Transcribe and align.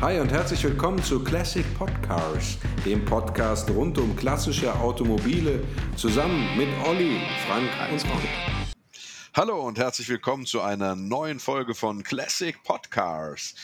Hi 0.00 0.20
und 0.20 0.32
herzlich 0.32 0.62
willkommen 0.64 1.02
zu 1.02 1.22
Classic 1.22 1.64
Podcars, 1.78 2.58
dem 2.84 3.04
Podcast 3.04 3.70
rund 3.70 3.96
um 3.96 4.14
klassische 4.16 4.74
Automobile, 4.74 5.64
zusammen 5.96 6.56
mit 6.58 6.68
Olli, 6.86 7.20
Frank 7.46 7.70
und 7.90 8.04
Ron. 8.04 8.22
Hallo 9.34 9.66
und 9.66 9.78
herzlich 9.78 10.08
willkommen 10.08 10.46
zu 10.46 10.60
einer 10.60 10.94
neuen 10.94 11.40
Folge 11.40 11.74
von 11.74 12.02
Classic 12.02 12.60
Podcars. 12.64 13.54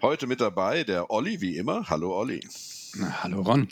Heute 0.00 0.26
mit 0.26 0.40
dabei 0.40 0.84
der 0.84 1.10
Olli, 1.10 1.40
wie 1.40 1.56
immer. 1.56 1.90
Hallo 1.90 2.16
Olli. 2.16 2.48
Na, 2.94 3.22
hallo 3.22 3.42
Ron. 3.42 3.68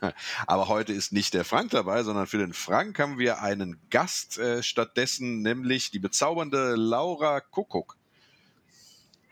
Aber 0.46 0.68
heute 0.68 0.92
ist 0.92 1.12
nicht 1.12 1.34
der 1.34 1.44
Frank 1.44 1.70
dabei, 1.72 2.02
sondern 2.02 2.26
für 2.26 2.38
den 2.38 2.52
Frank 2.52 2.98
haben 2.98 3.18
wir 3.18 3.42
einen 3.42 3.78
Gast 3.90 4.38
äh, 4.38 4.62
stattdessen, 4.62 5.42
nämlich 5.42 5.90
die 5.90 5.98
bezaubernde 5.98 6.76
Laura 6.76 7.40
Kuckuck. 7.40 7.96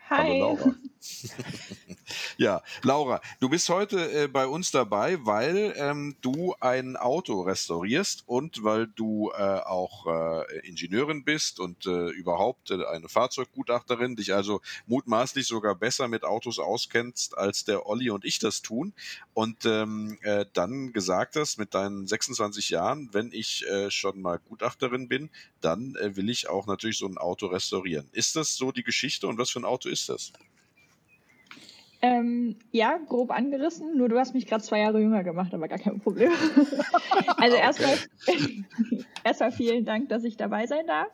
Hi. 0.09 0.17
Hallo 0.17 0.39
Laura. 0.39 0.75
ja, 2.37 2.61
Laura, 2.83 3.21
du 3.39 3.49
bist 3.49 3.69
heute 3.69 4.23
äh, 4.23 4.27
bei 4.27 4.47
uns 4.47 4.71
dabei, 4.71 5.17
weil 5.25 5.73
ähm, 5.77 6.15
du 6.21 6.55
ein 6.59 6.95
Auto 6.95 7.41
restaurierst 7.41 8.23
und 8.27 8.63
weil 8.63 8.87
du 8.87 9.31
äh, 9.31 9.41
auch 9.41 10.05
äh, 10.07 10.67
Ingenieurin 10.67 11.23
bist 11.23 11.59
und 11.59 11.85
äh, 11.85 12.09
überhaupt 12.09 12.71
äh, 12.71 12.85
eine 12.85 13.09
Fahrzeugutachterin, 13.09 14.15
dich 14.15 14.33
also 14.33 14.61
mutmaßlich 14.85 15.47
sogar 15.47 15.75
besser 15.75 16.07
mit 16.07 16.23
Autos 16.23 16.59
auskennst, 16.59 17.37
als 17.37 17.65
der 17.65 17.85
Olli 17.87 18.09
und 18.09 18.25
ich 18.25 18.39
das 18.39 18.61
tun. 18.61 18.93
Und 19.33 19.65
ähm, 19.65 20.17
äh, 20.21 20.45
dann 20.53 20.93
gesagt 20.93 21.35
hast, 21.35 21.57
mit 21.57 21.73
deinen 21.73 22.07
26 22.07 22.69
Jahren, 22.69 23.09
wenn 23.13 23.31
ich 23.31 23.65
schon 23.89 24.21
mal 24.21 24.39
Gutachterin 24.39 25.07
bin, 25.07 25.29
dann 25.61 25.95
will 25.95 26.29
ich 26.29 26.49
auch 26.49 26.67
natürlich 26.67 26.97
so 26.97 27.07
ein 27.07 27.17
Auto 27.17 27.47
restaurieren. 27.47 28.07
Ist 28.11 28.35
das 28.35 28.55
so 28.55 28.71
die 28.71 28.83
Geschichte 28.83 29.27
und 29.27 29.37
was 29.37 29.49
für 29.49 29.59
ein 29.59 29.65
Auto 29.65 29.89
ist 29.89 30.09
das? 30.09 30.31
Ähm, 32.01 32.57
ja, 32.71 32.97
grob 33.07 33.31
angerissen, 33.31 33.97
nur 33.97 34.07
du 34.07 34.19
hast 34.19 34.35
mich 34.35 34.45
gerade 34.45 34.63
zwei 34.63 34.79
Jahre 34.79 34.99
jünger 35.01 35.23
gemacht, 35.23 35.53
aber 35.53 35.67
gar 35.67 35.79
kein 35.79 35.99
Problem. 35.99 36.31
also 37.37 37.55
erstmal, 37.57 37.95
erstmal 39.23 39.51
vielen 39.51 39.83
Dank, 39.83 40.09
dass 40.09 40.23
ich 40.23 40.37
dabei 40.37 40.67
sein 40.67 40.85
darf. 40.85 41.07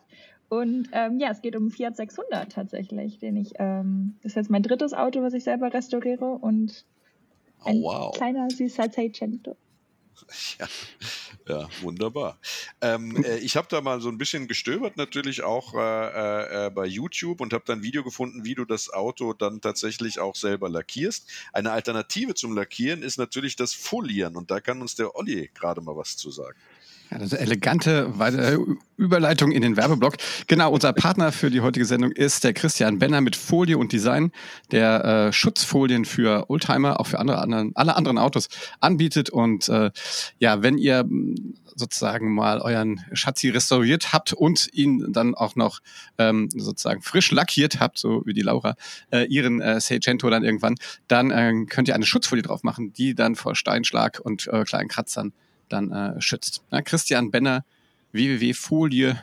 Und 0.50 0.90
ähm, 0.92 1.20
ja, 1.20 1.30
es 1.32 1.42
geht 1.42 1.56
um 1.56 1.72
Fiat 1.72 1.96
600 1.96 2.52
tatsächlich, 2.52 3.18
den 3.18 3.38
ich, 3.38 3.54
ähm, 3.60 4.16
das 4.22 4.34
ist 4.34 4.36
jetzt 4.36 4.50
mein 4.50 4.62
drittes 4.62 4.94
Auto, 4.94 5.22
was 5.22 5.34
ich 5.34 5.44
selber 5.44 5.74
restauriere 5.74 6.26
und 6.26 6.86
ein 7.64 7.78
Oh, 7.78 7.84
wow. 7.84 8.12
kleiner 8.14 8.50
süßer 8.50 8.90
Seicento. 8.90 9.56
Ja, 10.60 10.68
ja 11.48 11.70
wunderbar. 11.82 12.40
Ähm, 12.82 13.24
äh, 13.24 13.38
ich 13.40 13.58
habe 13.58 13.68
da 13.70 13.82
mal 13.82 14.02
so 14.02 14.10
ein 14.10 14.18
bisschen 14.18 14.48
gestöbert, 14.48 14.98
natürlich 14.98 15.44
auch 15.44 15.74
äh, 15.74 16.68
äh, 16.68 16.70
bei 16.70 16.86
YouTube 16.86 17.42
und 17.42 17.54
habe 17.54 17.64
dann 17.66 17.80
ein 17.80 17.84
Video 17.84 18.04
gefunden, 18.04 18.46
wie 18.46 18.56
du 18.56 18.66
das 18.66 18.92
Auto 18.92 19.34
dann 19.34 19.62
tatsächlich 19.62 20.20
auch 20.20 20.36
selber 20.36 20.70
lackierst. 20.70 21.30
Eine 21.52 21.72
Alternative 21.72 22.36
zum 22.36 22.56
Lackieren 22.56 23.02
ist 23.02 23.18
natürlich 23.18 23.56
das 23.56 23.74
Folieren 23.74 24.36
und 24.36 24.52
da 24.52 24.60
kann 24.60 24.82
uns 24.82 24.96
der 24.96 25.16
Olli 25.16 25.50
gerade 25.54 25.82
mal 25.82 25.96
was 25.96 26.18
zu 26.18 26.32
sagen. 26.32 26.58
Ja, 27.14 27.20
das 27.20 27.28
ist 27.28 27.34
eine 27.36 27.46
elegante 27.46 28.18
Weite- 28.18 28.66
Überleitung 28.98 29.52
in 29.52 29.62
den 29.62 29.78
Werbeblock. 29.78 30.16
Genau, 30.48 30.72
unser 30.72 30.94
Partner 30.94 31.32
für 31.32 31.52
die 31.52 31.62
heutige 31.62 31.86
Sendung 31.86 32.12
ist 32.12 32.44
der 32.44 32.54
Christian 32.54 32.98
Benner 32.98 33.22
mit 33.22 33.36
Folie 33.36 33.78
und 33.78 33.92
Design, 33.92 34.32
der 34.72 35.04
äh, 35.28 35.34
Schutzfolien 35.34 36.06
für 36.06 36.50
Oldtimer, 36.50 37.00
auch 37.00 37.08
für 37.08 37.20
andere, 37.20 37.40
anderen, 37.40 37.72
alle 37.76 37.96
anderen 37.96 38.18
Autos 38.18 38.50
anbietet. 38.80 39.30
Und 39.30 39.68
äh, 39.70 39.92
ja, 40.40 40.64
wenn 40.64 40.78
ihr 40.78 41.04
mh, 41.04 41.36
sozusagen 41.76 42.34
mal 42.34 42.62
euren 42.62 43.02
Schatzi 43.14 43.50
restauriert 43.50 44.14
habt 44.14 44.34
und 44.34 44.70
ihn 44.74 45.12
dann 45.12 45.36
auch 45.36 45.56
noch 45.56 45.82
ähm, 46.18 46.50
sozusagen 46.56 47.02
frisch 47.02 47.32
lackiert 47.32 47.80
habt, 47.80 47.98
so 48.00 48.24
wie 48.26 48.34
die 48.34 48.42
Laura, 48.42 48.76
äh, 49.12 49.26
ihren 49.26 49.62
äh, 49.62 49.80
Seicento 49.82 50.30
dann 50.30 50.44
irgendwann, 50.44 50.76
dann 51.08 51.30
äh, 51.32 51.66
könnt 51.68 51.88
ihr 51.88 51.96
eine 51.96 52.06
Schutzfolie 52.06 52.44
drauf 52.44 52.64
machen, 52.64 52.94
die 52.94 53.16
dann 53.16 53.36
vor 53.36 53.56
Steinschlag 53.56 54.20
und 54.20 54.48
äh, 54.48 54.64
kleinen 54.64 54.88
Kratzern 54.88 55.34
dann 55.74 55.92
äh, 55.92 56.22
schützt. 56.22 56.64
Ja, 56.72 56.82
Christian 56.82 57.32
Benner, 57.32 57.66
www.folie 58.12 59.20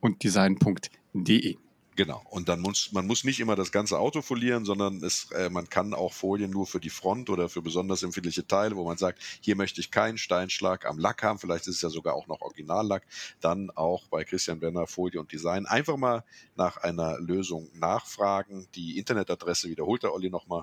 und 0.00 0.22
design.de. 0.22 1.56
Genau. 1.98 2.22
Und 2.30 2.48
dann 2.48 2.60
muss 2.60 2.92
man 2.92 3.08
muss 3.08 3.24
nicht 3.24 3.40
immer 3.40 3.56
das 3.56 3.72
ganze 3.72 3.98
Auto 3.98 4.22
folieren, 4.22 4.64
sondern 4.64 5.02
es, 5.02 5.32
äh, 5.32 5.50
man 5.50 5.68
kann 5.68 5.94
auch 5.94 6.12
Folien 6.12 6.48
nur 6.48 6.64
für 6.64 6.78
die 6.78 6.90
Front 6.90 7.28
oder 7.28 7.48
für 7.48 7.60
besonders 7.60 8.04
empfindliche 8.04 8.46
Teile, 8.46 8.76
wo 8.76 8.84
man 8.84 8.96
sagt, 8.96 9.20
hier 9.40 9.56
möchte 9.56 9.80
ich 9.80 9.90
keinen 9.90 10.16
Steinschlag 10.16 10.86
am 10.86 10.96
Lack 10.96 11.24
haben, 11.24 11.40
vielleicht 11.40 11.66
ist 11.66 11.74
es 11.74 11.82
ja 11.82 11.88
sogar 11.88 12.14
auch 12.14 12.28
noch 12.28 12.40
Originallack, 12.40 13.02
dann 13.40 13.70
auch 13.70 14.06
bei 14.06 14.22
Christian 14.22 14.60
Benner 14.60 14.86
Folie 14.86 15.18
und 15.18 15.32
Design 15.32 15.66
einfach 15.66 15.96
mal 15.96 16.22
nach 16.54 16.76
einer 16.76 17.18
Lösung 17.18 17.68
nachfragen. 17.74 18.68
Die 18.76 18.96
Internetadresse 18.96 19.68
wiederholt 19.68 20.04
der 20.04 20.14
Olli 20.14 20.30
nochmal. 20.30 20.62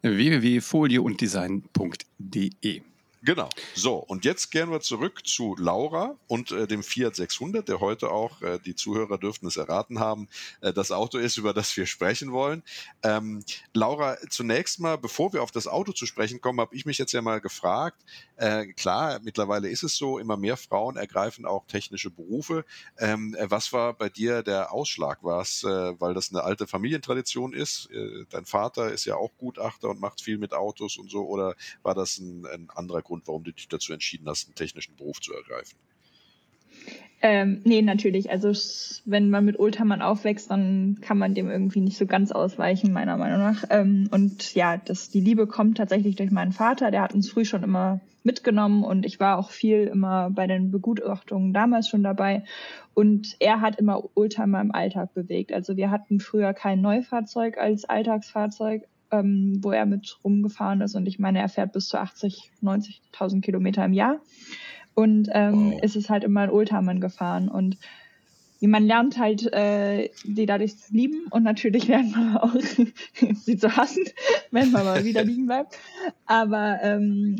www.folie 0.00 1.02
und 1.02 1.20
design.de. 1.20 2.80
Genau. 3.26 3.48
So, 3.74 3.96
und 3.96 4.24
jetzt 4.24 4.52
kehren 4.52 4.70
wir 4.70 4.80
zurück 4.80 5.26
zu 5.26 5.56
Laura 5.58 6.16
und 6.28 6.52
äh, 6.52 6.68
dem 6.68 6.84
Fiat 6.84 7.16
600, 7.16 7.68
der 7.68 7.80
heute 7.80 8.12
auch, 8.12 8.40
äh, 8.40 8.60
die 8.60 8.76
Zuhörer 8.76 9.18
dürften 9.18 9.48
es 9.48 9.56
erraten 9.56 9.98
haben, 9.98 10.28
äh, 10.60 10.72
das 10.72 10.92
Auto 10.92 11.18
ist, 11.18 11.36
über 11.36 11.52
das 11.52 11.76
wir 11.76 11.86
sprechen 11.86 12.30
wollen. 12.30 12.62
Ähm, 13.02 13.42
Laura, 13.74 14.16
zunächst 14.30 14.78
mal, 14.78 14.96
bevor 14.96 15.32
wir 15.32 15.42
auf 15.42 15.50
das 15.50 15.66
Auto 15.66 15.90
zu 15.90 16.06
sprechen 16.06 16.40
kommen, 16.40 16.60
habe 16.60 16.76
ich 16.76 16.86
mich 16.86 16.98
jetzt 16.98 17.10
ja 17.10 17.20
mal 17.20 17.40
gefragt, 17.40 18.00
äh, 18.36 18.66
klar, 18.74 19.18
mittlerweile 19.24 19.70
ist 19.70 19.82
es 19.82 19.96
so, 19.96 20.20
immer 20.20 20.36
mehr 20.36 20.56
Frauen 20.56 20.96
ergreifen 20.96 21.46
auch 21.46 21.66
technische 21.66 22.10
Berufe. 22.10 22.64
Ähm, 22.96 23.34
äh, 23.34 23.50
was 23.50 23.72
war 23.72 23.94
bei 23.94 24.08
dir 24.08 24.44
der 24.44 24.72
Ausschlag? 24.72 25.24
War 25.24 25.40
es, 25.40 25.64
äh, 25.64 26.00
weil 26.00 26.14
das 26.14 26.30
eine 26.30 26.44
alte 26.44 26.68
Familientradition 26.68 27.52
ist? 27.52 27.88
Dein 28.30 28.44
Vater 28.44 28.92
ist 28.92 29.04
ja 29.04 29.16
auch 29.16 29.32
Gutachter 29.38 29.88
und 29.88 30.00
macht 30.00 30.20
viel 30.20 30.38
mit 30.38 30.52
Autos 30.52 30.96
und 30.96 31.10
so, 31.10 31.26
oder 31.26 31.56
war 31.82 31.94
das 31.94 32.18
ein, 32.18 32.46
ein 32.46 32.70
anderer 32.70 33.02
Grund, 33.02 33.15
warum 33.24 33.44
du 33.44 33.52
dich 33.52 33.68
dazu 33.68 33.92
entschieden 33.92 34.28
hast, 34.28 34.48
einen 34.48 34.54
technischen 34.54 34.96
Beruf 34.96 35.20
zu 35.20 35.32
ergreifen? 35.34 35.78
Ähm, 37.22 37.62
nee, 37.64 37.80
natürlich. 37.80 38.30
Also 38.30 38.52
wenn 39.06 39.30
man 39.30 39.44
mit 39.44 39.58
Oldtimern 39.58 40.02
aufwächst, 40.02 40.50
dann 40.50 40.98
kann 41.00 41.18
man 41.18 41.34
dem 41.34 41.50
irgendwie 41.50 41.80
nicht 41.80 41.96
so 41.96 42.06
ganz 42.06 42.30
ausweichen, 42.30 42.92
meiner 42.92 43.16
Meinung 43.16 43.38
nach. 43.38 43.64
Ähm, 43.70 44.08
und 44.10 44.54
ja, 44.54 44.76
das, 44.76 45.10
die 45.10 45.20
Liebe 45.20 45.46
kommt 45.46 45.78
tatsächlich 45.78 46.16
durch 46.16 46.30
meinen 46.30 46.52
Vater. 46.52 46.90
Der 46.90 47.02
hat 47.02 47.14
uns 47.14 47.30
früh 47.30 47.44
schon 47.44 47.62
immer 47.62 48.00
mitgenommen 48.22 48.84
und 48.84 49.06
ich 49.06 49.18
war 49.18 49.38
auch 49.38 49.50
viel 49.50 49.84
immer 49.84 50.30
bei 50.30 50.46
den 50.46 50.70
Begutachtungen 50.70 51.54
damals 51.54 51.88
schon 51.88 52.02
dabei. 52.02 52.44
Und 52.92 53.36
er 53.40 53.60
hat 53.60 53.78
immer 53.78 54.02
Oldtimer 54.14 54.60
im 54.60 54.72
Alltag 54.72 55.14
bewegt. 55.14 55.52
Also 55.52 55.76
wir 55.76 55.90
hatten 55.90 56.20
früher 56.20 56.52
kein 56.52 56.82
Neufahrzeug 56.82 57.56
als 57.56 57.84
Alltagsfahrzeug, 57.84 58.82
ähm, 59.10 59.58
wo 59.62 59.70
er 59.70 59.86
mit 59.86 60.18
rumgefahren 60.24 60.80
ist. 60.80 60.94
Und 60.94 61.06
ich 61.06 61.18
meine, 61.18 61.40
er 61.40 61.48
fährt 61.48 61.72
bis 61.72 61.88
zu 61.88 61.98
80, 61.98 62.50
90.000 62.62 63.40
Kilometer 63.40 63.84
im 63.84 63.92
Jahr. 63.92 64.20
Und 64.94 65.28
ähm, 65.32 65.72
Wow. 65.72 65.80
es 65.82 65.96
ist 65.96 66.10
halt 66.10 66.24
immer 66.24 66.40
ein 66.42 66.50
Oldtimer 66.50 66.94
gefahren. 66.94 67.48
Und 67.48 67.76
man 68.60 68.84
lernt 68.84 69.18
halt, 69.18 69.52
äh, 69.52 70.10
die 70.24 70.46
dadurch 70.46 70.78
zu 70.78 70.92
lieben 70.94 71.26
und 71.30 71.42
natürlich 71.42 71.88
lernt 71.88 72.16
man 72.16 72.36
auch, 72.38 72.54
sie 73.34 73.56
zu 73.56 73.76
hassen, 73.76 74.04
wenn 74.50 74.72
man 74.72 74.84
mal 74.84 75.04
wieder 75.04 75.24
liegen 75.24 75.46
bleibt. 75.46 75.78
Aber 76.24 76.78
ähm, 76.82 77.36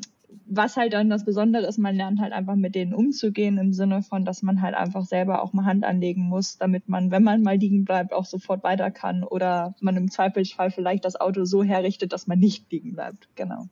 was 0.49 0.77
halt 0.77 0.93
dann 0.93 1.11
das 1.11 1.25
Besondere 1.25 1.67
ist, 1.67 1.79
man 1.79 1.97
lernt 1.97 2.21
halt 2.21 2.33
einfach 2.33 2.55
mit 2.55 2.75
denen 2.75 2.95
umzugehen, 2.95 3.59
im 3.59 3.73
Sinne 3.73 4.03
von, 4.03 4.25
dass 4.25 4.43
man 4.43 4.63
halt 4.63 4.75
einfach 4.75 5.05
selber 5.05 5.43
auch 5.43 5.53
mal 5.53 5.65
Hand 5.65 5.85
anlegen 5.85 6.23
muss, 6.23 6.57
damit 6.57 6.89
man, 6.89 7.11
wenn 7.11 7.25
man 7.25 7.43
mal 7.43 7.57
liegen 7.57 7.85
bleibt, 7.85 8.13
auch 8.13 8.25
sofort 8.25 8.63
weiter 8.63 8.91
kann 8.91 9.25
oder 9.25 9.75
man 9.81 9.97
im 9.97 10.11
Zweifelsfall 10.11 10.71
vielleicht 10.71 11.05
das 11.05 11.17
Auto 11.17 11.45
so 11.45 11.63
herrichtet, 11.63 12.13
dass 12.13 12.27
man 12.27 12.39
nicht 12.39 12.71
liegen 12.71 12.93
bleibt. 12.93 13.29
Genau. 13.35 13.69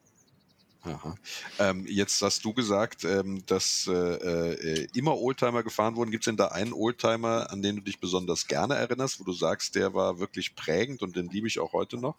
Aha. 0.83 1.15
Ähm, 1.61 1.87
jetzt 1.89 2.21
hast 2.21 2.45
du 2.45 2.53
gesagt, 2.53 3.05
ähm, 3.05 3.43
dass 3.47 3.89
äh, 3.89 3.95
äh, 3.95 4.89
immer 4.95 5.19
Oldtimer 5.19 5.63
gefahren 5.63 5.97
wurden. 5.97 6.11
Gibt 6.11 6.25
es 6.25 6.27
denn 6.27 6.37
da 6.37 6.49
einen 6.49 6.75
Oldtimer, 6.75 7.51
an 7.51 7.63
den 7.63 7.77
du 7.77 7.83
dich 7.83 8.01
besonders 8.01 8.47
gerne 8.47 8.75
erinnerst, 8.75 9.19
wo 9.19 9.25
du 9.25 9.33
sagst, 9.33 9.77
der 9.77 9.95
war 9.95 10.19
wirklich 10.19 10.55
prägend 10.55 11.03
und 11.03 11.17
den 11.17 11.31
liebe 11.31 11.47
ich 11.47 11.59
auch 11.59 11.73
heute 11.73 11.97
noch? 11.97 12.17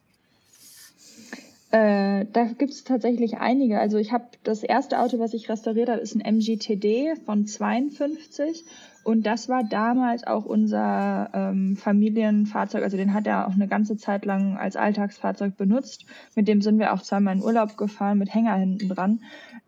Äh, 1.76 2.26
da 2.32 2.46
gibt 2.46 2.72
es 2.72 2.86
tatsächlich 2.86 3.40
einige. 3.40 3.82
Also 3.82 3.98
ich 3.98 4.14
habe 4.14 4.30
das 4.44 4.64
erste 4.64 4.98
Auto, 5.02 5.20
was 5.20 5.34
ich 5.34 5.50
restauriert 5.50 5.90
habe, 5.90 6.00
ist 6.00 6.16
ein 6.16 6.22
MGTD 6.22 7.18
von 7.26 7.46
52 7.46 8.64
und 9.04 9.26
das 9.26 9.50
war 9.50 9.62
damals 9.66 10.26
auch 10.26 10.46
unser 10.46 11.30
ähm, 11.34 11.76
Familienfahrzeug. 11.76 12.82
Also 12.82 12.96
den 12.96 13.14
hat 13.14 13.28
er 13.28 13.46
auch 13.46 13.56
eine 13.56 13.68
ganze 13.68 13.98
Zeit 13.98 14.24
lang 14.24 14.56
als 14.56 14.78
Alltagsfahrzeug 14.78 15.58
benutzt. 15.58 16.06
Mit 16.34 16.48
dem 16.48 16.62
sind 16.62 16.80
wir 16.80 16.94
auch 16.94 17.02
zweimal 17.02 17.36
in 17.36 17.44
Urlaub 17.44 17.76
gefahren 17.76 18.20
mit 18.20 18.34
Hänger 18.34 18.56
hinten 18.56 18.88
dran. 18.88 19.20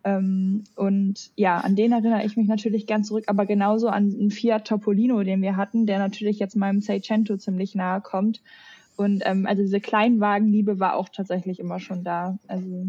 Ähm, 0.05 0.63
und 0.77 1.31
ja, 1.35 1.57
an 1.57 1.75
den 1.75 1.91
erinnere 1.91 2.23
ich 2.23 2.37
mich 2.37 2.47
natürlich 2.47 2.87
gern 2.87 3.03
zurück, 3.03 3.25
aber 3.27 3.45
genauso 3.45 3.89
an 3.89 4.15
einen 4.17 4.31
Fiat 4.31 4.65
Topolino, 4.65 5.23
den 5.23 5.41
wir 5.41 5.57
hatten, 5.57 5.85
der 5.85 5.99
natürlich 5.99 6.39
jetzt 6.39 6.55
meinem 6.55 6.79
Seicento 6.79 7.35
ziemlich 7.35 7.75
nahe 7.75 7.99
kommt. 7.99 8.41
Und 8.97 9.21
ähm, 9.25 9.45
also 9.45 9.61
diese 9.61 9.79
Kleinwagenliebe 9.79 10.79
war 10.79 10.95
auch 10.95 11.07
tatsächlich 11.09 11.59
immer 11.59 11.79
schon 11.79 12.03
da. 12.03 12.37
Also 12.47 12.87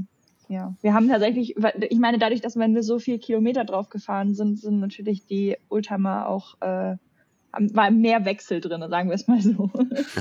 ja, 0.49 0.75
wir 0.81 0.95
haben 0.95 1.09
tatsächlich, 1.09 1.57
ich 1.57 1.99
meine, 1.99 2.19
dadurch, 2.19 2.41
dass 2.41 2.57
wenn 2.57 2.75
wir 2.75 2.83
so 2.83 2.99
viel 2.99 3.19
Kilometer 3.19 3.65
drauf 3.65 3.91
gefahren 3.91 4.35
sind, 4.35 4.59
sind 4.59 4.81
natürlich 4.81 5.27
die 5.27 5.59
Oldtimer 5.69 6.27
auch, 6.27 6.55
äh, 6.63 6.97
war 7.53 7.91
mehr 7.91 8.25
Wechsel 8.25 8.63
drin, 8.63 8.83
sagen 8.89 9.11
wir 9.11 9.15
es 9.15 9.29
mal 9.29 9.43
so. 9.43 9.71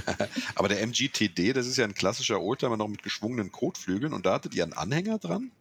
Aber 0.56 0.68
der 0.68 0.82
MGTD, 0.86 1.54
das 1.54 1.66
ist 1.66 1.78
ja 1.78 1.86
ein 1.86 1.94
klassischer 1.94 2.42
Oldtimer 2.42 2.76
noch 2.76 2.90
mit 2.90 3.04
geschwungenen 3.04 3.54
Kotflügeln 3.54 4.12
und 4.12 4.26
da 4.26 4.34
hattet 4.34 4.54
ihr 4.54 4.64
einen 4.64 4.74
Anhänger 4.74 5.18
dran? 5.18 5.52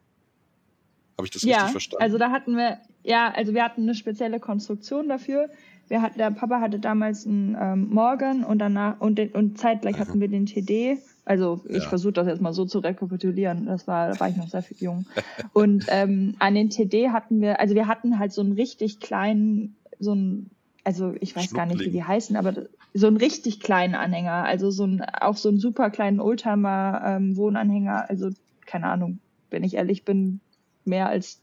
Habe 1.16 1.26
ich 1.26 1.30
das 1.30 1.42
ja, 1.42 1.58
richtig 1.58 1.72
verstanden? 1.72 2.02
Also 2.02 2.18
da 2.18 2.30
hatten 2.32 2.56
wir, 2.56 2.80
ja, 3.04 3.32
also 3.32 3.54
wir 3.54 3.62
hatten 3.62 3.82
eine 3.82 3.94
spezielle 3.94 4.40
Konstruktion 4.40 5.08
dafür. 5.08 5.48
Wir 5.88 6.02
hatten, 6.02 6.18
der 6.18 6.30
Papa 6.30 6.60
hatte 6.60 6.78
damals 6.78 7.26
einen 7.26 7.56
ähm, 7.60 7.88
Morgan 7.90 8.44
und 8.44 8.58
danach 8.58 9.00
und, 9.00 9.18
den, 9.18 9.30
und 9.30 9.58
zeitgleich 9.58 9.98
hatten 9.98 10.20
wir 10.20 10.28
den 10.28 10.46
TD. 10.46 10.98
Also 11.24 11.60
ich 11.68 11.82
ja. 11.82 11.88
versuche 11.88 12.12
das 12.12 12.26
jetzt 12.26 12.40
mal 12.40 12.52
so 12.52 12.64
zu 12.64 12.78
rekapitulieren. 12.80 13.66
Das 13.66 13.86
war, 13.86 14.12
da 14.12 14.20
war 14.20 14.28
ich 14.28 14.36
noch 14.36 14.48
sehr 14.48 14.62
viel 14.62 14.76
jung. 14.78 15.06
Und 15.52 15.86
ähm, 15.88 16.34
an 16.38 16.54
den 16.54 16.70
TD 16.70 17.10
hatten 17.10 17.40
wir, 17.40 17.60
also 17.60 17.74
wir 17.74 17.86
hatten 17.86 18.18
halt 18.18 18.32
so 18.32 18.40
einen 18.42 18.52
richtig 18.52 19.00
kleinen, 19.00 19.76
so 19.98 20.14
ein, 20.14 20.50
also 20.84 21.14
ich 21.20 21.34
weiß 21.34 21.52
gar 21.52 21.66
nicht, 21.66 21.80
wie 21.80 21.90
die 21.90 22.04
heißen, 22.04 22.36
aber 22.36 22.54
so 22.94 23.06
einen 23.06 23.16
richtig 23.16 23.60
kleinen 23.60 23.94
Anhänger. 23.94 24.44
Also 24.44 24.70
so 24.70 24.84
ein, 24.84 25.02
auch 25.02 25.36
so 25.36 25.48
einen 25.48 25.58
super 25.58 25.90
kleinen 25.90 26.20
Oldtimer 26.20 27.02
ähm, 27.04 27.36
Wohnanhänger. 27.36 28.08
Also 28.08 28.30
keine 28.64 28.86
Ahnung, 28.86 29.18
wenn 29.50 29.64
ich 29.64 29.74
ehrlich 29.74 30.04
bin, 30.04 30.40
mehr 30.84 31.08
als 31.08 31.40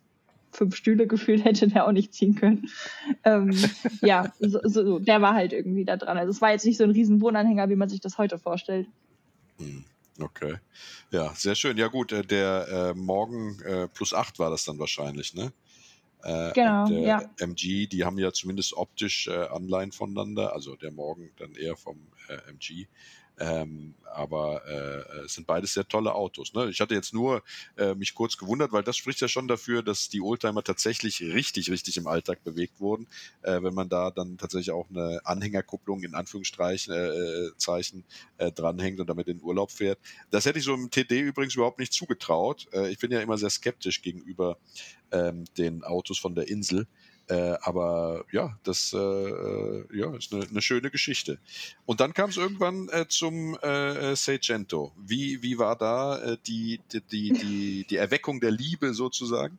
fünf 0.53 0.75
Stühle 0.75 1.07
gefühlt 1.07 1.44
hätte 1.44 1.67
der 1.67 1.88
auch 1.88 1.91
nicht 1.91 2.13
ziehen 2.13 2.35
können. 2.35 2.69
Ähm, 3.23 3.51
ja, 4.01 4.31
so, 4.39 4.59
so, 4.63 5.00
der 5.00 5.21
war 5.21 5.33
halt 5.33 5.53
irgendwie 5.53 5.85
da 5.85 5.97
dran. 5.97 6.17
Also 6.17 6.31
es 6.31 6.41
war 6.41 6.51
jetzt 6.51 6.65
nicht 6.65 6.77
so 6.77 6.83
ein 6.83 6.91
riesen 6.91 7.21
Wohnanhänger, 7.21 7.69
wie 7.69 7.75
man 7.75 7.89
sich 7.89 8.01
das 8.01 8.17
heute 8.17 8.38
vorstellt. 8.38 8.88
Hm, 9.57 9.83
okay. 10.19 10.55
Ja, 11.11 11.33
sehr 11.35 11.55
schön. 11.55 11.77
Ja 11.77 11.88
gut, 11.88 12.11
äh, 12.11 12.23
der 12.23 12.67
äh, 12.67 12.94
Morgen 12.94 13.59
äh, 13.61 13.88
plus 13.88 14.13
8 14.13 14.39
war 14.39 14.50
das 14.50 14.65
dann 14.65 14.79
wahrscheinlich, 14.79 15.33
ne? 15.33 15.51
Äh, 16.23 16.53
genau, 16.53 16.88
der 16.88 17.00
ja. 17.00 17.21
MG, 17.39 17.88
die 17.88 18.05
haben 18.05 18.17
ja 18.17 18.31
zumindest 18.31 18.73
optisch 18.73 19.27
äh, 19.27 19.47
Anleihen 19.47 19.91
voneinander, 19.91 20.53
also 20.53 20.75
der 20.77 20.91
Morgen 20.91 21.31
dann 21.38 21.53
eher 21.53 21.75
vom 21.75 22.00
äh, 22.29 22.50
MG. 22.50 22.88
Ähm, 23.39 23.95
aber 24.13 24.62
äh, 24.68 25.25
es 25.25 25.33
sind 25.33 25.47
beides 25.47 25.74
sehr 25.74 25.88
tolle 25.88 26.13
Autos. 26.13 26.53
Ne? 26.53 26.69
Ich 26.69 26.80
hatte 26.80 26.94
jetzt 26.94 27.13
nur 27.13 27.41
äh, 27.77 27.95
mich 27.95 28.13
kurz 28.13 28.38
gewundert, 28.38 28.71
weil 28.71 28.83
das 28.83 28.95
spricht 28.95 29.21
ja 29.21 29.27
schon 29.27 29.47
dafür, 29.47 29.81
dass 29.81 30.07
die 30.09 30.21
Oldtimer 30.21 30.63
tatsächlich 30.63 31.21
richtig, 31.21 31.71
richtig 31.71 31.97
im 31.97 32.07
Alltag 32.07 32.44
bewegt 32.44 32.80
wurden. 32.80 33.07
Äh, 33.41 33.63
wenn 33.63 33.74
man 33.74 33.89
da 33.89 34.12
dann 34.12 34.38
tatsächlich 34.38 34.71
auch 34.71 34.89
eine 34.89 35.19
Anhängerkupplung 35.24 36.03
in 36.03 36.13
Anführungszeichen 36.13 36.94
äh, 36.94 37.47
äh, 37.47 38.47
äh, 38.47 38.51
dranhängt 38.51 39.00
und 39.00 39.09
damit 39.09 39.27
in 39.27 39.41
Urlaub 39.41 39.71
fährt. 39.71 40.00
Das 40.29 40.45
hätte 40.45 40.59
ich 40.59 40.65
so 40.65 40.75
im 40.75 40.91
TD 40.91 41.19
übrigens 41.19 41.56
überhaupt 41.56 41.79
nicht 41.79 41.94
zugetraut. 41.94 42.68
Äh, 42.71 42.91
ich 42.91 43.00
bin 43.00 43.12
ja 43.12 43.19
immer 43.19 43.38
sehr 43.38 43.50
skeptisch 43.50 44.01
gegenüber 44.01 44.57
ähm, 45.12 45.45
den 45.57 45.83
Autos 45.83 46.19
von 46.19 46.36
der 46.36 46.47
Insel. 46.47 46.88
Äh, 47.30 47.56
aber 47.62 48.25
ja, 48.31 48.58
das 48.64 48.94
äh, 48.94 48.98
äh, 48.98 49.86
ja, 49.94 50.14
ist 50.16 50.34
eine, 50.34 50.46
eine, 50.46 50.62
schöne 50.62 50.90
Geschichte. 50.90 51.38
Und 51.86 52.02
dann 52.02 52.14
kam 52.14 52.30
es 52.30 52.38
irgendwann 52.38 52.90
äh, 52.92 53.06
zum 53.08 53.58
äh, 53.64 54.12
äh, 54.12 54.16
Seicento. 54.16 54.92
Wie, 54.98 55.42
wie 55.42 55.58
war 55.58 55.78
da 55.78 56.36
die, 56.46 56.81
die, 56.92 57.31
die, 57.31 57.86
die, 57.90 57.96
Erweckung 57.96 58.42
der 58.42 58.52
Liebe 58.52 58.94
sozusagen? 58.94 59.58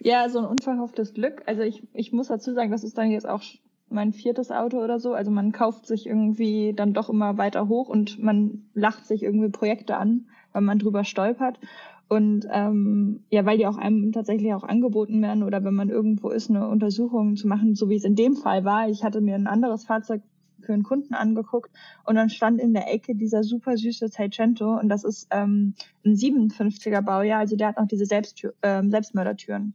Ja, 0.00 0.28
so 0.28 0.38
ein 0.38 0.44
unverhofftes 0.44 1.14
Glück. 1.14 1.42
Also 1.46 1.62
ich, 1.62 1.82
ich 1.94 2.12
muss 2.12 2.28
dazu 2.28 2.52
sagen, 2.52 2.70
das 2.70 2.84
ist 2.84 2.98
dann 2.98 3.10
jetzt 3.10 3.26
auch 3.26 3.42
mein 3.88 4.12
viertes 4.12 4.50
Auto 4.50 4.78
oder 4.82 5.00
so. 5.00 5.14
Also 5.14 5.30
man 5.30 5.52
kauft 5.52 5.86
sich 5.86 6.06
irgendwie 6.06 6.74
dann 6.74 6.92
doch 6.92 7.08
immer 7.08 7.38
weiter 7.38 7.68
hoch 7.68 7.88
und 7.88 8.18
man 8.22 8.66
lacht 8.74 9.06
sich 9.06 9.22
irgendwie 9.22 9.48
Projekte 9.48 9.96
an, 9.96 10.26
weil 10.52 10.62
man 10.62 10.78
drüber 10.78 11.04
stolpert. 11.04 11.58
Und 12.08 12.46
ähm, 12.50 13.24
ja, 13.30 13.44
weil 13.44 13.58
die 13.58 13.66
auch 13.66 13.76
einem 13.76 14.12
tatsächlich 14.12 14.54
auch 14.54 14.62
angeboten 14.64 15.20
werden 15.20 15.42
oder 15.42 15.62
wenn 15.62 15.74
man 15.74 15.90
irgendwo 15.90 16.30
ist, 16.30 16.48
eine 16.48 16.66
Untersuchung 16.66 17.36
zu 17.36 17.46
machen, 17.46 17.74
so 17.74 17.90
wie 17.90 17.96
es 17.96 18.04
in 18.04 18.16
dem 18.16 18.34
Fall 18.34 18.64
war. 18.64 18.88
Ich 18.88 19.04
hatte 19.04 19.20
mir 19.20 19.34
ein 19.34 19.46
anderes 19.46 19.84
Fahrzeug 19.84 20.22
für 20.60 20.72
einen 20.72 20.82
Kunden 20.82 21.14
angeguckt 21.14 21.70
und 22.04 22.14
dann 22.14 22.30
stand 22.30 22.60
in 22.60 22.72
der 22.72 22.92
Ecke 22.92 23.14
dieser 23.14 23.44
super 23.44 23.76
süße 23.76 24.08
Seicento 24.08 24.78
und 24.78 24.88
das 24.88 25.04
ist 25.04 25.28
ähm, 25.30 25.74
ein 26.04 26.14
57er 26.14 27.02
Baujahr, 27.02 27.40
also 27.40 27.56
der 27.56 27.68
hat 27.68 27.78
noch 27.78 27.86
diese 27.86 28.06
Selbsttür, 28.06 28.54
äh, 28.62 28.82
Selbstmördertüren. 28.88 29.74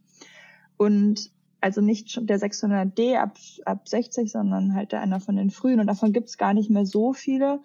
Und 0.76 1.30
also 1.60 1.80
nicht 1.80 2.28
der 2.28 2.38
600D 2.38 3.16
ab, 3.16 3.38
ab 3.64 3.88
60, 3.88 4.30
sondern 4.30 4.74
halt 4.74 4.92
einer 4.92 5.18
von 5.18 5.36
den 5.36 5.48
frühen. 5.48 5.80
Und 5.80 5.86
davon 5.86 6.12
gibt's 6.12 6.36
gar 6.36 6.52
nicht 6.52 6.68
mehr 6.68 6.84
so 6.84 7.14
viele. 7.14 7.60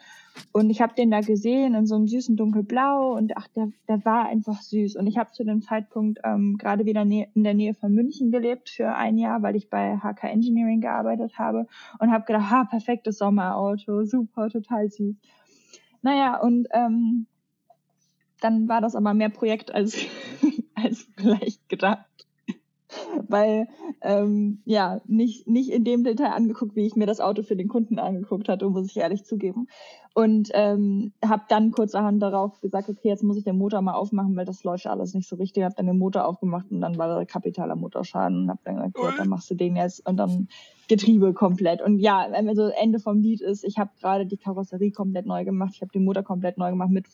Und 0.52 0.70
ich 0.70 0.82
habe 0.82 0.94
den 0.96 1.12
da 1.12 1.22
gesehen 1.22 1.76
in 1.76 1.86
so 1.86 1.96
einem 1.96 2.08
süßen 2.08 2.36
dunkelblau 2.36 3.16
und 3.16 3.38
ach, 3.38 3.48
der, 3.50 3.72
der 3.88 4.04
war 4.06 4.28
einfach 4.28 4.62
süß. 4.62 4.96
Und 4.96 5.08
ich 5.08 5.18
habe 5.18 5.32
zu 5.32 5.44
dem 5.44 5.62
Zeitpunkt 5.62 6.20
ähm, 6.24 6.58
gerade 6.58 6.86
wieder 6.86 7.02
in 7.02 7.44
der 7.44 7.54
Nähe 7.54 7.74
von 7.74 7.94
München 7.94 8.32
gelebt 8.32 8.70
für 8.70 8.94
ein 8.96 9.18
Jahr, 9.18 9.42
weil 9.42 9.56
ich 9.56 9.70
bei 9.70 9.98
HK 9.98 10.24
Engineering 10.24 10.82
gearbeitet 10.82 11.38
habe 11.38 11.68
und 12.00 12.12
habe 12.12 12.26
gedacht, 12.26 12.50
ha, 12.50 12.64
perfektes 12.66 13.18
Sommerauto, 13.18 14.06
super, 14.06 14.50
total 14.50 14.90
süß. 14.90 15.16
Naja, 16.02 16.40
und 16.40 16.68
ähm, 16.72 17.28
dann 18.42 18.68
war 18.68 18.82
das 18.82 18.96
aber 18.96 19.14
mehr 19.14 19.30
Projekt 19.30 19.74
als, 19.74 19.98
als 20.76 21.08
vielleicht 21.16 21.68
gedacht 21.70 22.06
weil 23.28 23.68
ähm, 24.02 24.62
ja 24.66 25.02
nicht 25.06 25.48
nicht 25.48 25.70
in 25.70 25.84
dem 25.84 26.04
Detail 26.04 26.32
angeguckt, 26.32 26.76
wie 26.76 26.86
ich 26.86 26.96
mir 26.96 27.06
das 27.06 27.20
Auto 27.20 27.44
für 27.44 27.56
den 27.56 27.68
Kunden 27.68 28.00
angeguckt 28.00 28.50
hatte, 28.50 28.70
muss 28.70 28.88
ich 28.88 28.98
ehrlich 28.98 29.26
zugeben. 29.26 29.68
Und 30.20 30.50
ähm, 30.54 31.14
habe 31.24 31.44
dann 31.48 31.72
kurzerhand 31.72 32.22
darauf 32.22 32.60
gesagt, 32.60 32.90
okay, 32.90 33.08
jetzt 33.08 33.24
muss 33.24 33.38
ich 33.38 33.46
den 33.46 33.58
Motor 33.58 33.82
mal 33.82 33.94
aufmachen, 33.94 34.36
weil 34.36 34.44
das 34.44 34.66
läuft 34.66 34.86
alles 34.86 35.14
nicht 35.14 35.30
so 35.30 35.38
richtig. 35.38 35.64
Habe 35.64 35.76
dann 35.78 35.88
den 35.88 35.98
Motor 35.98 36.26
aufgemacht 36.26 36.66
und 36.72 36.82
dann 36.82 36.98
war 36.98 37.08
da 37.08 37.24
kapitaler 37.24 37.78
Motorschaden 37.78 38.44
und 38.44 38.50
habe 38.50 38.60
dann 38.66 38.76
gesagt, 38.76 38.96
gut, 38.96 39.14
dann 39.18 39.30
machst 39.30 39.50
du 39.50 39.56
den 39.56 39.78
jetzt 39.78 40.06
und 40.06 40.18
dann 40.18 40.50
Getriebe 40.90 41.34
komplett. 41.34 41.82
Und 41.82 42.00
ja, 42.00 42.28
also 42.34 42.68
Ende 42.68 43.00
vom 43.00 43.22
Lied 43.22 43.40
ist, 43.40 43.64
ich 43.64 43.78
habe 43.78 43.92
gerade 44.02 44.26
die 44.26 44.36
Karosserie 44.36 44.92
komplett 44.92 45.26
neu 45.26 45.46
gemacht, 45.46 45.72
ich 45.76 45.82
habe 45.82 45.92
den 45.94 46.04
Motor 46.04 46.24
komplett 46.24 46.58
neu 46.58 46.72
gemacht 46.72 46.90
mit 46.90 47.06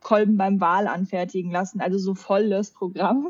Kolben 0.00 0.36
beim 0.36 0.60
Wal 0.60 0.86
anfertigen 0.86 1.50
lassen, 1.50 1.80
also 1.80 1.98
so 1.98 2.14
volles 2.14 2.70
Programm. 2.70 3.28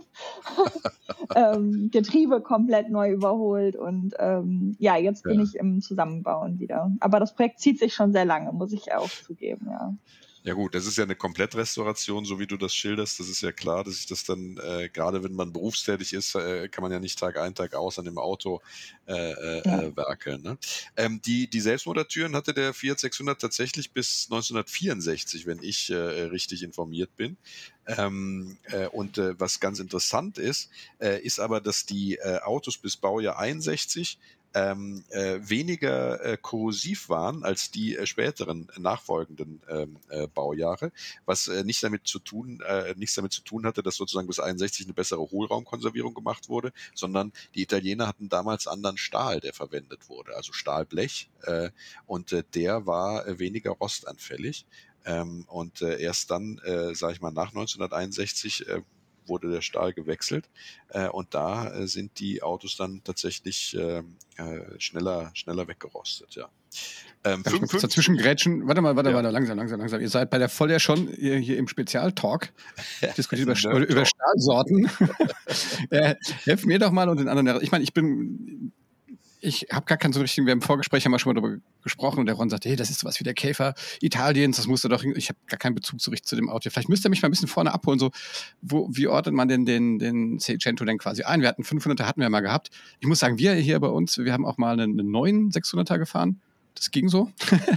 ähm, 1.35 1.91
Getriebe 1.91 2.41
komplett 2.41 2.91
neu 2.91 3.13
überholt 3.13 3.77
und 3.77 4.15
ähm, 4.19 4.77
ja, 4.79 4.97
jetzt 4.97 5.23
bin 5.25 5.39
ja. 5.39 5.45
ich 5.45 5.55
im 5.57 5.81
Zusammenbauen 5.81 6.59
wieder. 6.59 6.93
Aber 7.01 7.21
das 7.21 7.35
Projekt 7.35 7.61
zieht 7.61 7.79
sich 7.79 7.95
schon 7.95 8.13
sehr 8.13 8.25
lange, 8.25 8.53
muss 8.53 8.73
ich 8.73 8.93
auch 8.95 9.09
zugeben, 9.09 9.67
ja. 9.71 9.95
Ja 10.45 10.55
gut, 10.55 10.75
das 10.75 10.87
ist 10.87 10.97
ja 10.97 11.05
eine 11.05 11.17
Komplettrestauration, 11.17 12.25
so 12.25 12.39
wie 12.39 12.47
du 12.47 12.57
das 12.57 12.75
schilderst. 12.75 13.19
Das 13.19 13.29
ist 13.29 13.43
ja 13.43 13.53
klar, 13.53 13.85
dass 13.85 13.99
ich 13.99 14.07
das 14.07 14.25
dann, 14.25 14.57
äh, 14.59 14.89
gerade 14.89 15.23
wenn 15.25 15.35
man 15.35 15.53
berufstätig 15.53 16.13
ist, 16.13 16.35
äh, 16.37 16.69
kann 16.69 16.83
man 16.83 16.93
ja 16.93 17.01
nicht 17.01 17.19
Tag 17.19 17.37
ein, 17.39 17.55
Tag 17.55 17.75
aus 17.75 17.99
an 17.99 18.05
dem 18.05 18.19
Auto 18.19 18.61
äh, 19.07 19.13
äh, 19.13 19.63
ja. 19.65 19.83
Äh, 19.83 19.97
werkeln. 19.97 20.43
Ne? 20.43 20.59
Ähm, 20.97 21.21
die, 21.25 21.51
die 21.51 21.61
Selbstmotortüren 21.61 22.37
hatte 22.37 22.55
der 22.55 22.73
Fiat 22.73 23.01
600 23.01 23.41
tatsächlich 23.41 23.93
bis 23.93 24.27
1964, 24.31 25.47
wenn 25.47 25.63
ich 25.63 25.91
äh, 25.91 25.95
richtig 25.97 26.63
informiert 26.63 27.17
bin. 27.17 27.37
Ähm, 27.87 28.59
äh, 28.65 28.87
und 28.87 29.17
was 29.39 29.61
ganz 29.61 29.79
interessant 29.79 30.37
ist, 30.37 30.69
ist 30.99 31.41
aber, 31.41 31.61
dass 31.61 31.87
die 31.87 32.21
Autos 32.23 32.77
bis 32.77 32.99
Baujahr 32.99 33.39
61 33.39 34.19
ähm, 34.55 35.05
äh, 35.11 35.39
weniger 35.43 36.25
äh, 36.25 36.39
korrosiv 36.41 37.09
waren 37.09 37.45
als 37.45 37.71
die 37.71 37.97
äh, 37.97 38.07
späteren 38.07 38.69
nachfolgenden 38.79 39.61
ähm, 39.69 39.99
äh, 40.09 40.27
Baujahre, 40.27 40.91
was 41.27 41.49
äh, 41.49 41.65
nicht 41.65 41.83
damit 41.83 42.07
zu 42.07 42.19
tun, 42.19 42.61
äh, 42.67 42.95
nichts 42.97 43.15
damit 43.15 43.33
zu 43.33 43.43
tun 43.43 43.67
hatte, 43.67 43.83
dass 43.83 43.97
sozusagen 43.97 44.27
bis 44.27 44.41
61 44.41 44.87
eine 44.87 44.95
bessere 44.95 45.21
Hohlraumkonservierung 45.31 46.15
gemacht 46.15 46.49
wurde, 46.49 46.73
sondern 46.95 47.33
die 47.55 47.63
Italiener 47.63 48.07
hatten 48.07 48.29
damals 48.29 48.67
anderen 48.67 48.97
Stahl, 48.97 49.41
der 49.41 49.53
verwendet 49.53 50.09
wurde, 50.09 50.35
also 50.35 50.53
Stahlblech, 50.53 51.31
äh, 51.43 51.71
und 52.07 52.33
äh, 52.33 52.43
der 52.55 52.87
war 52.87 53.27
äh, 53.27 53.39
weniger 53.39 53.73
rostanfällig. 53.73 54.67
Ähm, 55.05 55.45
und 55.47 55.81
äh, 55.81 56.01
erst 56.01 56.31
dann, 56.31 56.59
äh, 56.65 56.95
sage 56.95 57.15
ich 57.15 57.21
mal, 57.21 57.31
nach 57.31 57.49
1961 57.49 58.69
äh, 58.69 58.83
wurde 59.29 59.51
der 59.51 59.63
Stahl 59.63 59.93
gewechselt 59.93 60.49
äh, 60.89 61.09
und 61.09 61.35
da 61.35 61.73
äh, 61.73 61.87
sind 61.87 62.19
die 62.19 62.43
Autos 62.43 62.77
dann 62.77 63.03
tatsächlich 63.05 63.77
äh, 63.77 64.03
äh 64.37 64.81
schneller, 64.81 65.31
schneller 65.35 65.69
weggerostet, 65.69 66.35
ja. 66.35 66.49
Ähm, 67.25 67.43
Darf 67.43 67.55
ich 67.55 67.81
dazwischen 67.81 68.17
grätschen? 68.17 68.69
Warte 68.69 68.81
mal, 68.81 68.95
warte, 68.95 69.11
ja. 69.11 69.17
warte, 69.17 69.31
langsam, 69.31 69.59
langsam, 69.59 69.81
langsam. 69.81 70.01
Ihr 70.01 70.09
seid 70.09 70.31
bei 70.31 70.39
der 70.39 70.49
Voll 70.49 70.71
ja 70.71 70.79
schon 70.79 71.09
hier, 71.09 71.37
hier 71.37 71.59
im 71.59 71.67
Spezialtalk. 71.67 72.53
Diskutiert 73.17 73.49
über, 73.65 73.89
über 73.89 74.05
Stahlsorten. 74.05 74.89
äh, 75.91 76.15
helft 76.45 76.67
mir 76.67 76.79
doch 76.79 76.93
mal 76.93 77.09
und 77.09 77.19
den 77.19 77.29
anderen. 77.29 77.63
Ich 77.63 77.73
meine, 77.73 77.83
ich 77.83 77.93
bin 77.93 78.73
ich 79.41 79.67
habe 79.73 79.87
gar 79.87 79.99
keinen 79.99 80.13
so 80.13 80.21
richtigen, 80.21 80.47
wir 80.47 80.53
haben 80.53 80.59
im 80.59 80.63
Vorgespräch 80.63 81.05
haben 81.05 81.13
wir 81.13 81.19
schon 81.19 81.33
mal 81.33 81.41
darüber 81.41 81.61
gesprochen 81.83 82.21
und 82.21 82.27
der 82.27 82.35
Ron 82.35 82.51
sagt, 82.51 82.65
hey, 82.65 82.77
das 82.77 82.91
ist 82.91 83.01
sowas 83.01 83.21
wie 83.21 83.25
der 83.25 83.35
Käfer 83.35 83.75
Italiens, 84.01 84.57
das 84.57 84.67
musst 84.67 84.85
du 84.85 84.89
doch, 84.89 85.05
ich 85.05 85.29
habe 85.29 85.39
gar 85.47 85.59
keinen 85.59 85.75
Bezug 85.75 86.01
so 86.01 86.11
richtig 86.11 86.29
zu 86.29 86.37
dem 86.37 86.49
Auto. 86.49 86.71
Vielleicht 86.71 86.89
müsst 86.89 87.05
ihr 87.07 87.11
mich 87.11 87.23
mal 87.23 87.29
ein 87.29 87.31
bisschen 87.31 87.49
vorne 87.49 87.73
abholen, 87.73 87.99
so, 87.99 88.11
wo, 88.63 88.89
wie 88.91 89.07
ordnet 89.07 89.35
man 89.35 89.49
denn 89.49 89.65
den, 89.65 89.99
den 89.99 90.39
Seicento 90.39 90.85
denn 90.85 90.99
quasi 90.99 91.23
ein? 91.23 91.41
Wir 91.41 91.49
hatten 91.49 91.63
500er, 91.63 92.05
hatten 92.05 92.21
wir 92.21 92.29
mal 92.31 92.41
gehabt. 92.41 92.71
Ich 93.01 93.07
muss 93.07 93.19
sagen, 93.19 93.39
wir 93.39 93.55
hier 93.55 93.79
bei 93.81 93.89
uns, 93.89 94.19
wir 94.19 94.33
haben 94.33 94.45
auch 94.45 94.59
mal 94.59 94.73
einen, 94.73 94.99
einen 94.99 95.11
neuen 95.11 95.51
600er 95.51 95.99
gefahren. 95.99 96.41
Das 96.75 96.91
ging 96.91 97.09
so. 97.09 97.31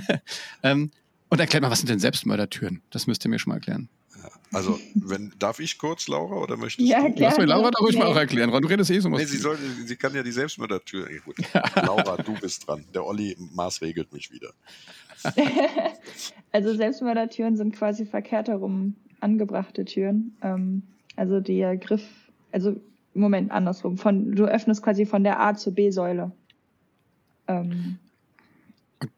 ähm, 0.64 0.92
und 1.30 1.40
erklärt 1.40 1.64
mal, 1.64 1.72
was 1.72 1.80
sind 1.80 1.90
denn 1.90 2.00
Selbstmördertüren? 2.00 2.82
Das 2.90 3.08
müsst 3.08 3.26
ihr 3.26 3.30
mir 3.30 3.40
schon 3.40 3.52
mal 3.52 3.58
erklären. 3.58 3.90
Also, 4.54 4.78
wenn, 4.96 5.34
darf 5.40 5.60
ich 5.60 5.78
kurz, 5.78 6.08
Laura, 6.08 6.36
oder 6.36 6.58
möchtest 6.58 6.88
Ja, 6.88 7.08
du? 7.08 7.14
Lass 7.22 7.38
mir 7.38 7.46
Laura 7.46 7.72
doch 7.72 7.82
ruhig 7.82 7.94
Nee. 7.96 8.00
mal 8.02 8.08
auch 8.08 8.16
erklären. 8.18 8.50
Ron, 8.50 8.62
Du 8.62 8.68
redest 8.68 8.92
eh 8.92 9.00
so 9.00 9.10
Nee, 9.10 9.24
sie, 9.26 9.38
soll, 9.38 9.58
sie 9.86 9.96
kann 9.96 10.14
ja 10.14 10.22
die 10.24 10.32
Selbstmördertür. 10.32 11.08
Nee, 11.10 11.20
gut. 11.24 11.36
Laura, 11.76 12.18
du 12.18 12.34
bist 12.34 12.68
dran. 12.68 12.84
Der 12.94 13.06
Olli 13.06 13.36
maßregelt 13.54 14.12
mich 14.14 14.32
wieder. 14.32 14.52
Also 16.52 16.76
Selbstmördertüren 16.76 17.56
sind 17.56 17.74
quasi 17.76 18.06
verkehrt 18.06 18.50
herum 18.50 18.96
angebrachte 19.22 19.86
Türen. 19.86 20.36
Ähm, 20.42 20.84
also 21.16 21.40
der 21.40 21.78
Griff, 21.78 22.04
also 22.52 22.76
Moment, 23.14 23.52
andersrum. 23.52 23.98
Von, 23.98 24.36
du 24.36 24.46
öffnest 24.46 24.84
quasi 24.84 25.06
von 25.06 25.24
der 25.24 25.40
A 25.40 25.54
zur 25.56 25.74
B-Säule. 25.74 26.32
Ähm, 27.48 28.00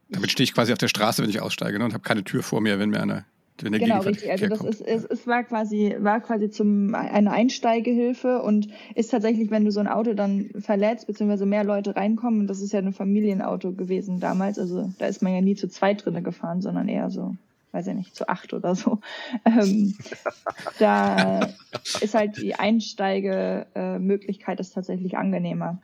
Damit 0.10 0.32
stehe 0.32 0.44
ich 0.44 0.54
quasi 0.54 0.72
auf 0.74 0.78
der 0.78 0.88
Straße, 0.90 1.24
wenn 1.24 1.30
ich 1.30 1.42
aussteige 1.42 1.80
ne, 1.80 1.86
und 1.86 1.94
habe 1.94 2.04
keine 2.04 2.24
Tür 2.24 2.44
vor 2.44 2.62
mir, 2.62 2.78
wenn 2.80 2.90
mir 2.90 3.02
einer 3.02 3.26
wenn 3.62 3.72
der 3.72 3.82
genau, 3.82 4.02
richtig. 4.02 4.32
Also 4.32 4.48
das 4.48 4.62
ist, 4.62 4.82
es, 4.82 5.06
es 5.06 5.28
war 5.28 5.44
quasi, 5.44 5.96
war 6.00 6.22
quasi 6.22 6.50
zum 6.50 6.96
eine 6.96 7.32
Einsteigehilfe 7.32 8.42
und 8.42 8.70
ist 8.96 9.12
tatsächlich, 9.12 9.52
wenn 9.52 9.66
du 9.66 9.72
so 9.72 9.80
ein 9.80 9.88
Auto 9.88 10.14
dann 10.14 10.50
verlädst, 10.60 11.08
beziehungsweise 11.08 11.46
mehr 11.46 11.64
Leute 11.64 11.96
reinkommen, 11.96 12.42
und 12.42 12.48
das 12.48 12.62
ist 12.62 12.74
ja 12.74 12.80
ein 12.80 12.94
Familienauto 12.94 13.74
gewesen 13.74 14.20
damals, 14.20 14.58
also 14.58 14.92
da 14.98 15.06
ist 15.06 15.22
man 15.22 15.34
ja 15.34 15.42
nie 15.42 15.56
zu 15.56 15.70
zweit 15.70 16.04
drinne 16.04 16.24
gefahren, 16.24 16.62
sondern 16.62 16.88
eher 16.88 17.12
so, 17.12 17.36
weiß 17.74 17.88
ich 17.88 17.96
nicht, 17.96 18.16
zu 18.16 18.28
acht 18.28 18.54
oder 18.54 18.76
so. 18.76 19.00
Ähm, 19.46 19.96
da 20.80 21.50
ist 22.02 22.16
halt 22.16 22.38
die 22.38 22.56
Einsteigemöglichkeit 22.56 24.60
ist 24.60 24.74
tatsächlich 24.74 25.18
angenehmer. 25.18 25.80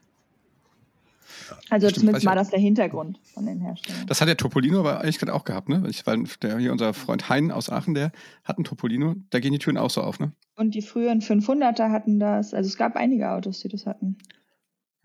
Also 1.70 1.88
Stimmt, 1.90 2.00
zumindest 2.00 2.26
war 2.26 2.36
das 2.36 2.50
der 2.50 2.60
Hintergrund 2.60 3.20
von 3.34 3.46
den 3.46 3.60
Herstellern. 3.60 4.08
Das 4.08 4.22
hat 4.22 4.28
der 4.28 4.38
Topolino 4.38 4.80
aber 4.80 5.02
eigentlich 5.02 5.20
gerade 5.20 5.34
auch 5.34 5.44
gehabt, 5.44 5.70
ne? 5.70 5.84
Ich, 5.90 6.06
weil 6.06 6.24
der, 6.42 6.58
hier 6.58 6.72
unser 6.72 6.94
Freund 6.94 7.30
Hein 7.30 7.52
aus 7.52 7.70
Aachen, 7.70 7.94
der 7.94 8.12
hat 8.44 8.58
einen 8.58 8.66
Topolino, 8.66 9.16
da 9.30 9.40
gehen 9.40 9.54
die 9.54 9.60
Türen 9.60 9.78
auch 9.78 9.90
so 9.90 10.02
auf, 10.02 10.20
ne? 10.20 10.32
Und 10.56 10.76
die 10.76 10.82
früheren 10.82 11.22
500er 11.22 11.92
hatten 11.92 12.20
das, 12.20 12.54
also 12.54 12.68
es 12.68 12.78
gab 12.78 12.96
einige 12.96 13.32
Autos, 13.32 13.60
die 13.60 13.70
das 13.70 13.86
hatten. 13.86 14.18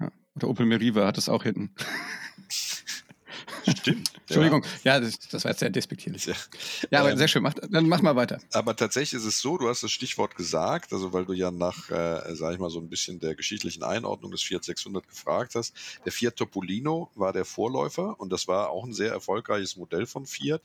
Ja. 0.01 0.11
Oder 0.35 0.49
Opel 0.49 0.67
Meriva 0.67 1.07
hat 1.07 1.19
es 1.19 1.29
auch 1.29 1.45
hinten. 1.45 1.71
Stimmt. 3.69 4.13
Entschuldigung, 4.21 4.65
ja, 4.85 5.01
das, 5.01 5.19
das 5.19 5.45
war 5.45 5.51
jetzt 5.51 5.61
sehr 5.61 5.71
despektierlich. 5.71 6.27
Ja. 6.27 6.35
Ja, 6.91 7.01
aber 7.01 7.13
Ähm, 7.13 7.19
sehr 7.19 7.29
schön. 7.29 7.43
Mach, 7.43 7.55
dann 7.55 7.89
mach 7.89 8.03
mal 8.03 8.17
weiter. 8.17 8.41
Aber 8.53 8.75
tatsächlich 8.75 9.21
ist 9.21 9.27
es 9.27 9.41
so, 9.41 9.59
du 9.59 9.69
hast 9.69 9.83
das 9.83 9.91
Stichwort 9.91 10.37
gesagt, 10.37 10.93
also 10.93 11.13
weil 11.13 11.25
du 11.25 11.33
ja 11.33 11.51
nach, 11.51 11.91
äh, 11.91 12.35
sag 12.35 12.55
ich 12.55 12.59
mal, 12.59 12.71
so 12.71 12.81
ein 12.81 12.89
bisschen 12.89 13.21
der 13.21 13.35
geschichtlichen 13.35 13.83
Einordnung 13.83 14.31
des 14.31 14.43
Fiat 14.43 14.65
600 14.65 15.07
gefragt 15.07 15.55
hast. 15.55 15.75
Der 16.05 16.13
Fiat 16.13 16.37
Topolino 16.37 17.11
war 17.15 17.33
der 17.33 17.45
Vorläufer 17.45 18.19
und 18.19 18.33
das 18.33 18.49
war 18.49 18.71
auch 18.71 18.85
ein 18.85 18.93
sehr 18.93 19.13
erfolgreiches 19.13 19.77
Modell 19.77 20.07
von 20.07 20.27
Fiat. 20.27 20.63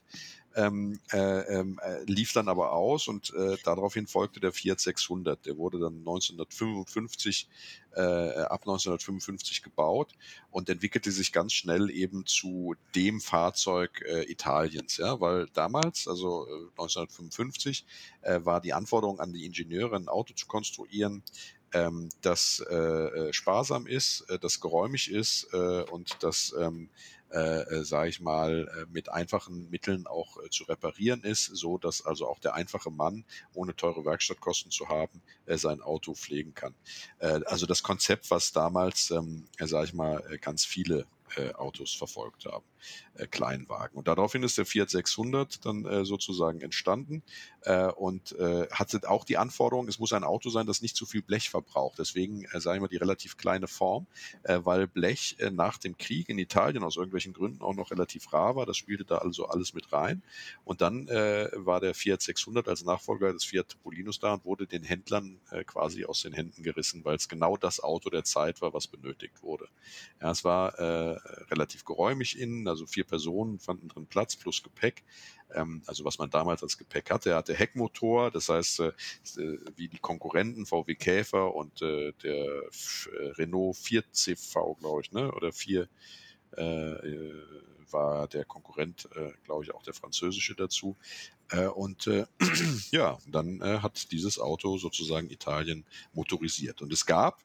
Ähm, 0.56 0.98
äh, 1.12 1.18
ähm, 1.60 1.78
äh, 1.80 2.02
lief 2.04 2.32
dann 2.32 2.48
aber 2.48 2.72
aus 2.72 3.06
und 3.06 3.32
äh, 3.34 3.56
daraufhin 3.62 4.08
folgte 4.08 4.40
der 4.40 4.52
Fiat 4.52 4.80
600. 4.80 5.46
Der 5.46 5.56
wurde 5.56 5.78
dann 5.78 5.98
1955, 5.98 7.48
äh, 7.94 8.00
ab 8.00 8.62
1955 8.62 9.62
gebaut 9.62 10.12
und 10.50 10.68
entwickelte 10.68 11.12
sich 11.12 11.32
ganz 11.32 11.52
schnell 11.52 11.88
eben 11.90 12.26
zu 12.26 12.74
dem 12.96 13.20
Fahrzeug 13.20 14.02
äh, 14.04 14.24
Italiens, 14.30 14.96
ja, 14.96 15.20
weil 15.20 15.46
damals, 15.54 16.08
also 16.08 16.46
äh, 16.48 16.70
1955, 16.70 17.84
äh, 18.22 18.40
war 18.42 18.60
die 18.60 18.72
Anforderung 18.72 19.20
an 19.20 19.32
die 19.32 19.46
Ingenieure, 19.46 19.94
ein 19.94 20.08
Auto 20.08 20.34
zu 20.34 20.46
konstruieren, 20.46 21.22
ähm, 21.72 22.08
das 22.22 22.64
äh, 22.68 22.74
äh, 22.74 23.32
sparsam 23.32 23.86
ist, 23.86 24.22
äh, 24.28 24.38
das 24.38 24.60
geräumig 24.60 25.10
ist 25.10 25.48
äh, 25.52 25.82
und 25.82 26.16
das, 26.22 26.54
ähm, 26.58 26.88
äh, 27.32 27.60
äh, 27.62 27.84
sage 27.84 28.08
ich 28.08 28.20
mal, 28.20 28.68
äh, 28.68 28.86
mit 28.90 29.08
einfachen 29.08 29.70
Mitteln 29.70 30.08
auch 30.08 30.36
äh, 30.42 30.50
zu 30.50 30.64
reparieren 30.64 31.22
ist, 31.22 31.44
so 31.44 31.78
dass 31.78 32.04
also 32.04 32.26
auch 32.26 32.40
der 32.40 32.54
einfache 32.54 32.90
Mann, 32.90 33.24
ohne 33.54 33.76
teure 33.76 34.04
Werkstattkosten 34.04 34.72
zu 34.72 34.88
haben, 34.88 35.22
sein 35.46 35.80
Auto 35.80 36.14
pflegen 36.14 36.54
kann. 36.54 36.74
Also 37.18 37.66
das 37.66 37.82
Konzept, 37.82 38.30
was 38.30 38.52
damals, 38.52 39.10
ähm, 39.10 39.46
äh, 39.58 39.66
sage 39.66 39.86
ich 39.86 39.94
mal, 39.94 40.22
ganz 40.40 40.64
viele 40.64 41.06
Autos 41.54 41.94
verfolgt 41.94 42.46
haben, 42.46 42.64
äh, 43.14 43.26
Kleinwagen. 43.26 43.96
Und 43.96 44.08
daraufhin 44.08 44.42
ist 44.42 44.58
der 44.58 44.66
Fiat 44.66 44.90
600 44.90 45.64
dann 45.64 45.84
äh, 45.84 46.04
sozusagen 46.04 46.60
entstanden 46.60 47.22
äh, 47.62 47.86
und 47.86 48.32
äh, 48.38 48.68
hatte 48.70 49.00
auch 49.08 49.24
die 49.24 49.36
Anforderung, 49.36 49.88
es 49.88 49.98
muss 49.98 50.12
ein 50.12 50.24
Auto 50.24 50.50
sein, 50.50 50.66
das 50.66 50.82
nicht 50.82 50.96
zu 50.96 51.06
viel 51.06 51.22
Blech 51.22 51.50
verbraucht. 51.50 51.98
Deswegen 51.98 52.44
äh, 52.44 52.60
sagen 52.60 52.82
wir 52.82 52.88
die 52.88 52.96
relativ 52.96 53.36
kleine 53.36 53.68
Form, 53.68 54.06
äh, 54.42 54.60
weil 54.64 54.86
Blech 54.86 55.36
äh, 55.38 55.50
nach 55.50 55.78
dem 55.78 55.98
Krieg 55.98 56.28
in 56.28 56.38
Italien 56.38 56.84
aus 56.84 56.96
irgendwelchen 56.96 57.32
Gründen 57.32 57.62
auch 57.62 57.74
noch 57.74 57.90
relativ 57.90 58.32
rar 58.32 58.56
war. 58.56 58.66
Das 58.66 58.76
spielte 58.76 59.04
da 59.04 59.18
also 59.18 59.46
alles 59.46 59.74
mit 59.74 59.92
rein. 59.92 60.22
Und 60.64 60.80
dann 60.80 61.08
äh, 61.08 61.48
war 61.54 61.80
der 61.80 61.94
Fiat 61.94 62.22
600 62.22 62.68
als 62.68 62.84
Nachfolger 62.84 63.32
des 63.32 63.44
Fiat 63.44 63.68
Topolinos 63.68 64.18
da 64.18 64.34
und 64.34 64.44
wurde 64.44 64.66
den 64.66 64.82
Händlern 64.82 65.40
äh, 65.50 65.64
quasi 65.64 66.04
aus 66.04 66.22
den 66.22 66.32
Händen 66.32 66.62
gerissen, 66.62 67.04
weil 67.04 67.16
es 67.16 67.28
genau 67.28 67.56
das 67.56 67.80
Auto 67.80 68.10
der 68.10 68.24
Zeit 68.24 68.60
war, 68.60 68.72
was 68.72 68.86
benötigt 68.86 69.42
wurde. 69.42 69.68
Ja, 70.20 70.30
es 70.30 70.44
war 70.44 70.78
äh, 70.78 71.18
relativ 71.50 71.84
geräumig 71.84 72.38
innen, 72.38 72.68
also 72.70 72.86
vier 72.86 73.04
Personen 73.04 73.58
fanden 73.58 73.88
drin 73.88 74.06
Platz 74.06 74.36
plus 74.36 74.62
Gepäck. 74.62 75.04
Ähm, 75.54 75.82
also 75.86 76.04
was 76.04 76.18
man 76.18 76.30
damals 76.30 76.62
als 76.62 76.78
Gepäck 76.78 77.10
hatte. 77.10 77.30
Er 77.30 77.36
hatte 77.36 77.54
Heckmotor, 77.54 78.30
das 78.30 78.48
heißt, 78.48 78.80
äh, 78.80 78.92
äh, 79.36 79.58
wie 79.76 79.88
die 79.88 79.98
Konkurrenten 79.98 80.66
VW 80.66 80.94
Käfer 80.94 81.54
und 81.54 81.82
äh, 81.82 82.12
der 82.22 82.62
Renault 83.38 83.76
4CV, 83.76 84.78
glaube 84.78 85.02
ich, 85.02 85.12
ne? 85.12 85.32
oder 85.32 85.52
4 85.52 85.88
äh, 86.52 86.62
war 87.90 88.28
der 88.28 88.44
Konkurrent, 88.44 89.08
glaube 89.42 89.64
ich, 89.64 89.74
auch 89.74 89.82
der 89.82 89.94
französische 89.94 90.54
dazu. 90.54 90.96
Und 91.74 92.06
äh, 92.06 92.24
ja, 92.92 93.18
dann 93.26 93.60
hat 93.82 94.12
dieses 94.12 94.38
Auto 94.38 94.78
sozusagen 94.78 95.28
Italien 95.28 95.84
motorisiert. 96.12 96.82
Und 96.82 96.92
es 96.92 97.04
gab 97.04 97.42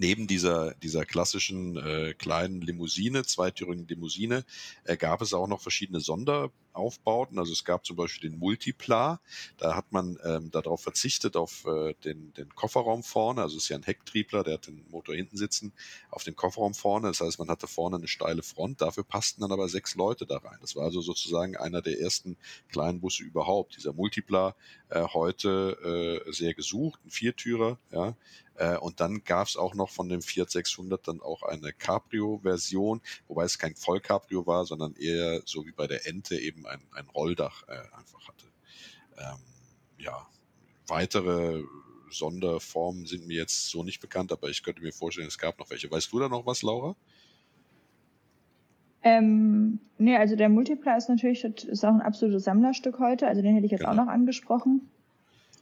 neben 0.00 0.26
dieser, 0.26 0.74
dieser 0.76 1.04
klassischen 1.04 1.76
äh, 1.76 2.14
kleinen 2.14 2.62
Limousine, 2.62 3.22
zweitürigen 3.22 3.86
Limousine, 3.86 4.44
äh, 4.84 4.96
gab 4.96 5.20
es 5.20 5.34
auch 5.34 5.46
noch 5.46 5.60
verschiedene 5.60 6.00
Sonderaufbauten. 6.00 7.38
Also 7.38 7.52
es 7.52 7.64
gab 7.64 7.84
zum 7.84 7.96
Beispiel 7.96 8.30
den 8.30 8.38
Multipla. 8.38 9.20
Da 9.58 9.76
hat 9.76 9.92
man 9.92 10.18
ähm, 10.24 10.50
darauf 10.50 10.82
verzichtet, 10.82 11.36
auf 11.36 11.66
äh, 11.66 11.94
den, 12.02 12.32
den 12.32 12.48
Kofferraum 12.54 13.02
vorne. 13.02 13.42
Also 13.42 13.58
es 13.58 13.64
ist 13.64 13.68
ja 13.68 13.76
ein 13.76 13.82
Hecktriebler, 13.82 14.42
der 14.42 14.54
hat 14.54 14.68
den 14.68 14.86
Motor 14.88 15.14
hinten 15.14 15.36
sitzen, 15.36 15.72
auf 16.10 16.24
den 16.24 16.34
Kofferraum 16.34 16.72
vorne. 16.72 17.08
Das 17.08 17.20
heißt, 17.20 17.38
man 17.38 17.50
hatte 17.50 17.66
vorne 17.66 17.96
eine 17.96 18.08
steile 18.08 18.42
Front. 18.42 18.80
Dafür 18.80 19.04
passten 19.04 19.42
dann 19.42 19.52
aber 19.52 19.68
sechs 19.68 19.96
Leute 19.96 20.24
da 20.24 20.38
rein. 20.38 20.58
Das 20.62 20.76
war 20.76 20.84
also 20.84 21.02
sozusagen 21.02 21.58
einer 21.58 21.82
der 21.82 22.00
ersten 22.00 22.38
kleinen 22.70 23.00
Busse 23.00 23.22
überhaupt. 23.22 23.76
Dieser 23.76 23.92
Multipla 23.92 24.54
äh, 24.88 25.02
heute 25.02 26.22
äh, 26.26 26.32
sehr 26.32 26.54
gesucht, 26.54 27.00
ein 27.04 27.10
Viertürer, 27.10 27.78
ja. 27.92 28.16
Äh, 28.60 28.76
Und 28.76 29.00
dann 29.00 29.24
gab 29.24 29.48
es 29.48 29.56
auch 29.56 29.74
noch 29.74 29.88
von 29.88 30.10
dem 30.10 30.20
Fiat 30.20 30.50
600 30.50 31.08
dann 31.08 31.22
auch 31.22 31.42
eine 31.42 31.72
Cabrio-Version, 31.72 33.00
wobei 33.26 33.44
es 33.44 33.58
kein 33.58 33.74
Vollcabrio 33.74 34.46
war, 34.46 34.66
sondern 34.66 34.94
eher 34.96 35.40
so 35.46 35.64
wie 35.64 35.72
bei 35.72 35.86
der 35.86 36.06
Ente 36.06 36.38
eben 36.38 36.66
ein, 36.66 36.82
ein 36.92 37.08
Rolldach 37.08 37.66
äh, 37.68 37.96
einfach 37.96 38.28
hatte. 38.28 38.46
Ähm, 39.16 39.38
ja, 39.98 40.26
weitere 40.86 41.62
Sonderformen 42.10 43.06
sind 43.06 43.26
mir 43.26 43.38
jetzt 43.38 43.70
so 43.70 43.82
nicht 43.82 44.00
bekannt, 44.00 44.30
aber 44.30 44.50
ich 44.50 44.62
könnte 44.62 44.82
mir 44.82 44.92
vorstellen, 44.92 45.28
es 45.28 45.38
gab 45.38 45.58
noch 45.58 45.70
welche. 45.70 45.90
Weißt 45.90 46.12
du 46.12 46.18
da 46.18 46.28
noch 46.28 46.44
was, 46.44 46.60
Laura? 46.60 46.96
Ähm, 49.02 49.80
nee, 49.96 50.16
also 50.18 50.36
der 50.36 50.50
Multipler 50.50 50.98
ist 50.98 51.08
natürlich 51.08 51.42
ist 51.44 51.84
auch 51.84 51.94
ein 51.94 52.02
absolutes 52.02 52.44
Sammlerstück 52.44 52.98
heute, 52.98 53.26
also 53.26 53.40
den 53.40 53.54
hätte 53.54 53.64
ich 53.64 53.72
jetzt 53.72 53.80
Genau. 53.80 53.92
auch 53.92 53.96
noch 53.96 54.08
angesprochen. 54.08 54.90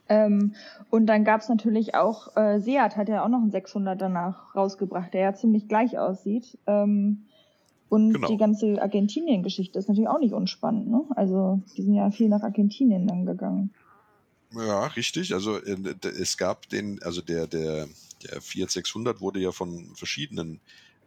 Ähm, 0.09 0.55
und 0.89 1.05
dann 1.05 1.23
gab 1.23 1.41
es 1.41 1.49
natürlich 1.49 1.95
auch, 1.95 2.35
äh, 2.35 2.59
Seat 2.59 2.97
hat 2.97 3.09
ja 3.09 3.23
auch 3.23 3.29
noch 3.29 3.41
einen 3.41 3.51
600 3.51 4.01
danach 4.01 4.55
rausgebracht, 4.55 5.13
der 5.13 5.21
ja 5.21 5.33
ziemlich 5.35 5.67
gleich 5.67 5.97
aussieht. 5.97 6.57
Ähm, 6.67 7.25
und 7.89 8.13
Genau. 8.13 8.27
die 8.27 8.37
ganze 8.37 8.81
Argentinien-Geschichte 8.81 9.79
ist 9.79 9.87
natürlich 9.87 10.09
auch 10.09 10.19
nicht 10.19 10.33
unspannend, 10.33 10.89
ne? 10.89 11.01
Also 11.15 11.61
die 11.75 11.81
sind 11.81 11.95
ja 11.95 12.11
viel 12.11 12.29
nach 12.29 12.43
Argentinien 12.43 13.07
dann 13.07 13.25
gegangen. 13.25 13.71
Ja, 14.51 14.87
richtig. 14.87 15.33
Also 15.33 15.57
äh, 15.57 15.77
es 16.19 16.37
gab 16.37 16.69
den, 16.69 17.01
also 17.03 17.21
der, 17.21 17.47
der, 17.47 17.87
der 18.23 18.41
Fiat 18.41 18.71
600 18.71 19.21
wurde 19.21 19.39
ja 19.39 19.51
von 19.51 19.91
verschiedenen 19.95 20.59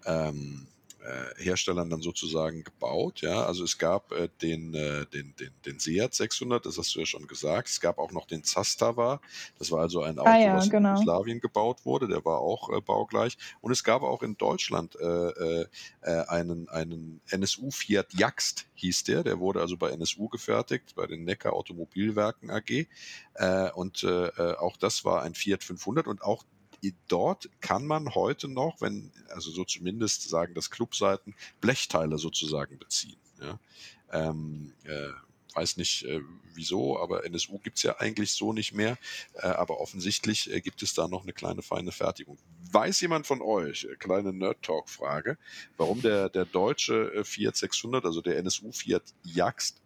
ähm, 0.07 0.67
äh, 1.03 1.43
Herstellern 1.43 1.91
dann 1.91 2.03
sozusagen 2.03 2.65
gebaut. 2.65 3.21
Ja, 3.23 3.45
also 3.45 3.65
es 3.65 3.79
gab 3.79 4.13
äh, 4.13 4.29
den, 4.41 4.75
äh, 4.75 5.07
den, 5.07 5.35
den, 5.37 5.51
den 5.67 5.79
Seat 5.79 6.15
600, 6.15 6.65
das 6.65 6.79
hast 6.79 6.95
du 6.95 7.01
ja 7.01 7.07
schon 7.07 7.27
gesagt. 7.27 7.69
Es 7.69 7.81
gab 7.81 7.99
auch 7.99 8.13
noch 8.13 8.27
den 8.27 8.45
Zastava. 8.45 9.21
Das 9.59 9.71
war 9.71 9.81
also 9.81 10.03
ein 10.03 10.19
Auto, 10.19 10.31
Ah 10.31 10.39
ja, 10.39 10.57
was 10.57 10.67
in 10.67 10.71
genau. 10.71 10.91
Jugoslawien 10.91 11.41
gebaut 11.41 11.85
wurde. 11.85 12.09
Der 12.09 12.25
war 12.25 12.39
auch 12.39 12.71
äh, 12.71 12.81
baugleich. 12.81 13.37
Und 13.61 13.73
es 13.73 13.83
gab 13.85 14.03
auch 14.03 14.23
in 14.23 14.37
Deutschland 14.37 14.97
äh, 14.97 15.07
äh, 15.07 15.67
äh, 16.03 16.27
einen, 16.29 16.69
einen 16.69 17.21
NSU 17.29 17.71
Fiat 17.71 18.15
Jaxt, 18.15 18.67
hieß 18.75 19.05
der. 19.05 19.25
Der 19.25 19.41
wurde 19.41 19.61
also 19.61 19.77
bei 19.77 19.91
NSU 19.91 20.29
gefertigt, 20.29 20.95
bei 20.95 21.07
den 21.07 21.25
Neckar 21.25 21.53
Automobilwerken 21.53 22.51
AG. 22.51 22.87
Äh, 23.35 23.71
und 23.73 24.05
äh, 24.05 24.27
äh, 24.29 24.57
auch 24.57 24.77
das 24.77 25.05
war 25.05 25.23
ein 25.23 25.35
Fiat 25.35 25.65
500 25.65 26.07
und 26.07 26.23
auch 26.23 26.45
dort 27.09 27.49
kann 27.61 27.87
man 27.87 28.15
heute 28.15 28.49
noch, 28.49 28.81
wenn, 28.81 29.13
also 29.29 29.51
so 29.51 29.65
zumindest 29.65 30.29
sagen 30.29 30.55
das 30.55 30.71
Clubseiten, 30.71 31.35
Blechteile 31.61 32.19
sozusagen 32.19 32.79
beziehen. 32.79 33.19
Ja? 33.41 33.61
Ähm, 34.11 34.75
äh, 34.85 35.11
weiß 35.55 35.77
nicht 35.77 36.05
äh, 36.05 36.21
wieso, 36.55 36.99
aber 36.99 37.25
NSU 37.25 37.59
gibt 37.59 37.77
es 37.77 37.83
ja 37.83 37.99
eigentlich 37.99 38.33
so 38.33 38.53
nicht 38.53 38.73
mehr. 38.73 38.99
Äh, 39.35 39.47
aber 39.47 39.81
offensichtlich 39.81 40.51
äh, 40.53 40.61
gibt 40.61 40.83
es 40.83 40.95
da 40.95 41.09
noch 41.09 41.23
eine 41.23 41.33
kleine 41.33 41.63
feine 41.63 41.93
Fertigung. 41.93 42.39
Weiß 42.71 43.01
jemand 43.01 43.27
von 43.27 43.41
euch, 43.43 43.85
äh, 43.85 43.97
kleine 43.97 44.33
Nerd-Talk-Frage, 44.33 45.39
warum 45.77 46.03
der, 46.03 46.29
der 46.29 46.45
deutsche 46.45 47.13
äh, 47.15 47.25
Fiat 47.25 47.57
600, 47.57 48.05
also 48.05 48.21
der 48.21 48.39
NSU 48.39 48.73
Fiat 48.73 49.03
Jagst, 49.23 49.81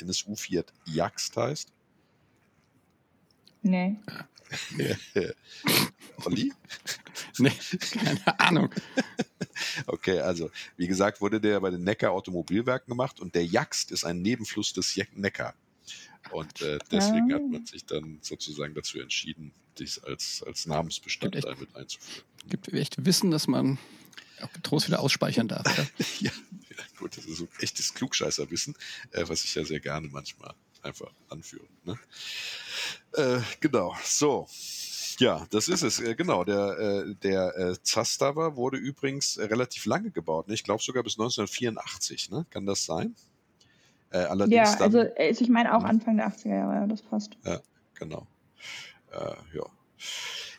NSU 0.00 0.36
Fiat 0.36 0.72
Jagst 0.84 1.36
heißt? 1.36 1.72
Nee. 3.62 3.96
Olli? 6.24 6.52
Nee, 7.38 7.52
keine 7.90 8.40
Ahnung. 8.40 8.70
Okay, 9.86 10.20
also 10.20 10.50
wie 10.76 10.86
gesagt, 10.86 11.20
wurde 11.20 11.40
der 11.40 11.58
bei 11.60 11.70
den 11.70 11.82
Neckar 11.82 12.12
Automobilwerken 12.12 12.90
gemacht 12.90 13.18
und 13.18 13.34
der 13.34 13.44
Jagst 13.44 13.90
ist 13.90 14.04
ein 14.04 14.22
Nebenfluss 14.22 14.72
des 14.72 14.96
Neckar. 15.14 15.54
Und 16.30 16.60
äh, 16.62 16.78
deswegen 16.92 17.32
Ah. 17.32 17.36
hat 17.36 17.48
man 17.50 17.66
sich 17.66 17.84
dann 17.84 18.18
sozusagen 18.22 18.74
dazu 18.74 19.00
entschieden, 19.00 19.52
dies 19.78 19.98
als, 19.98 20.44
als 20.46 20.66
Namensbestandteil 20.66 21.56
mit 21.56 21.74
einzuführen. 21.74 22.24
Gibt 22.48 22.68
echt 22.72 23.04
Wissen, 23.04 23.30
dass 23.32 23.46
man 23.48 23.78
auch 24.42 24.52
getrost 24.52 24.86
wieder 24.86 25.00
ausspeichern 25.00 25.48
darf. 25.48 25.64
Ja, 26.20 26.30
ja, 26.30 26.84
gut, 26.98 27.16
das 27.16 27.24
ist 27.24 27.38
so 27.38 27.48
echtes 27.60 27.94
Klugscheißerwissen, 27.94 28.76
äh, 29.12 29.24
was 29.28 29.42
ich 29.44 29.54
ja 29.54 29.64
sehr 29.64 29.80
gerne 29.80 30.08
manchmal 30.08 30.54
einfach 30.82 31.10
anführe. 31.28 31.66
Ne? 31.84 31.98
Äh, 33.14 33.40
genau, 33.60 33.96
so. 34.04 34.48
Ja, 35.18 35.46
das 35.50 35.68
ist 35.68 35.82
es. 35.82 36.00
Äh, 36.00 36.14
Genau, 36.14 36.44
der, 36.44 36.78
äh, 36.78 37.14
der 37.22 37.56
äh, 37.56 37.82
Zastava 37.82 38.56
wurde 38.56 38.76
übrigens 38.78 39.38
relativ 39.38 39.84
lange 39.86 40.10
gebaut. 40.10 40.48
Ne? 40.48 40.54
Ich 40.54 40.64
glaube 40.64 40.82
sogar 40.82 41.02
bis 41.02 41.14
1984. 41.18 42.30
Ne? 42.30 42.46
Kann 42.50 42.66
das 42.66 42.84
sein? 42.84 43.14
Äh, 44.10 44.18
allerdings 44.18 44.54
Ja, 44.56 44.80
also 44.80 45.00
äh, 45.00 45.30
ich 45.30 45.48
meine 45.48 45.76
auch 45.76 45.82
Ja. 45.82 45.88
Anfang 45.88 46.16
der 46.16 46.28
80er 46.28 46.48
Jahre, 46.56 46.74
ja, 46.74 46.86
das 46.86 47.02
passt. 47.02 47.36
genau. 47.94 48.26
Äh, 49.12 49.56
ja. 49.56 49.64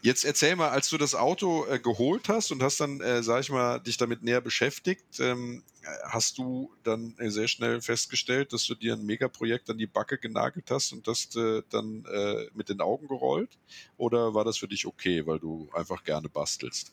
Jetzt 0.01 0.23
erzähl 0.23 0.55
mal, 0.55 0.69
als 0.69 0.89
du 0.89 0.97
das 0.97 1.13
Auto 1.15 1.65
äh, 1.65 1.79
geholt 1.79 2.29
hast 2.29 2.51
und 2.51 2.63
hast 2.63 2.79
dann, 2.79 3.01
äh, 3.01 3.21
sag 3.23 3.41
ich 3.41 3.49
mal, 3.49 3.79
dich 3.79 3.97
damit 3.97 4.23
näher 4.23 4.41
beschäftigt, 4.41 5.19
ähm, 5.19 5.61
äh, 5.61 5.68
hast 6.03 6.38
du 6.38 6.71
dann 6.83 7.15
äh, 7.17 7.29
sehr 7.29 7.48
schnell 7.48 7.81
festgestellt, 7.81 8.53
dass 8.53 8.65
du 8.65 8.75
dir 8.75 8.93
ein 8.93 9.05
Megaprojekt 9.05 9.69
an 9.69 9.77
die 9.77 9.88
Backe 9.88 10.17
genagelt 10.17 10.69
hast 10.71 10.93
und 10.93 11.07
das 11.07 11.36
äh, 11.36 11.62
dann 11.69 12.05
äh, 12.12 12.48
mit 12.53 12.69
den 12.69 12.81
Augen 12.81 13.07
gerollt? 13.07 13.57
Oder 13.98 14.33
war 14.33 14.45
das 14.45 14.57
für 14.57 14.67
dich 14.67 14.86
okay, 14.86 15.25
weil 15.25 15.39
du 15.39 15.69
einfach 15.74 16.03
gerne 16.03 16.29
bastelst? 16.29 16.91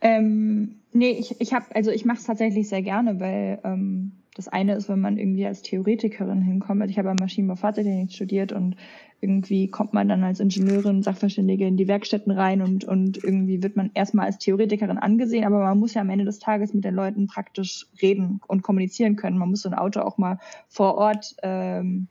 Ähm, 0.00 0.80
nee, 0.92 1.12
ich, 1.12 1.40
ich 1.40 1.52
also 1.52 1.90
ich 1.90 2.04
mache 2.04 2.18
es 2.18 2.24
tatsächlich 2.24 2.68
sehr 2.68 2.82
gerne, 2.82 3.18
weil 3.18 3.60
ähm, 3.64 4.12
das 4.36 4.48
eine 4.48 4.74
ist, 4.74 4.90
wenn 4.90 5.00
man 5.00 5.16
irgendwie 5.16 5.46
als 5.46 5.62
Theoretikerin 5.62 6.42
hinkommt. 6.42 6.82
Also 6.82 6.90
ich 6.90 6.98
habe 6.98 7.14
Maschinenbau 7.18 7.56
Fahrzeugtechnik 7.56 8.12
studiert 8.12 8.52
und 8.52 8.76
irgendwie 9.22 9.68
kommt 9.68 9.94
man 9.94 10.08
dann 10.08 10.22
als 10.22 10.40
Ingenieurin, 10.40 11.02
Sachverständige 11.02 11.66
in 11.66 11.78
die 11.78 11.88
Werkstätten 11.88 12.30
rein 12.30 12.60
und, 12.60 12.84
und 12.84 13.16
irgendwie 13.24 13.62
wird 13.62 13.76
man 13.76 13.90
erstmal 13.94 14.26
als 14.26 14.36
Theoretikerin 14.38 14.98
angesehen, 14.98 15.44
aber 15.44 15.60
man 15.60 15.78
muss 15.78 15.94
ja 15.94 16.02
am 16.02 16.10
Ende 16.10 16.26
des 16.26 16.38
Tages 16.38 16.74
mit 16.74 16.84
den 16.84 16.94
Leuten 16.94 17.26
praktisch 17.28 17.86
reden 18.02 18.40
und 18.46 18.62
kommunizieren 18.62 19.16
können. 19.16 19.38
Man 19.38 19.48
muss 19.48 19.62
so 19.62 19.70
ein 19.70 19.74
Auto 19.74 20.00
auch 20.00 20.18
mal 20.18 20.38
vor 20.68 20.96
Ort, 20.96 21.34
ähm, 21.42 22.08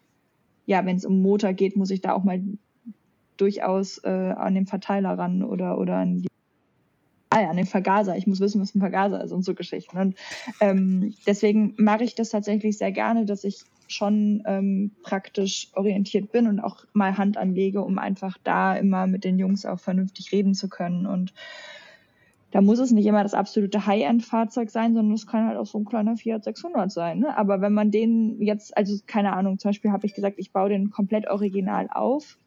ja, 0.66 0.84
wenn 0.84 0.96
es 0.96 1.06
um 1.06 1.22
Motor 1.22 1.54
geht, 1.54 1.76
muss 1.76 1.92
ich 1.92 2.02
da 2.02 2.14
auch 2.14 2.24
mal 2.24 2.42
durchaus 3.38 4.00
äh, 4.04 4.10
an 4.10 4.56
den 4.56 4.66
Verteiler 4.66 5.16
ran 5.16 5.44
oder, 5.44 5.78
oder 5.78 5.98
an 5.98 6.24
die 6.24 6.28
ah 7.36 7.42
ja, 7.42 7.54
den 7.54 7.66
Vergaser. 7.66 8.16
Ich 8.16 8.28
muss 8.28 8.40
wissen, 8.40 8.62
was 8.62 8.74
ein 8.74 8.80
Vergaser 8.80 9.22
ist 9.22 9.34
und 9.34 9.44
so 9.44 9.54
Geschichten. 9.54 9.98
Und 9.98 10.16
ähm, 10.62 11.14
deswegen 11.28 11.74
mache 11.78 12.06
ich 12.06 12.16
das 12.16 12.30
tatsächlich 12.30 12.78
sehr 12.78 12.94
gerne, 12.94 13.26
dass 13.26 13.44
ich 13.44 13.66
schon 13.88 14.42
ähm, 14.46 14.92
praktisch 15.04 15.68
orientiert 15.76 16.32
bin 16.32 16.48
und 16.48 16.62
auch 16.62 16.86
mal 16.94 17.18
Hand 17.18 17.36
anlege, 17.36 17.84
um 17.84 18.00
einfach 18.00 18.38
da 18.46 18.78
immer 18.78 19.06
mit 19.06 19.26
den 19.26 19.38
Jungs 19.38 19.66
auch 19.66 19.80
vernünftig 19.80 20.32
reden 20.32 20.54
zu 20.54 20.70
können. 20.70 21.06
Und 21.06 21.34
da 22.52 22.62
muss 22.62 22.80
es 22.80 22.92
nicht 22.92 23.06
immer 23.06 23.24
das 23.24 23.34
absolute 23.34 23.86
High-End-Fahrzeug 23.86 24.70
sein, 24.70 24.94
sondern 24.94 25.14
es 25.14 25.28
kann 25.28 25.46
halt 25.46 25.58
auch 25.58 25.66
so 25.66 25.78
ein 25.78 25.86
kleiner 25.86 26.16
Fiat 26.16 26.46
600 26.46 26.90
sein. 26.90 27.20
Ne? 27.20 27.38
Aber 27.38 27.60
wenn 27.60 27.74
man 27.74 27.92
den 27.92 28.42
jetzt, 28.42 28.78
also 28.78 28.96
keine 29.08 29.34
Ahnung, 29.34 29.60
zum 29.60 29.70
Beispiel 29.70 29.92
habe 29.92 30.06
ich 30.06 30.14
gesagt, 30.14 30.36
ich 30.40 30.54
baue 30.54 30.70
den 30.70 30.90
komplett 30.90 31.28
original 31.28 31.90
auf. 31.92 32.38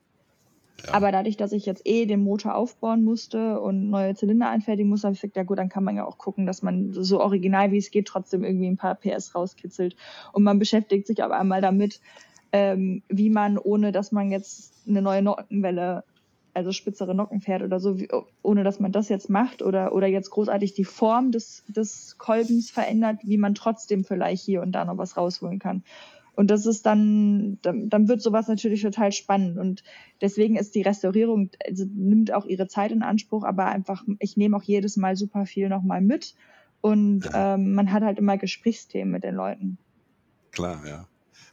Aber 0.86 1.10
dadurch, 1.10 1.36
dass 1.36 1.52
ich 1.52 1.66
jetzt 1.66 1.82
eh 1.86 2.06
den 2.06 2.22
Motor 2.22 2.54
aufbauen 2.54 3.02
musste 3.02 3.60
und 3.60 3.90
neue 3.90 4.14
Zylinder 4.14 4.48
anfertigen 4.48 4.88
musste, 4.88 5.08
habe 5.08 5.14
ich 5.14 5.20
gesagt, 5.20 5.36
ja 5.36 5.42
gut, 5.42 5.58
dann 5.58 5.68
kann 5.68 5.84
man 5.84 5.96
ja 5.96 6.06
auch 6.06 6.18
gucken, 6.18 6.46
dass 6.46 6.62
man 6.62 6.92
so 6.92 7.20
original 7.20 7.72
wie 7.72 7.78
es 7.78 7.90
geht 7.90 8.06
trotzdem 8.06 8.44
irgendwie 8.44 8.68
ein 8.68 8.76
paar 8.76 8.94
PS 8.94 9.34
rauskitzelt. 9.34 9.96
Und 10.32 10.44
man 10.44 10.58
beschäftigt 10.58 11.06
sich 11.06 11.22
aber 11.22 11.38
einmal 11.38 11.60
damit, 11.60 12.00
ähm, 12.52 13.02
wie 13.08 13.28
man, 13.30 13.58
ohne 13.58 13.92
dass 13.92 14.12
man 14.12 14.30
jetzt 14.30 14.72
eine 14.86 15.02
neue 15.02 15.22
Nockenwelle, 15.22 16.04
also 16.54 16.72
spitzere 16.72 17.14
Nocken 17.14 17.40
fährt 17.40 17.62
oder 17.62 17.80
so, 17.80 17.98
wie, 17.98 18.08
ohne 18.42 18.64
dass 18.64 18.80
man 18.80 18.92
das 18.92 19.08
jetzt 19.08 19.28
macht 19.28 19.62
oder, 19.62 19.92
oder 19.92 20.06
jetzt 20.06 20.30
großartig 20.30 20.74
die 20.74 20.84
Form 20.84 21.32
des, 21.32 21.64
des 21.68 22.16
Kolbens 22.18 22.70
verändert, 22.70 23.18
wie 23.22 23.36
man 23.36 23.54
trotzdem 23.54 24.04
vielleicht 24.04 24.44
hier 24.44 24.62
und 24.62 24.72
da 24.72 24.84
noch 24.84 24.98
was 24.98 25.16
rausholen 25.16 25.58
kann. 25.58 25.82
Und 26.38 26.52
das 26.52 26.66
ist 26.66 26.86
dann, 26.86 27.58
dann, 27.62 27.88
dann 27.88 28.06
wird 28.06 28.22
sowas 28.22 28.46
natürlich 28.46 28.80
total 28.82 29.10
spannend. 29.10 29.58
Und 29.58 29.82
deswegen 30.20 30.54
ist 30.54 30.76
die 30.76 30.82
Restaurierung, 30.82 31.50
also 31.66 31.84
nimmt 31.92 32.32
auch 32.32 32.46
ihre 32.46 32.68
Zeit 32.68 32.92
in 32.92 33.02
Anspruch, 33.02 33.42
aber 33.42 33.66
einfach, 33.66 34.04
ich 34.20 34.36
nehme 34.36 34.56
auch 34.56 34.62
jedes 34.62 34.96
Mal 34.96 35.16
super 35.16 35.46
viel 35.46 35.68
nochmal 35.68 36.00
mit. 36.00 36.36
Und 36.80 37.28
ähm, 37.34 37.74
man 37.74 37.90
hat 37.90 38.04
halt 38.04 38.18
immer 38.18 38.38
Gesprächsthemen 38.38 39.10
mit 39.10 39.24
den 39.24 39.34
Leuten. 39.34 39.78
Klar, 40.52 40.80
ja. 40.86 41.08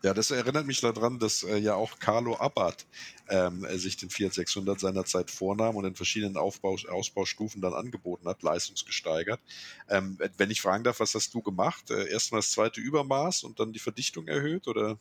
Ja, 0.05 0.13
das 0.13 0.29
erinnert 0.29 0.67
mich 0.67 0.81
daran, 0.81 1.17
dass 1.17 1.41
äh, 1.41 1.57
ja 1.57 1.73
auch 1.73 1.97
Carlo 1.97 2.35
Abbott 2.35 2.85
ähm, 3.27 3.65
äh, 3.65 3.75
sich 3.79 3.97
den 3.97 4.11
Fiat 4.11 4.35
600 4.35 4.79
seinerzeit 4.79 5.31
vornahm 5.31 5.77
und 5.77 5.85
in 5.85 5.95
verschiedenen 5.95 6.37
Aufbau, 6.37 6.75
Ausbaustufen 6.91 7.59
dann 7.59 7.73
angeboten 7.73 8.27
hat, 8.27 8.43
leistungsgesteigert. 8.43 9.39
Ähm, 9.89 10.19
wenn 10.37 10.51
ich 10.51 10.61
fragen 10.61 10.83
darf, 10.83 10.99
was 10.99 11.15
hast 11.15 11.33
du 11.33 11.41
gemacht? 11.41 11.89
Äh, 11.89 12.07
Erstmal 12.11 12.37
das 12.37 12.51
zweite 12.51 12.81
Übermaß 12.81 13.45
und 13.45 13.59
dann 13.59 13.73
die 13.73 13.79
Verdichtung 13.79 14.27
erhöht 14.27 14.67
oder? 14.67 14.99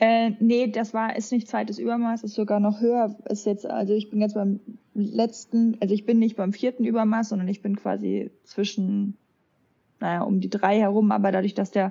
Äh, 0.00 0.32
nee, 0.38 0.66
das 0.66 0.92
war, 0.92 1.16
ist 1.16 1.32
nicht 1.32 1.48
zweites 1.48 1.78
Übermaß, 1.78 2.24
ist 2.24 2.34
sogar 2.34 2.60
noch 2.60 2.82
höher. 2.82 3.16
Ist 3.30 3.46
jetzt, 3.46 3.64
also 3.64 3.94
ich 3.94 4.10
bin 4.10 4.20
jetzt 4.20 4.34
beim 4.34 4.60
letzten, 4.92 5.78
also 5.80 5.94
ich 5.94 6.04
bin 6.04 6.18
nicht 6.18 6.36
beim 6.36 6.52
vierten 6.52 6.84
Übermaß, 6.84 7.30
sondern 7.30 7.48
ich 7.48 7.62
bin 7.62 7.76
quasi 7.76 8.32
zwischen, 8.44 9.16
naja, 9.98 10.20
um 10.24 10.40
die 10.40 10.50
drei 10.50 10.78
herum, 10.78 11.10
aber 11.10 11.32
dadurch, 11.32 11.54
dass 11.54 11.70
der, 11.70 11.90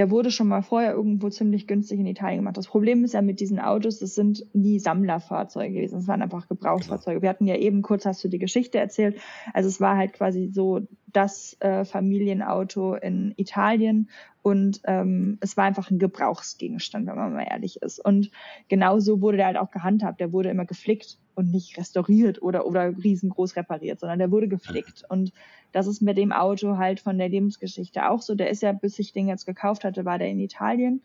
der 0.00 0.10
wurde 0.10 0.30
schon 0.30 0.48
mal 0.48 0.62
vorher 0.62 0.94
irgendwo 0.94 1.28
ziemlich 1.28 1.66
günstig 1.66 2.00
in 2.00 2.06
Italien 2.06 2.38
gemacht. 2.38 2.56
Das 2.56 2.68
Problem 2.68 3.04
ist 3.04 3.12
ja 3.12 3.20
mit 3.20 3.38
diesen 3.38 3.60
Autos, 3.60 3.98
das 3.98 4.14
sind 4.14 4.46
nie 4.54 4.78
Sammlerfahrzeuge 4.78 5.74
gewesen, 5.74 5.96
das 5.96 6.08
waren 6.08 6.22
einfach 6.22 6.48
Gebrauchsfahrzeuge. 6.48 7.20
Wir 7.20 7.28
hatten 7.28 7.46
ja 7.46 7.56
eben 7.56 7.82
kurz, 7.82 8.06
hast 8.06 8.24
du 8.24 8.28
die 8.28 8.38
Geschichte 8.38 8.78
erzählt, 8.78 9.20
also 9.52 9.68
es 9.68 9.78
war 9.78 9.98
halt 9.98 10.14
quasi 10.14 10.48
so 10.54 10.80
das 11.08 11.54
äh, 11.60 11.84
Familienauto 11.84 12.94
in 12.94 13.34
Italien 13.36 14.08
und 14.40 14.80
ähm, 14.84 15.36
es 15.42 15.58
war 15.58 15.64
einfach 15.64 15.90
ein 15.90 15.98
Gebrauchsgegenstand, 15.98 17.06
wenn 17.06 17.16
man 17.16 17.34
mal 17.34 17.46
ehrlich 17.46 17.82
ist. 17.82 18.02
Und 18.02 18.30
genauso 18.68 19.20
wurde 19.20 19.36
der 19.36 19.46
halt 19.48 19.58
auch 19.58 19.70
gehandhabt. 19.70 20.18
Der 20.18 20.32
wurde 20.32 20.48
immer 20.48 20.64
geflickt 20.64 21.18
und 21.40 21.50
nicht 21.50 21.76
restauriert 21.78 22.40
oder, 22.42 22.66
oder 22.66 22.96
riesengroß 22.96 23.56
repariert, 23.56 24.00
sondern 24.00 24.18
der 24.18 24.30
wurde 24.30 24.46
geflickt. 24.46 25.04
Und 25.08 25.32
das 25.72 25.86
ist 25.86 26.02
mit 26.02 26.16
dem 26.16 26.32
Auto 26.32 26.76
halt 26.76 27.00
von 27.00 27.18
der 27.18 27.28
Lebensgeschichte 27.28 28.08
auch 28.08 28.22
so. 28.22 28.34
Der 28.34 28.50
ist 28.50 28.62
ja, 28.62 28.72
bis 28.72 28.98
ich 28.98 29.12
den 29.12 29.28
jetzt 29.28 29.46
gekauft 29.46 29.84
hatte, 29.84 30.04
war 30.04 30.18
der 30.18 30.28
in 30.28 30.38
Italien 30.38 31.02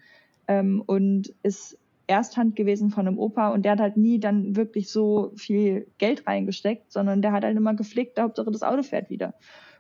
ähm, 0.47 0.83
und 0.85 1.33
ist 1.41 1.77
Ersthand 2.07 2.55
gewesen 2.55 2.91
von 2.91 3.07
einem 3.07 3.17
Opa 3.17 3.49
und 3.49 3.63
der 3.63 3.71
hat 3.71 3.79
halt 3.79 3.97
nie 3.97 4.19
dann 4.19 4.55
wirklich 4.55 4.89
so 4.91 5.31
viel 5.35 5.87
Geld 5.97 6.27
reingesteckt, 6.27 6.91
sondern 6.91 7.21
der 7.21 7.31
hat 7.31 7.43
halt 7.43 7.57
immer 7.57 7.73
geflickt, 7.73 8.19
Hauptsache 8.19 8.51
das 8.51 8.63
Auto 8.63 8.83
fährt 8.83 9.09
wieder. 9.09 9.33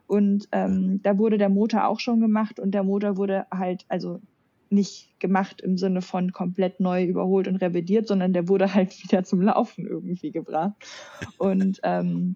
Und 0.07 0.47
ähm, 0.51 1.01
da 1.03 1.17
wurde 1.17 1.37
der 1.37 1.49
Motor 1.49 1.87
auch 1.87 1.99
schon 1.99 2.19
gemacht 2.21 2.59
und 2.59 2.71
der 2.71 2.83
Motor 2.83 3.17
wurde 3.17 3.45
halt, 3.51 3.85
also 3.89 4.21
nicht 4.69 5.19
gemacht 5.19 5.61
im 5.61 5.77
Sinne 5.77 6.01
von 6.01 6.31
komplett 6.31 6.79
neu 6.79 7.03
überholt 7.03 7.47
und 7.47 7.57
revidiert, 7.57 8.07
sondern 8.07 8.33
der 8.33 8.47
wurde 8.47 8.73
halt 8.73 8.91
wieder 9.03 9.23
zum 9.23 9.41
Laufen 9.41 9.85
irgendwie 9.85 10.31
gebracht. 10.31 10.73
Und 11.37 11.79
ähm, 11.83 12.35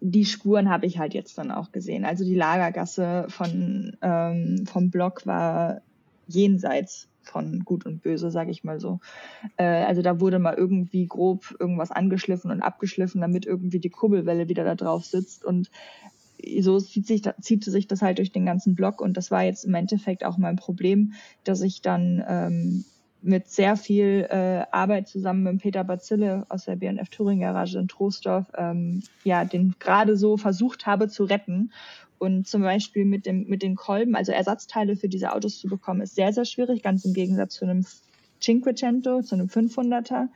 die 0.00 0.24
Spuren 0.24 0.68
habe 0.68 0.86
ich 0.86 0.98
halt 0.98 1.14
jetzt 1.14 1.38
dann 1.38 1.50
auch 1.50 1.70
gesehen. 1.72 2.04
Also 2.04 2.24
die 2.24 2.34
Lagergasse 2.34 3.26
von 3.28 3.96
ähm, 4.02 4.64
vom 4.66 4.90
Block 4.90 5.26
war 5.26 5.80
jenseits 6.26 7.08
von 7.22 7.60
Gut 7.60 7.86
und 7.86 8.02
Böse, 8.02 8.30
sage 8.30 8.50
ich 8.50 8.64
mal 8.64 8.80
so. 8.80 8.98
Äh, 9.56 9.64
also 9.64 10.02
da 10.02 10.20
wurde 10.20 10.40
mal 10.40 10.54
irgendwie 10.54 11.06
grob 11.06 11.54
irgendwas 11.58 11.92
angeschliffen 11.92 12.50
und 12.50 12.62
abgeschliffen, 12.62 13.20
damit 13.20 13.46
irgendwie 13.46 13.78
die 13.78 13.90
Kurbelwelle 13.90 14.48
wieder 14.48 14.64
da 14.64 14.74
drauf 14.74 15.04
sitzt 15.04 15.44
und 15.44 15.70
so 16.60 16.78
zieht 16.80 17.06
sich, 17.06 17.22
zieht 17.40 17.64
sich 17.64 17.86
das 17.86 18.02
halt 18.02 18.18
durch 18.18 18.32
den 18.32 18.46
ganzen 18.46 18.74
Block 18.74 19.00
und 19.00 19.16
das 19.16 19.30
war 19.30 19.44
jetzt 19.44 19.64
im 19.64 19.74
Endeffekt 19.74 20.24
auch 20.24 20.38
mein 20.38 20.56
Problem, 20.56 21.12
dass 21.44 21.60
ich 21.62 21.82
dann 21.82 22.22
ähm, 22.26 22.84
mit 23.22 23.48
sehr 23.48 23.76
viel 23.76 24.26
äh, 24.30 24.64
Arbeit 24.72 25.08
zusammen 25.08 25.44
mit 25.44 25.62
Peter 25.62 25.84
Bazille 25.84 26.44
aus 26.48 26.64
der 26.64 26.76
BNF 26.76 27.08
Touring 27.08 27.40
Garage 27.40 27.78
in 27.78 27.88
Troisdorf 27.88 28.46
ähm, 28.56 29.02
ja 29.24 29.44
den 29.44 29.74
gerade 29.78 30.16
so 30.16 30.36
versucht 30.36 30.86
habe 30.86 31.08
zu 31.08 31.24
retten 31.24 31.70
Und 32.22 32.46
zum 32.46 32.62
Beispiel 32.62 33.04
mit, 33.04 33.26
dem, 33.26 33.48
mit 33.48 33.64
den 33.64 33.74
Kolben, 33.74 34.14
also 34.14 34.30
Ersatzteile 34.30 34.94
für 34.94 35.08
diese 35.08 35.32
Autos 35.32 35.58
zu 35.58 35.66
bekommen, 35.66 36.02
ist 36.02 36.14
sehr, 36.14 36.32
sehr 36.32 36.44
schwierig, 36.44 36.80
ganz 36.80 37.04
im 37.04 37.14
Gegensatz 37.14 37.54
zu 37.54 37.64
einem 37.64 37.84
Cinquecento, 38.40 39.22
zu 39.22 39.34
einem 39.34 39.48
500er. 39.48 40.28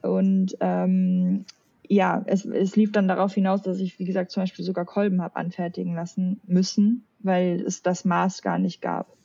Und 0.00 0.56
ähm, 0.60 1.44
ja, 1.92 2.22
es, 2.26 2.44
es 2.44 2.76
lief 2.76 2.92
dann 2.92 3.08
darauf 3.08 3.34
hinaus, 3.34 3.62
dass 3.62 3.80
ich, 3.80 3.98
wie 3.98 4.04
gesagt, 4.04 4.30
zum 4.30 4.44
Beispiel 4.44 4.64
sogar 4.64 4.84
Kolben 4.84 5.20
habe 5.20 5.34
anfertigen 5.34 5.96
lassen 5.96 6.40
müssen, 6.46 7.04
weil 7.18 7.60
es 7.66 7.82
das 7.82 8.04
Maß 8.04 8.42
gar 8.42 8.58
nicht 8.58 8.80
gab. 8.80 9.16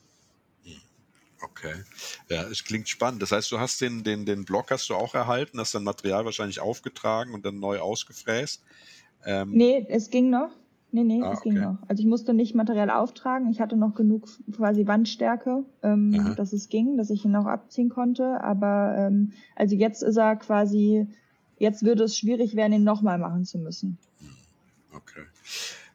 Okay. 1.43 1.75
Ja, 2.27 2.41
es 2.49 2.63
klingt 2.63 2.89
spannend. 2.89 3.21
Das 3.21 3.31
heißt, 3.31 3.51
du 3.51 3.59
hast 3.59 3.79
den, 3.81 4.03
den, 4.03 4.25
den 4.25 4.45
Block 4.45 4.71
hast 4.71 4.89
du 4.89 4.95
auch 4.95 5.13
erhalten, 5.13 5.59
hast 5.59 5.75
dein 5.75 5.83
Material 5.83 6.25
wahrscheinlich 6.25 6.59
aufgetragen 6.59 7.35
und 7.35 7.45
dann 7.45 7.59
neu 7.59 7.77
ausgefräst. 7.79 8.63
Ähm, 9.25 9.51
nee, 9.51 9.85
es 9.87 10.09
ging 10.09 10.31
noch. 10.31 10.49
Nee, 10.91 11.03
nee, 11.03 11.21
ah, 11.21 11.33
es 11.33 11.41
ging 11.41 11.55
noch. 11.55 11.77
Also 11.87 12.01
ich 12.01 12.07
musste 12.07 12.33
nicht 12.33 12.55
Material 12.55 12.89
auftragen. 12.89 13.51
Ich 13.51 13.61
hatte 13.61 13.77
noch 13.77 13.93
genug 13.93 14.27
quasi 14.55 14.87
Wandstärke, 14.87 15.65
ähm, 15.83 16.33
dass 16.35 16.51
es 16.51 16.69
ging, 16.69 16.97
dass 16.97 17.11
ich 17.11 17.25
ihn 17.25 17.35
auch 17.35 17.45
abziehen 17.45 17.89
konnte. 17.89 18.41
Aber 18.41 18.95
ähm, 18.97 19.33
also 19.55 19.75
jetzt 19.75 20.01
ist 20.01 20.17
er 20.17 20.35
quasi, 20.37 21.07
jetzt 21.57 21.83
würde 21.83 22.03
es 22.03 22.17
schwierig 22.17 22.55
werden, 22.55 22.73
ihn 22.73 22.83
nochmal 22.83 23.17
machen 23.17 23.45
zu 23.45 23.57
müssen. 23.57 23.97
Okay. 24.91 25.23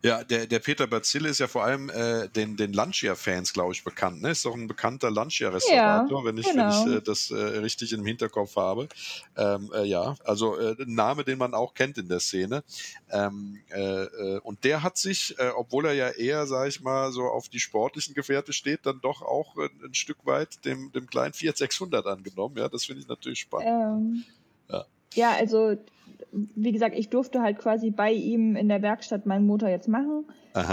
Ja, 0.03 0.25
der, 0.25 0.47
der 0.47 0.61
Peter 0.61 0.87
Bazille 0.87 1.29
ist 1.29 1.41
ja 1.41 1.47
vor 1.47 1.63
allem 1.63 1.91
äh, 1.91 2.27
den, 2.29 2.57
den 2.57 2.73
Lancia-Fans, 2.73 3.53
glaube 3.53 3.75
ich, 3.75 3.85
bekannt. 3.85 4.23
Ne? 4.23 4.31
Ist 4.31 4.47
doch 4.47 4.55
ein 4.55 4.67
bekannter 4.67 5.11
Lancia-Restaurator, 5.11 6.21
ja, 6.21 6.25
wenn 6.25 6.39
ich, 6.39 6.47
genau. 6.47 6.87
wenn 6.87 6.93
ich 6.93 6.99
äh, 6.99 7.03
das 7.03 7.31
äh, 7.31 7.37
richtig 7.59 7.93
im 7.93 8.07
Hinterkopf 8.07 8.57
habe. 8.57 8.89
Ähm, 9.37 9.71
äh, 9.75 9.85
ja, 9.85 10.15
also 10.25 10.59
äh, 10.59 10.75
ein 10.81 10.95
Name, 10.95 11.25
den 11.25 11.37
man 11.37 11.53
auch 11.53 11.75
kennt 11.75 11.99
in 11.99 12.09
der 12.09 12.21
Szene. 12.21 12.65
Ähm, 13.11 13.61
äh, 13.69 14.39
und 14.39 14.65
der 14.65 14.83
hat 14.83 14.97
sich, 14.97 15.37
obwohl 15.57 15.87
er 15.87 15.93
ja 15.93 16.09
eher, 16.09 16.47
sage 16.47 16.71
ich 16.71 16.81
mal, 16.81 17.13
so 17.13 17.25
auf 17.25 17.51
die 17.51 17.61
sportlichen 17.61 18.15
Gefährte 18.15 18.55
steht, 18.55 18.87
dann 18.87 19.01
doch 19.03 19.21
auch 19.21 19.57
ein, 19.59 19.71
ein 19.85 19.95
Stück 19.95 20.25
weit 20.25 20.65
dem, 20.65 20.93
dem 20.93 21.09
kleinen 21.09 21.35
Fiat 21.35 21.59
600 21.59 22.07
angenommen. 22.07 22.57
Ja, 22.57 22.69
das 22.69 22.87
finde 22.87 23.03
ich 23.03 23.09
natürlich 23.09 23.41
spannend. 23.41 23.69
Ähm, 23.69 24.25
ja. 24.71 24.87
Ja, 25.15 25.33
also 25.39 25.77
wie 26.33 26.73
gesagt, 26.73 26.97
ich 26.97 27.09
durfte 27.09 27.43
halt 27.43 27.59
quasi 27.59 27.91
bei 27.91 28.13
ihm 28.13 28.55
in 28.55 28.69
der 28.69 28.83
Werkstatt 28.83 29.27
meinen 29.27 29.47
Motor 29.47 29.69
jetzt 29.69 29.89
machen. 29.89 30.27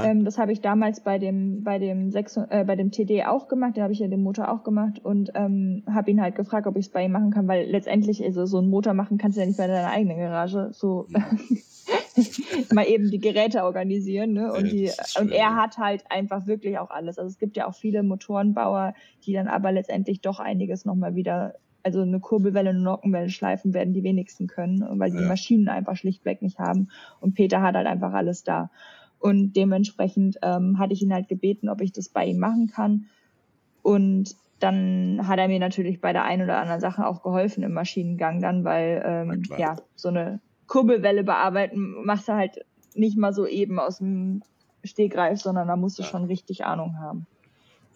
Ähm, 0.03 0.25
das 0.25 0.37
habe 0.37 0.51
ich 0.51 0.61
damals 0.61 1.01
bei 1.01 1.19
dem 1.19 1.63
bei 1.63 1.79
dem 1.79 2.11
6, 2.11 2.37
äh, 2.49 2.63
bei 2.65 2.75
dem 2.75 2.91
TD 2.91 3.25
auch 3.25 3.47
gemacht. 3.47 3.73
Da 3.75 3.83
habe 3.83 3.93
ich 3.93 3.99
ja 3.99 4.07
den 4.07 4.23
Motor 4.23 4.51
auch 4.51 4.63
gemacht 4.63 4.99
und 5.03 5.31
ähm, 5.35 5.83
habe 5.91 6.11
ihn 6.11 6.21
halt 6.21 6.35
gefragt, 6.35 6.67
ob 6.67 6.75
ich 6.77 6.87
es 6.87 6.91
bei 6.91 7.05
ihm 7.05 7.11
machen 7.11 7.31
kann, 7.31 7.47
weil 7.47 7.67
letztendlich 7.69 8.23
also 8.23 8.45
so 8.45 8.57
einen 8.57 8.69
Motor 8.69 8.93
machen 8.93 9.17
kannst 9.17 9.37
du 9.37 9.41
ja 9.41 9.47
nicht 9.47 9.57
bei 9.57 9.67
deiner 9.67 9.89
eigenen 9.89 10.17
Garage. 10.17 10.69
So 10.73 11.07
mal 12.73 12.87
eben 12.87 13.09
die 13.09 13.19
Geräte 13.19 13.63
organisieren, 13.63 14.33
ne? 14.33 14.51
Und 14.51 14.71
die 14.71 14.91
und 15.19 15.31
er 15.31 15.55
hat 15.55 15.77
halt 15.77 16.03
einfach 16.09 16.47
wirklich 16.47 16.79
auch 16.79 16.89
alles. 16.89 17.17
Also 17.17 17.29
es 17.29 17.37
gibt 17.37 17.55
ja 17.55 17.67
auch 17.67 17.75
viele 17.75 18.03
Motorenbauer, 18.03 18.93
die 19.25 19.33
dann 19.33 19.47
aber 19.47 19.71
letztendlich 19.71 20.21
doch 20.21 20.39
einiges 20.39 20.85
nochmal 20.85 21.15
wieder 21.15 21.55
also 21.87 22.01
eine 22.01 22.19
Kurbelwelle, 22.19 22.71
eine 22.71 22.81
Nockenwelle 22.81 23.29
schleifen 23.29 23.73
werden 23.73 23.93
die 23.93 24.03
wenigsten 24.03 24.47
können, 24.47 24.85
weil 24.99 25.11
die 25.11 25.21
ja. 25.21 25.27
Maschinen 25.27 25.69
einfach 25.69 25.95
schlichtweg 25.95 26.41
nicht 26.41 26.59
haben. 26.59 26.89
Und 27.21 27.33
Peter 27.33 27.61
hat 27.61 27.75
halt 27.75 27.87
einfach 27.87 28.13
alles 28.13 28.43
da. 28.43 28.69
Und 29.19 29.53
dementsprechend 29.53 30.37
ähm, 30.41 30.77
hatte 30.77 30.93
ich 30.93 31.01
ihn 31.01 31.13
halt 31.13 31.29
gebeten, 31.29 31.69
ob 31.69 31.79
ich 31.81 31.93
das 31.93 32.09
bei 32.09 32.25
ihm 32.25 32.39
machen 32.39 32.67
kann. 32.67 33.05
Und 33.81 34.35
dann 34.59 35.25
hat 35.27 35.39
er 35.39 35.47
mir 35.47 35.59
natürlich 35.59 36.01
bei 36.01 36.11
der 36.11 36.25
einen 36.25 36.43
oder 36.43 36.57
anderen 36.57 36.81
Sache 36.81 37.07
auch 37.07 37.23
geholfen 37.23 37.63
im 37.63 37.73
Maschinengang 37.73 38.41
dann, 38.41 38.65
weil 38.65 39.01
ähm, 39.05 39.43
ja, 39.57 39.77
so 39.95 40.09
eine 40.09 40.41
Kurbelwelle 40.67 41.23
bearbeiten 41.23 42.03
machst 42.03 42.27
du 42.27 42.33
halt 42.33 42.65
nicht 42.95 43.17
mal 43.17 43.31
so 43.31 43.47
eben 43.47 43.79
aus 43.79 43.99
dem 43.99 44.41
Stegreif, 44.83 45.39
sondern 45.39 45.69
da 45.69 45.77
musst 45.77 45.97
du 45.99 46.03
ja. 46.03 46.09
schon 46.09 46.25
richtig 46.25 46.65
Ahnung 46.65 46.99
haben. 46.99 47.27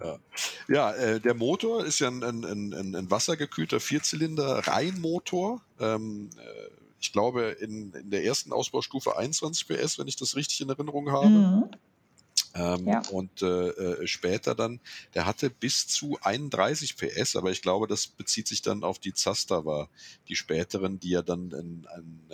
Ja, 0.03 0.19
ja 0.67 0.91
äh, 0.93 1.19
der 1.19 1.33
Motor 1.33 1.85
ist 1.85 1.99
ja 1.99 2.07
ein, 2.07 2.23
ein, 2.23 2.43
ein, 2.43 2.95
ein 2.95 3.11
wassergekühlter 3.11 3.79
Vierzylinder-Reihenmotor. 3.79 5.61
Ähm, 5.79 6.29
äh, 6.37 6.69
ich 6.99 7.11
glaube, 7.11 7.57
in, 7.59 7.93
in 7.93 8.11
der 8.11 8.23
ersten 8.23 8.53
Ausbaustufe 8.53 9.17
21 9.17 9.67
PS, 9.67 9.97
wenn 9.97 10.07
ich 10.07 10.15
das 10.15 10.35
richtig 10.35 10.61
in 10.61 10.69
Erinnerung 10.69 11.11
habe. 11.11 11.29
Mhm. 11.29 11.69
Ähm, 12.53 12.87
ja. 12.87 13.01
Und 13.11 13.41
äh, 13.41 13.69
äh, 13.69 14.07
später 14.07 14.55
dann, 14.55 14.81
der 15.13 15.25
hatte 15.25 15.49
bis 15.49 15.87
zu 15.87 16.17
31 16.21 16.97
PS, 16.97 17.35
aber 17.35 17.51
ich 17.51 17.61
glaube, 17.61 17.87
das 17.87 18.07
bezieht 18.07 18.47
sich 18.47 18.61
dann 18.61 18.83
auf 18.83 18.99
die 18.99 19.13
Zastava, 19.13 19.89
die 20.27 20.35
späteren, 20.35 20.99
die 20.99 21.11
ja 21.11 21.21
dann 21.21 21.51
in, 21.51 21.87
in 21.97 22.29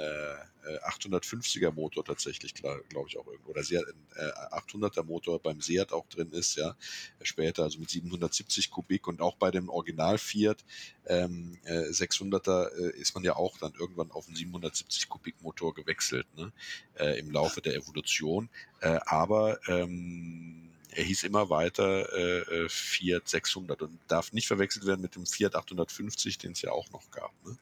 äh, 0.67 0.79
850er 0.87 1.67
äh, 1.67 1.71
Motor 1.71 2.05
tatsächlich, 2.05 2.53
glaube 2.53 2.83
ich 3.07 3.17
auch 3.17 3.27
irgendwo, 3.27 3.51
oder 3.51 3.63
Seat, 3.63 3.83
äh, 4.15 4.31
800er 4.55 5.03
Motor 5.03 5.39
beim 5.39 5.61
Seat 5.61 5.91
auch 5.93 6.07
drin 6.07 6.31
ist, 6.31 6.55
ja, 6.55 6.75
später, 7.21 7.63
also 7.63 7.79
mit 7.79 7.89
770 7.89 8.69
Kubik 8.71 9.07
und 9.07 9.21
auch 9.21 9.35
bei 9.35 9.51
dem 9.51 9.69
Original 9.69 10.17
Fiat 10.17 10.63
ähm, 11.05 11.57
äh, 11.65 11.89
600er 11.89 12.69
äh, 12.75 12.99
ist 12.99 13.15
man 13.15 13.23
ja 13.23 13.35
auch 13.35 13.57
dann 13.57 13.73
irgendwann 13.79 14.11
auf 14.11 14.27
einen 14.27 14.35
770 14.35 15.09
Kubik 15.09 15.41
Motor 15.41 15.73
gewechselt, 15.73 16.27
ne, 16.35 16.51
äh, 16.95 17.19
im 17.19 17.31
Laufe 17.31 17.61
der 17.61 17.75
Evolution, 17.75 18.49
äh, 18.81 18.99
aber 19.05 19.59
ähm, 19.67 20.67
er 20.97 21.03
hieß 21.03 21.23
immer 21.23 21.49
weiter 21.49 22.11
äh, 22.13 22.69
Fiat 22.69 23.27
600 23.27 23.81
und 23.83 23.99
darf 24.07 24.33
nicht 24.33 24.47
verwechselt 24.47 24.85
werden 24.87 25.01
mit 25.01 25.15
dem 25.15 25.25
Fiat 25.25 25.55
850, 25.55 26.39
den 26.39 26.53
es 26.53 26.61
ja 26.61 26.71
auch 26.71 26.89
noch 26.89 27.11
gab. 27.11 27.31
Ne? 27.45 27.57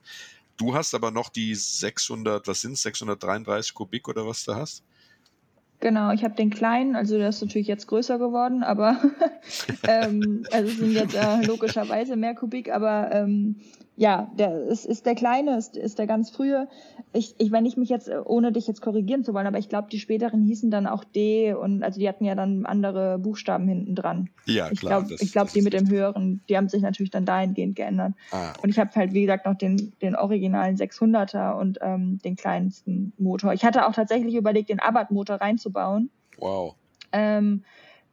Du 0.57 0.73
hast 0.73 0.93
aber 0.93 1.11
noch 1.11 1.29
die 1.29 1.53
600, 1.53 2.47
was 2.47 2.61
sind 2.61 2.73
es, 2.73 2.81
633 2.83 3.73
Kubik 3.73 4.07
oder 4.07 4.25
was 4.25 4.43
du 4.45 4.55
hast? 4.55 4.83
Genau, 5.81 6.11
ich 6.11 6.23
habe 6.23 6.35
den 6.35 6.49
kleinen, 6.49 6.95
also 6.95 7.17
der 7.17 7.29
ist 7.29 7.41
natürlich 7.41 7.67
jetzt 7.67 7.87
größer 7.87 8.17
geworden, 8.17 8.63
aber 8.63 8.97
ähm, 9.87 10.45
also 10.51 10.71
es 10.71 10.77
sind 10.77 10.93
jetzt 10.93 11.15
äh, 11.15 11.45
logischerweise 11.45 12.15
mehr 12.15 12.33
Kubik, 12.33 12.71
aber 12.71 13.11
ähm, 13.11 13.57
ja, 13.97 14.29
der 14.37 14.63
ist, 14.63 14.85
ist 14.85 15.05
der 15.05 15.15
kleine, 15.15 15.57
ist, 15.57 15.77
ist 15.77 15.99
der 15.99 16.07
ganz 16.07 16.29
frühe. 16.29 16.67
Ich, 17.13 17.35
ich, 17.37 17.51
wenn 17.51 17.65
ich 17.65 17.77
mich 17.77 17.87
jetzt, 17.87 18.11
ohne 18.25 18.51
dich 18.51 18.67
jetzt 18.67 18.81
korrigieren 18.81 19.23
zu 19.23 19.33
wollen, 19.33 19.47
aber 19.47 19.57
ich 19.57 19.69
glaube, 19.69 19.87
die 19.89 19.99
späteren 19.99 20.41
hießen 20.41 20.69
dann 20.69 20.85
auch 20.85 21.05
D 21.05 21.53
und 21.53 21.81
also 21.81 21.99
die 21.99 22.09
hatten 22.09 22.25
ja 22.25 22.35
dann 22.35 22.65
andere 22.65 23.17
Buchstaben 23.19 23.67
hinten 23.67 23.95
dran. 23.95 24.29
Ja, 24.45 24.69
ich 24.69 24.81
klar. 24.81 25.03
Glaub, 25.03 25.21
ich 25.21 25.31
glaube, 25.31 25.51
die 25.53 25.61
mit 25.61 25.73
dem 25.73 25.89
höheren, 25.89 26.41
die 26.49 26.57
haben 26.57 26.67
sich 26.67 26.81
natürlich 26.81 27.11
dann 27.11 27.25
dahingehend 27.25 27.77
geändert. 27.77 28.13
Ah. 28.31 28.51
Und 28.61 28.69
ich 28.69 28.79
habe 28.79 28.91
halt, 28.95 29.13
wie 29.13 29.21
gesagt, 29.21 29.45
noch 29.45 29.55
den, 29.55 29.93
den 30.01 30.15
originalen 30.15 30.75
600er 30.75 31.57
und 31.57 31.79
ähm, 31.81 32.19
den 32.23 32.35
kleinsten 32.35 33.13
Motor. 33.17 33.53
Ich 33.53 33.63
hatte 33.63 33.87
auch 33.87 33.93
tatsächlich 33.93 34.35
überlegt, 34.35 34.69
den 34.69 34.81
Abarth-Motor 34.81 35.37
reinzubauen. 35.37 36.09
Wow. 36.37 36.75
Ähm, 37.13 37.63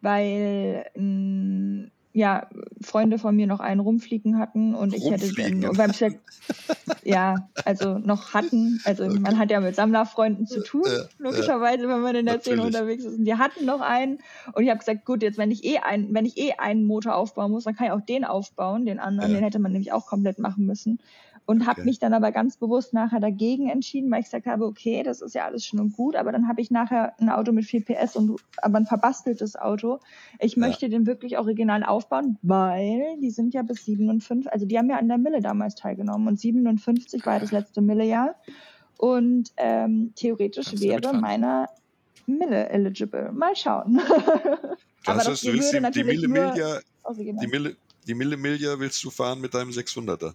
weil 0.00 0.86
mh, 0.94 1.88
ja, 2.14 2.46
Freunde 2.82 3.18
von 3.18 3.34
mir 3.34 3.46
noch 3.46 3.60
einen 3.60 3.80
rumfliegen 3.80 4.38
hatten 4.38 4.74
und 4.74 4.94
ich 4.94 5.10
hätte 5.10 5.32
dann 5.34 5.60
beim 5.76 5.92
Check, 5.92 6.20
ja, 7.02 7.48
also 7.64 7.98
noch 7.98 8.34
hatten, 8.34 8.80
also 8.84 9.04
okay. 9.04 9.18
man 9.18 9.38
hat 9.38 9.50
ja 9.50 9.60
mit 9.60 9.74
Sammlerfreunden 9.74 10.46
zu 10.46 10.62
tun, 10.62 10.84
ja, 10.86 11.04
logischerweise, 11.18 11.88
wenn 11.88 12.00
man 12.00 12.14
in 12.14 12.26
der 12.26 12.40
Szene 12.40 12.62
unterwegs 12.62 13.04
ist. 13.04 13.18
Und 13.18 13.24
die 13.24 13.34
hatten 13.34 13.64
noch 13.64 13.80
einen 13.80 14.18
und 14.52 14.62
ich 14.62 14.68
habe 14.68 14.78
gesagt, 14.78 15.06
gut, 15.06 15.22
jetzt 15.22 15.38
wenn 15.38 15.50
ich 15.50 15.64
eh 15.64 15.78
einen, 15.78 16.14
wenn 16.14 16.26
ich 16.26 16.36
eh 16.36 16.52
einen 16.52 16.84
Motor 16.84 17.16
aufbauen 17.16 17.50
muss, 17.50 17.64
dann 17.64 17.74
kann 17.74 17.86
ich 17.86 17.92
auch 17.92 18.00
den 18.00 18.24
aufbauen, 18.24 18.84
den 18.84 18.98
anderen, 18.98 19.30
ja. 19.30 19.38
den 19.38 19.44
hätte 19.44 19.58
man 19.58 19.72
nämlich 19.72 19.92
auch 19.92 20.06
komplett 20.06 20.38
machen 20.38 20.66
müssen 20.66 20.98
und 21.46 21.62
okay. 21.62 21.70
habe 21.70 21.82
mich 21.84 21.98
dann 21.98 22.14
aber 22.14 22.32
ganz 22.32 22.56
bewusst 22.56 22.92
nachher 22.92 23.20
dagegen 23.20 23.68
entschieden, 23.68 24.10
weil 24.10 24.20
ich 24.20 24.26
gesagt 24.26 24.46
habe, 24.46 24.64
okay, 24.64 25.02
das 25.02 25.20
ist 25.20 25.34
ja 25.34 25.44
alles 25.44 25.64
schon 25.64 25.80
und 25.80 25.92
gut, 25.94 26.16
aber 26.16 26.32
dann 26.32 26.48
habe 26.48 26.60
ich 26.60 26.70
nachher 26.70 27.14
ein 27.20 27.28
Auto 27.28 27.52
mit 27.52 27.64
viel 27.64 27.82
PS 27.82 28.16
und 28.16 28.40
aber 28.58 28.78
ein 28.78 28.86
verbasteltes 28.86 29.56
Auto. 29.56 29.98
Ich 30.38 30.56
ja. 30.56 30.60
möchte 30.60 30.88
den 30.88 31.06
wirklich 31.06 31.38
original 31.38 31.82
aufbauen, 31.84 32.38
weil 32.42 33.18
die 33.20 33.30
sind 33.30 33.54
ja 33.54 33.62
bis 33.62 33.84
57, 33.84 34.52
also 34.52 34.66
die 34.66 34.78
haben 34.78 34.88
ja 34.88 34.98
an 34.98 35.08
der 35.08 35.18
Mille 35.18 35.40
damals 35.40 35.74
teilgenommen 35.74 36.28
und 36.28 36.38
57 36.38 37.24
war 37.26 37.40
das 37.40 37.50
letzte 37.50 37.80
Mille-Jahr 37.80 38.36
und 38.98 39.50
ähm, 39.56 40.12
theoretisch 40.14 40.80
wäre 40.80 41.12
meiner 41.12 41.68
Mille 42.26 42.68
eligible. 42.68 43.32
Mal 43.32 43.56
schauen. 43.56 44.00
aber 45.06 45.18
das, 45.18 45.24
das 45.24 45.40
du 45.40 45.52
willst 45.52 45.72
die, 45.72 45.90
die 45.90 46.04
Mille 46.04 46.28
Miglia, 46.28 46.80
die 47.10 47.46
Mille, 47.48 47.76
die 48.06 48.14
Mille 48.14 48.36
Miglia 48.36 48.78
willst 48.78 49.02
du 49.02 49.10
fahren 49.10 49.40
mit 49.40 49.54
deinem 49.54 49.70
600er? 49.70 50.34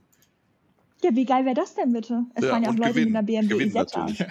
Ja, 1.04 1.16
wie 1.16 1.26
geil 1.26 1.46
wäre 1.46 1.56
das 1.56 1.76
denn 1.76 1.94
bitte? 1.94 2.26
Es 2.34 2.44
ja, 2.44 2.50
fahren 2.52 2.64
ja 2.64 2.70
auch 2.70 2.76
Leute 2.76 2.94
gewinnen. 2.94 3.12
mit 3.12 3.18
einer 3.18 3.26
BMW 3.26 3.48
gewinnen. 3.48 3.74
Natürlich. 3.74 4.26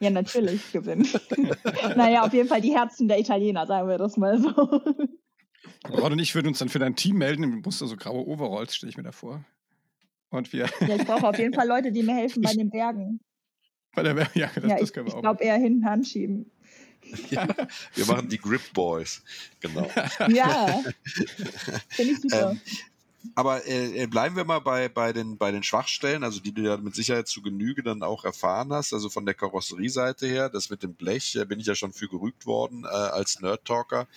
Ja, 0.00 0.10
natürlich 0.10 0.72
gewinnen. 0.72 1.08
naja, 1.96 2.22
auf 2.22 2.32
jeden 2.34 2.48
Fall 2.48 2.60
die 2.60 2.74
Herzen 2.74 3.08
der 3.08 3.18
Italiener, 3.18 3.66
sagen 3.66 3.88
wir 3.88 3.96
das 3.96 4.16
mal 4.16 4.38
so. 4.38 4.50
Ron 5.88 6.12
und 6.12 6.18
ich 6.18 6.34
würden 6.34 6.48
uns 6.48 6.58
dann 6.58 6.68
für 6.68 6.78
dein 6.78 6.94
Team 6.94 7.16
melden. 7.16 7.42
Du 7.42 7.48
musst 7.48 7.80
da 7.80 7.86
so 7.86 7.96
graue 7.96 8.26
Overalls, 8.26 8.76
stelle 8.76 8.90
ich 8.90 8.96
mir 8.96 9.02
da 9.02 9.12
vor. 9.12 9.44
Und 10.30 10.52
wir. 10.52 10.68
Ja, 10.80 10.96
ich 10.96 11.06
brauche 11.06 11.26
auf 11.26 11.38
jeden 11.38 11.54
Fall 11.54 11.66
Leute, 11.66 11.90
die 11.90 12.02
mir 12.02 12.14
helfen 12.14 12.42
bei 12.42 12.52
den 12.52 12.70
Bergen. 12.70 13.20
Bei 13.94 14.02
der 14.02 14.14
Berg, 14.14 14.36
ja, 14.36 14.50
das, 14.54 14.64
ja, 14.64 14.78
das 14.78 14.92
können 14.92 15.06
wir 15.06 15.10
ich, 15.10 15.14
auch. 15.14 15.18
Ich 15.18 15.22
glaube 15.22 15.44
eher 15.44 15.56
hinten 15.56 15.84
anschieben. 15.84 16.50
Ja, 17.30 17.48
wir 17.94 18.06
machen 18.06 18.28
die 18.28 18.36
Grip 18.36 18.60
Boys, 18.74 19.22
genau. 19.58 19.90
Ja, 20.28 20.82
finde 21.88 22.12
ich 22.12 22.20
super. 22.20 22.50
Ähm, 22.50 22.60
Aber 23.34 23.66
äh, 23.66 24.02
äh, 24.02 24.06
bleiben 24.06 24.36
wir 24.36 24.44
mal 24.44 24.60
bei, 24.60 24.88
bei, 24.88 25.12
den, 25.12 25.36
bei 25.36 25.50
den 25.50 25.62
Schwachstellen, 25.62 26.24
also 26.24 26.40
die 26.40 26.52
du 26.52 26.62
ja 26.62 26.76
mit 26.78 26.94
Sicherheit 26.94 27.28
zu 27.28 27.42
Genüge 27.42 27.82
dann 27.82 28.02
auch 28.02 28.24
erfahren 28.24 28.72
hast, 28.72 28.94
also 28.94 29.10
von 29.10 29.26
der 29.26 29.34
Karosserieseite 29.34 30.26
her, 30.26 30.48
das 30.48 30.70
mit 30.70 30.82
dem 30.82 30.94
Blech, 30.94 31.36
äh, 31.36 31.44
bin 31.44 31.60
ich 31.60 31.66
ja 31.66 31.74
schon 31.74 31.92
für 31.92 32.08
gerügt 32.08 32.46
worden 32.46 32.84
äh, 32.84 32.88
als 32.88 33.40
Nerd-Talker. 33.40 34.08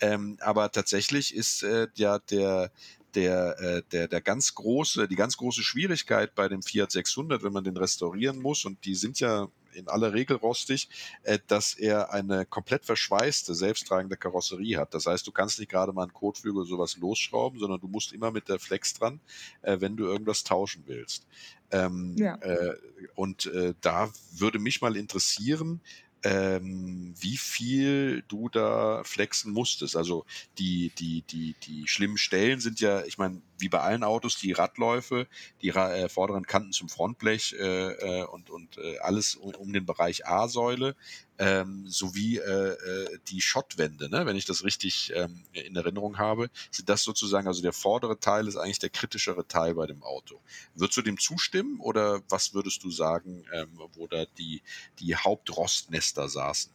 Ähm, 0.00 0.38
aber 0.40 0.70
tatsächlich 0.70 1.34
ist 1.34 1.64
äh, 1.64 1.88
ja 1.94 2.20
der, 2.20 2.70
der, 3.14 3.58
äh, 3.58 3.82
der, 3.90 4.08
der 4.08 4.20
ganz 4.20 4.54
große, 4.54 5.08
die 5.08 5.16
ganz 5.16 5.36
große 5.36 5.62
Schwierigkeit 5.62 6.34
bei 6.34 6.48
dem 6.48 6.62
Fiat 6.62 6.92
600, 6.92 7.42
wenn 7.42 7.52
man 7.52 7.64
den 7.64 7.76
restaurieren 7.76 8.40
muss, 8.40 8.64
und 8.64 8.84
die 8.84 8.94
sind 8.94 9.18
ja 9.18 9.48
in 9.74 9.88
aller 9.88 10.12
Regel 10.12 10.36
rostig, 10.36 10.88
äh, 11.22 11.38
dass 11.46 11.74
er 11.74 12.12
eine 12.12 12.46
komplett 12.46 12.84
verschweißte, 12.84 13.54
selbsttragende 13.54 14.16
Karosserie 14.16 14.78
hat. 14.78 14.94
Das 14.94 15.06
heißt, 15.06 15.26
du 15.26 15.32
kannst 15.32 15.58
nicht 15.58 15.70
gerade 15.70 15.92
mal 15.92 16.02
einen 16.02 16.12
Kotflügel 16.12 16.60
oder 16.60 16.68
sowas 16.68 16.96
losschrauben, 16.96 17.58
sondern 17.58 17.80
du 17.80 17.88
musst 17.88 18.12
immer 18.12 18.30
mit 18.30 18.48
der 18.48 18.58
Flex 18.58 18.94
dran, 18.94 19.20
äh, 19.62 19.80
wenn 19.80 19.96
du 19.96 20.04
irgendwas 20.04 20.44
tauschen 20.44 20.84
willst. 20.86 21.26
Ähm, 21.70 22.14
ja. 22.16 22.36
äh, 22.36 22.76
und 23.14 23.46
äh, 23.46 23.74
da 23.80 24.10
würde 24.32 24.58
mich 24.58 24.80
mal 24.80 24.96
interessieren, 24.96 25.80
ähm, 26.24 27.14
wie 27.18 27.36
viel 27.36 28.22
du 28.28 28.48
da 28.48 29.02
flexen 29.04 29.52
musstest. 29.52 29.96
Also 29.96 30.24
die, 30.58 30.92
die, 30.98 31.22
die, 31.22 31.54
die 31.64 31.88
schlimmen 31.88 32.18
Stellen 32.18 32.60
sind 32.60 32.80
ja, 32.80 33.04
ich 33.04 33.18
meine, 33.18 33.42
wie 33.62 33.68
bei 33.68 33.80
allen 33.80 34.02
Autos, 34.02 34.36
die 34.36 34.52
Radläufe, 34.52 35.26
die 35.62 35.68
äh, 35.70 36.08
vorderen 36.08 36.44
Kanten 36.44 36.72
zum 36.72 36.88
Frontblech 36.88 37.54
äh, 37.58 38.20
äh, 38.20 38.24
und, 38.24 38.50
und 38.50 38.76
äh, 38.76 38.98
alles 38.98 39.36
um, 39.36 39.54
um, 39.54 39.72
den 39.72 39.86
Bereich 39.86 40.26
A-Säule, 40.26 40.96
ähm, 41.38 41.86
sowie 41.86 42.38
äh, 42.38 42.72
äh, 42.72 43.18
die 43.28 43.40
Schottwände, 43.40 44.10
ne? 44.10 44.26
wenn 44.26 44.36
ich 44.36 44.44
das 44.44 44.64
richtig 44.64 45.12
ähm, 45.14 45.44
in 45.52 45.76
Erinnerung 45.76 46.18
habe, 46.18 46.50
sind 46.70 46.88
das 46.88 47.04
sozusagen, 47.04 47.46
also 47.46 47.62
der 47.62 47.72
vordere 47.72 48.18
Teil 48.18 48.48
ist 48.48 48.56
eigentlich 48.56 48.80
der 48.80 48.90
kritischere 48.90 49.46
Teil 49.46 49.74
bei 49.74 49.86
dem 49.86 50.02
Auto. 50.02 50.40
Würdest 50.74 50.96
du 50.96 51.02
dem 51.02 51.18
zustimmen 51.18 51.80
oder 51.80 52.20
was 52.28 52.54
würdest 52.54 52.82
du 52.84 52.90
sagen, 52.90 53.44
ähm, 53.54 53.78
wo 53.94 54.06
da 54.08 54.24
die, 54.38 54.62
die 54.98 55.14
Hauptrostnester 55.16 56.28
saßen? 56.28 56.72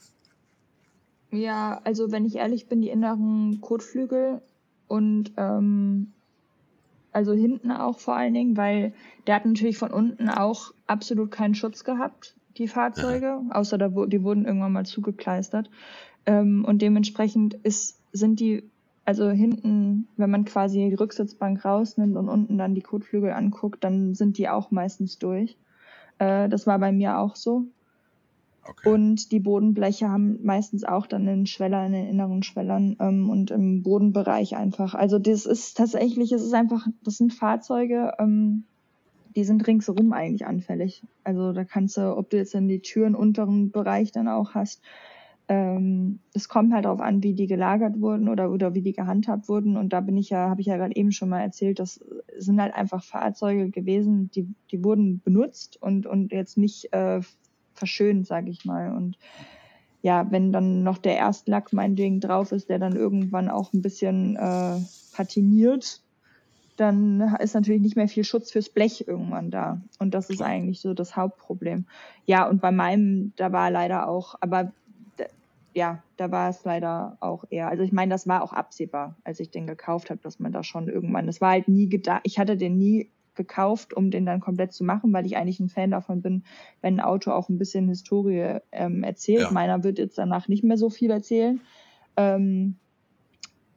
Ja, 1.32 1.82
also 1.84 2.12
wenn 2.12 2.26
ich 2.26 2.36
ehrlich 2.36 2.68
bin, 2.68 2.82
die 2.82 2.90
inneren 2.90 3.60
Kotflügel 3.60 4.42
und 4.88 5.34
ähm, 5.36 6.14
also 7.12 7.34
hinten 7.34 7.72
auch 7.72 8.00
vor 8.00 8.16
allen 8.16 8.34
Dingen, 8.34 8.58
weil 8.58 8.94
der 9.26 9.36
hat 9.36 9.46
natürlich 9.46 9.78
von 9.78 9.92
unten 9.92 10.30
auch 10.30 10.74
absolut 10.86 11.32
keinen 11.32 11.56
Schutz 11.56 11.84
gehabt, 11.84 12.36
die 12.58 12.68
Fahrzeuge, 12.68 13.26
ja. 13.26 13.44
außer 13.52 13.78
da, 13.78 13.90
die 13.90 14.24
wurden 14.24 14.46
irgendwann 14.46 14.74
mal 14.74 14.86
zugekleistert. 14.86 15.70
Ähm, 16.26 16.66
und 16.66 16.82
dementsprechend 16.82 17.54
ist, 17.54 18.00
sind 18.12 18.40
die, 18.40 18.70
also 19.06 19.30
hinten, 19.30 20.08
wenn 20.18 20.30
man 20.30 20.46
quasi 20.46 20.90
die 20.90 20.96
Rücksitzbank 20.96 21.64
rausnimmt 21.64 22.18
und 22.18 22.30
unten 22.30 22.58
dann 22.58 22.76
die 22.76 22.82
Kotflügel 22.82 23.32
anguckt, 23.32 23.84
dann 23.84 24.14
sind 24.14 24.38
die 24.38 24.50
auch 24.50 24.72
meistens 24.72 25.18
durch. 25.20 25.58
Äh, 26.20 26.50
das 26.50 26.68
war 26.68 26.80
bei 26.80 26.92
mir 26.92 27.18
auch 27.20 27.36
so. 27.36 27.66
Okay. 28.70 28.90
Und 28.90 29.32
die 29.32 29.40
Bodenbleche 29.40 30.10
haben 30.10 30.44
meistens 30.44 30.84
auch 30.84 31.08
dann 31.08 31.28
einen 31.28 31.46
Schweller 31.46 31.86
in 31.86 31.94
den 31.94 32.08
inneren 32.08 32.44
Schwellern 32.44 32.98
ähm, 33.00 33.30
und 33.30 33.52
im 33.52 33.84
Bodenbereich 33.84 34.56
einfach. 34.56 34.94
Also 34.94 35.20
das 35.20 35.46
ist 35.46 35.78
tatsächlich, 35.78 36.32
es 36.32 36.44
ist 36.44 36.54
einfach, 36.54 36.88
das 37.04 37.18
sind 37.18 37.34
Fahrzeuge, 37.34 38.14
ähm, 38.20 38.64
die 39.36 39.44
sind 39.44 39.68
ringsherum 39.68 40.14
eigentlich 40.14 40.46
anfällig. 40.46 41.04
Also 41.24 41.54
da 41.54 41.64
kannst 41.64 41.98
du, 41.98 42.18
ob 42.18 42.30
du 42.30 42.38
jetzt 42.38 42.56
in 42.56 42.68
die 42.68 42.82
Türen 42.82 43.16
unteren 43.16 43.72
Bereich 43.72 44.12
dann 44.12 44.28
auch 44.28 44.56
hast, 44.56 44.82
ähm, 45.50 46.20
es 46.34 46.50
kommt 46.50 46.74
halt 46.74 46.86
darauf 46.86 47.00
an, 47.00 47.24
wie 47.24 47.34
die 47.34 47.48
gelagert 47.48 48.02
wurden 48.02 48.28
oder, 48.28 48.52
oder 48.52 48.74
wie 48.74 48.82
die 48.82 48.92
gehandhabt 48.92 49.48
wurden. 49.48 49.78
Und 49.78 49.94
da 49.94 50.02
bin 50.02 50.18
ich 50.18 50.30
ja, 50.30 50.50
habe 50.50 50.60
ich 50.60 50.68
ja 50.68 50.76
gerade 50.76 50.96
eben 50.96 51.12
schon 51.12 51.30
mal 51.30 51.42
erzählt, 51.42 51.80
das 51.80 52.04
sind 52.38 52.60
halt 52.60 52.74
einfach 52.74 53.04
Fahrzeuge 53.04 53.70
gewesen, 53.70 54.30
die, 54.32 54.48
die 54.72 54.84
wurden 54.84 55.22
benutzt 55.22 55.82
und, 55.82 56.06
und 56.06 56.34
jetzt 56.34 56.58
nicht 56.58 56.92
äh, 56.92 57.22
verschönt, 57.78 58.28
sage 58.28 58.50
ich 58.50 58.66
mal. 58.66 58.96
Und 58.96 59.18
ja, 60.02 60.30
wenn 60.32 60.52
dann 60.52 60.84
noch 60.84 60.98
der 60.98 61.18
Erstlack 61.18 61.74
meinetwegen 61.74 62.20
drauf 62.20 62.52
ist, 62.52 62.70
der 62.70 62.80
dann 62.80 62.96
irgendwann 62.96 63.50
auch 63.50 63.74
ein 63.74 63.82
bisschen 63.82 64.36
äh, 64.36 64.80
patiniert, 65.16 66.02
dann 66.78 67.36
ist 67.40 67.56
natürlich 67.56 67.82
nicht 67.82 67.96
mehr 67.96 68.08
viel 68.08 68.24
Schutz 68.24 68.52
fürs 68.52 68.70
Blech 68.70 69.06
irgendwann 69.08 69.50
da. 69.50 69.82
Und 70.00 70.14
das 70.14 70.30
ist 70.30 70.42
eigentlich 70.42 70.80
so 70.80 70.94
das 70.94 71.16
Hauptproblem. 71.16 71.86
Ja, 72.26 72.48
und 72.48 72.62
bei 72.62 72.72
meinem, 72.72 73.34
da 73.36 73.52
war 73.52 73.72
leider 73.72 74.08
auch, 74.08 74.36
aber 74.42 74.72
ja, 75.74 76.02
da 76.18 76.32
war 76.32 76.50
es 76.50 76.64
leider 76.64 77.18
auch 77.20 77.46
eher. 77.52 77.68
Also 77.68 77.84
ich 77.84 77.92
meine, 77.92 78.10
das 78.10 78.28
war 78.28 78.42
auch 78.42 78.54
absehbar, 78.54 79.16
als 79.24 79.40
ich 79.40 79.52
den 79.52 79.68
gekauft 79.68 80.10
habe, 80.10 80.20
dass 80.24 80.40
man 80.40 80.52
da 80.52 80.64
schon 80.64 80.88
irgendwann, 80.88 81.28
das 81.28 81.40
war 81.40 81.52
halt 81.52 81.68
nie 81.68 81.88
gedacht, 81.88 82.22
ich 82.24 82.40
hatte 82.40 82.58
den 82.58 82.78
nie 82.78 83.12
gekauft, 83.38 83.94
um 83.94 84.12
den 84.12 84.26
dann 84.26 84.42
komplett 84.42 84.74
zu 84.74 84.84
machen, 84.84 85.14
weil 85.14 85.26
ich 85.26 85.38
eigentlich 85.38 85.62
ein 85.62 85.70
Fan 85.70 85.92
davon 85.92 86.22
bin, 86.22 86.44
wenn 86.82 86.96
ein 86.96 87.06
Auto 87.06 87.32
auch 87.32 87.48
ein 87.48 87.58
bisschen 87.58 87.88
Historie 87.88 88.60
ähm, 88.74 89.04
erzählt. 89.04 89.44
Ja. 89.44 89.52
Meiner 89.52 89.84
wird 89.86 89.98
jetzt 90.00 90.18
danach 90.18 90.50
nicht 90.50 90.66
mehr 90.66 90.78
so 90.78 90.90
viel 90.90 91.12
erzählen. 91.12 91.62
Ähm, 92.18 92.76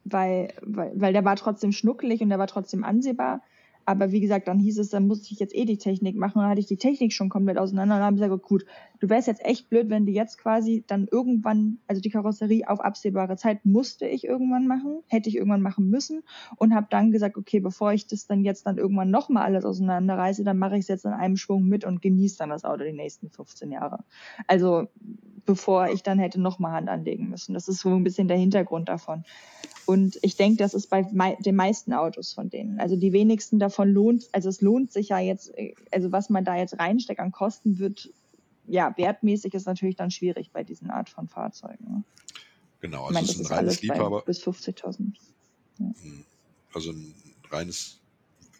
weil, 0.03 0.49
weil, 0.61 0.91
weil 0.95 1.13
der 1.13 1.23
war 1.23 1.35
trotzdem 1.35 1.71
schnuckelig 1.71 2.21
und 2.21 2.29
der 2.29 2.39
war 2.39 2.47
trotzdem 2.47 2.83
ansehbar. 2.83 3.41
Aber 3.85 4.11
wie 4.11 4.19
gesagt, 4.19 4.47
dann 4.47 4.59
hieß 4.59 4.77
es, 4.79 4.89
dann 4.89 5.07
musste 5.07 5.33
ich 5.33 5.39
jetzt 5.39 5.55
eh 5.55 5.65
die 5.65 5.77
Technik 5.77 6.15
machen. 6.15 6.39
Dann 6.39 6.49
hatte 6.49 6.59
ich 6.59 6.67
die 6.67 6.77
Technik 6.77 7.13
schon 7.13 7.29
komplett 7.29 7.57
auseinander. 7.57 7.95
Und 7.95 7.99
dann 7.99 8.05
habe 8.07 8.15
ich 8.15 8.21
gesagt, 8.21 8.43
gut, 8.43 8.65
du 8.99 9.09
wärst 9.09 9.27
jetzt 9.27 9.43
echt 9.43 9.69
blöd, 9.69 9.89
wenn 9.89 10.05
du 10.05 10.11
jetzt 10.11 10.37
quasi 10.37 10.83
dann 10.87 11.07
irgendwann, 11.11 11.79
also 11.87 12.01
die 12.01 12.09
Karosserie 12.09 12.67
auf 12.67 12.79
absehbare 12.79 13.35
Zeit 13.37 13.65
musste 13.65 14.07
ich 14.07 14.25
irgendwann 14.25 14.67
machen, 14.67 15.01
hätte 15.07 15.29
ich 15.29 15.35
irgendwann 15.35 15.61
machen 15.61 15.89
müssen. 15.89 16.23
Und 16.57 16.75
habe 16.75 16.87
dann 16.89 17.11
gesagt, 17.11 17.37
okay, 17.37 17.59
bevor 17.59 17.93
ich 17.93 18.07
das 18.07 18.27
dann 18.27 18.43
jetzt 18.43 18.65
dann 18.65 18.77
irgendwann 18.77 19.11
nochmal 19.11 19.43
alles 19.43 19.65
auseinanderreiße, 19.65 20.43
dann 20.43 20.57
mache 20.57 20.75
ich 20.75 20.81
es 20.81 20.87
jetzt 20.87 21.05
in 21.05 21.11
einem 21.11 21.37
Schwung 21.37 21.65
mit 21.65 21.85
und 21.85 22.01
genieße 22.01 22.37
dann 22.37 22.49
das 22.49 22.65
Auto 22.65 22.83
die 22.83 22.93
nächsten 22.93 23.29
15 23.29 23.71
Jahre. 23.71 24.03
Also 24.47 24.87
bevor 25.45 25.89
ich 25.89 26.03
dann 26.03 26.19
hätte 26.19 26.39
nochmal 26.39 26.73
Hand 26.73 26.89
anlegen 26.89 27.29
müssen. 27.29 27.53
Das 27.53 27.67
ist 27.67 27.79
so 27.79 27.89
ein 27.89 28.03
bisschen 28.03 28.27
der 28.27 28.37
Hintergrund 28.37 28.89
davon. 28.89 29.23
Und 29.85 30.19
ich 30.21 30.35
denke, 30.35 30.57
das 30.57 30.73
ist 30.73 30.89
bei 30.89 31.07
mei 31.11 31.37
den 31.39 31.55
meisten 31.55 31.93
Autos 31.93 32.33
von 32.33 32.49
denen. 32.49 32.79
Also 32.79 32.95
die 32.95 33.13
wenigsten 33.13 33.59
davon 33.59 33.91
lohnt, 33.91 34.29
also 34.31 34.49
es 34.49 34.61
lohnt 34.61 34.91
sich 34.91 35.09
ja 35.09 35.19
jetzt, 35.19 35.51
also 35.91 36.11
was 36.11 36.29
man 36.29 36.45
da 36.45 36.55
jetzt 36.55 36.79
reinsteckt 36.79 37.19
an 37.19 37.31
Kosten 37.31 37.79
wird, 37.79 38.09
ja, 38.67 38.93
wertmäßig 38.95 39.53
ist 39.53 39.65
natürlich 39.65 39.95
dann 39.95 40.11
schwierig 40.11 40.51
bei 40.51 40.63
diesen 40.63 40.89
Art 40.89 41.09
von 41.09 41.27
Fahrzeugen. 41.27 41.83
Ne? 41.83 42.03
Genau, 42.79 43.05
also 43.05 43.19
es 43.19 43.29
ist 43.31 43.39
ein 43.39 43.57
reines 43.57 43.81
Liebhaber. 43.81 44.21
Bis 44.21 44.41
50.000. 44.41 45.13
Ja. 45.79 45.85
Hm. 45.85 46.25
Also 46.73 46.91
ein 46.91 47.13
reines, 47.49 47.99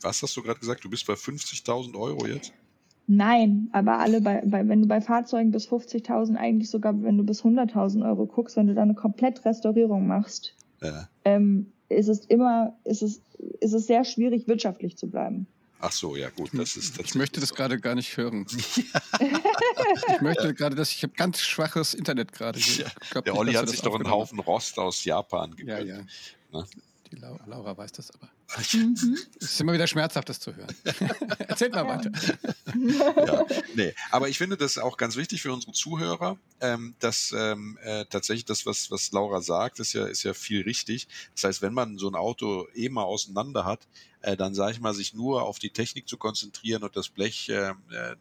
was 0.02 0.22
hast 0.22 0.36
du 0.36 0.42
gerade 0.42 0.60
gesagt? 0.60 0.84
Du 0.84 0.90
bist 0.90 1.06
bei 1.08 1.14
50.000 1.14 1.98
Euro 1.98 2.28
jetzt? 2.28 2.52
Nein, 3.08 3.70
aber 3.74 4.00
alle 4.00 4.22
bei, 4.22 4.42
bei 4.46 4.68
wenn 4.68 4.82
du 4.82 4.88
bei 4.88 5.02
Fahrzeugen 5.02 5.52
bis 5.52 5.68
50.000, 5.68 6.36
eigentlich 6.36 6.70
sogar 6.70 7.02
wenn 7.04 7.18
du 7.18 7.24
bis 7.24 7.44
100.000 7.44 8.08
Euro 8.08 8.26
guckst, 8.26 8.56
wenn 8.56 8.68
du 8.68 8.74
da 8.74 8.84
eine 8.84 8.96
komplett 8.96 9.44
Restaurierung 9.44 10.08
machst, 10.08 10.56
ja. 10.82 11.10
ähm, 11.26 11.72
ist 11.90 12.08
es 12.08 12.26
immer, 12.26 12.78
ist 12.86 13.02
es, 13.02 13.22
ist 13.60 13.74
es 13.74 13.88
sehr 13.88 14.06
schwierig, 14.06 14.48
wirtschaftlich 14.48 14.98
zu 14.98 15.10
bleiben. 15.10 15.48
Ach 15.84 15.92
so, 15.92 16.16
ja 16.16 16.30
gut, 16.30 16.52
das 16.54 16.78
ist 16.78 17.00
Ich 17.00 17.16
möchte 17.16 17.40
das 17.40 17.50
so. 17.50 17.56
gerade 17.56 17.80
gar 17.80 17.96
nicht 17.96 18.16
hören. 18.16 18.46
ich 19.20 20.22
möchte 20.22 20.54
gerade, 20.54 20.76
dass 20.76 20.92
ich 20.92 21.02
habe 21.02 21.14
ganz 21.14 21.40
schwaches 21.40 21.96
Internet 21.96 22.32
gerade. 22.34 22.60
Ja, 22.60 23.22
der 23.22 23.36
Olli 23.36 23.54
hat 23.54 23.68
sich 23.68 23.82
doch 23.82 23.96
einen 23.96 24.10
Haufen 24.10 24.40
Rost 24.40 24.78
aus 24.78 25.04
Japan 25.04 25.56
gegönnt. 25.56 25.88
Ja, 25.88 25.98
ja. 25.98 26.04
Ne? 26.54 26.66
Die 27.12 27.16
Laura 27.16 27.76
weiß 27.76 27.92
das 27.94 28.12
aber. 28.12 28.30
Mhm. 28.74 29.18
Es 29.40 29.54
ist 29.54 29.62
immer 29.62 29.74
wieder 29.74 29.88
schmerzhaft, 29.88 30.30
das 30.30 30.40
zu 30.40 30.56
hören. 30.56 30.74
Erzählt 31.48 31.74
mal 31.74 31.88
weiter. 31.88 32.12
ja, 33.26 33.46
nee. 33.76 33.94
Aber 34.12 34.30
ich 34.30 34.38
finde 34.38 34.58
das 34.58 34.78
auch 34.78 34.98
ganz 34.98 35.16
wichtig 35.16 35.42
für 35.42 35.52
unsere 35.52 35.74
Zuhörer, 35.74 36.38
ähm, 36.60 36.96
dass 37.00 37.34
ähm, 37.36 37.78
äh, 37.82 38.06
tatsächlich 38.06 38.46
das, 38.46 38.66
was, 38.66 38.92
was 38.92 39.12
Laura 39.12 39.42
sagt, 39.42 39.80
ist 39.80 39.94
ja, 39.94 40.06
ist 40.06 40.24
ja 40.24 40.34
viel 40.34 40.62
richtig. 40.62 41.08
Das 41.34 41.46
heißt, 41.46 41.62
wenn 41.62 41.74
man 41.74 41.98
so 41.98 42.08
ein 42.08 42.16
Auto 42.16 42.68
eh 42.76 42.90
mal 42.90 43.04
auseinander 43.04 43.66
hat, 43.66 43.88
äh, 44.22 44.38
dann 44.38 44.54
sage 44.54 44.74
ich 44.74 44.80
mal, 44.80 44.94
sich 44.94 45.14
nur 45.14 45.44
auf 45.44 45.60
die 45.60 45.72
Technik 45.72 46.08
zu 46.08 46.18
konzentrieren 46.18 46.84
und 46.84 46.96
das 46.96 47.10
Blech 47.10 47.50
äh, 47.50 47.70
äh, 47.70 47.74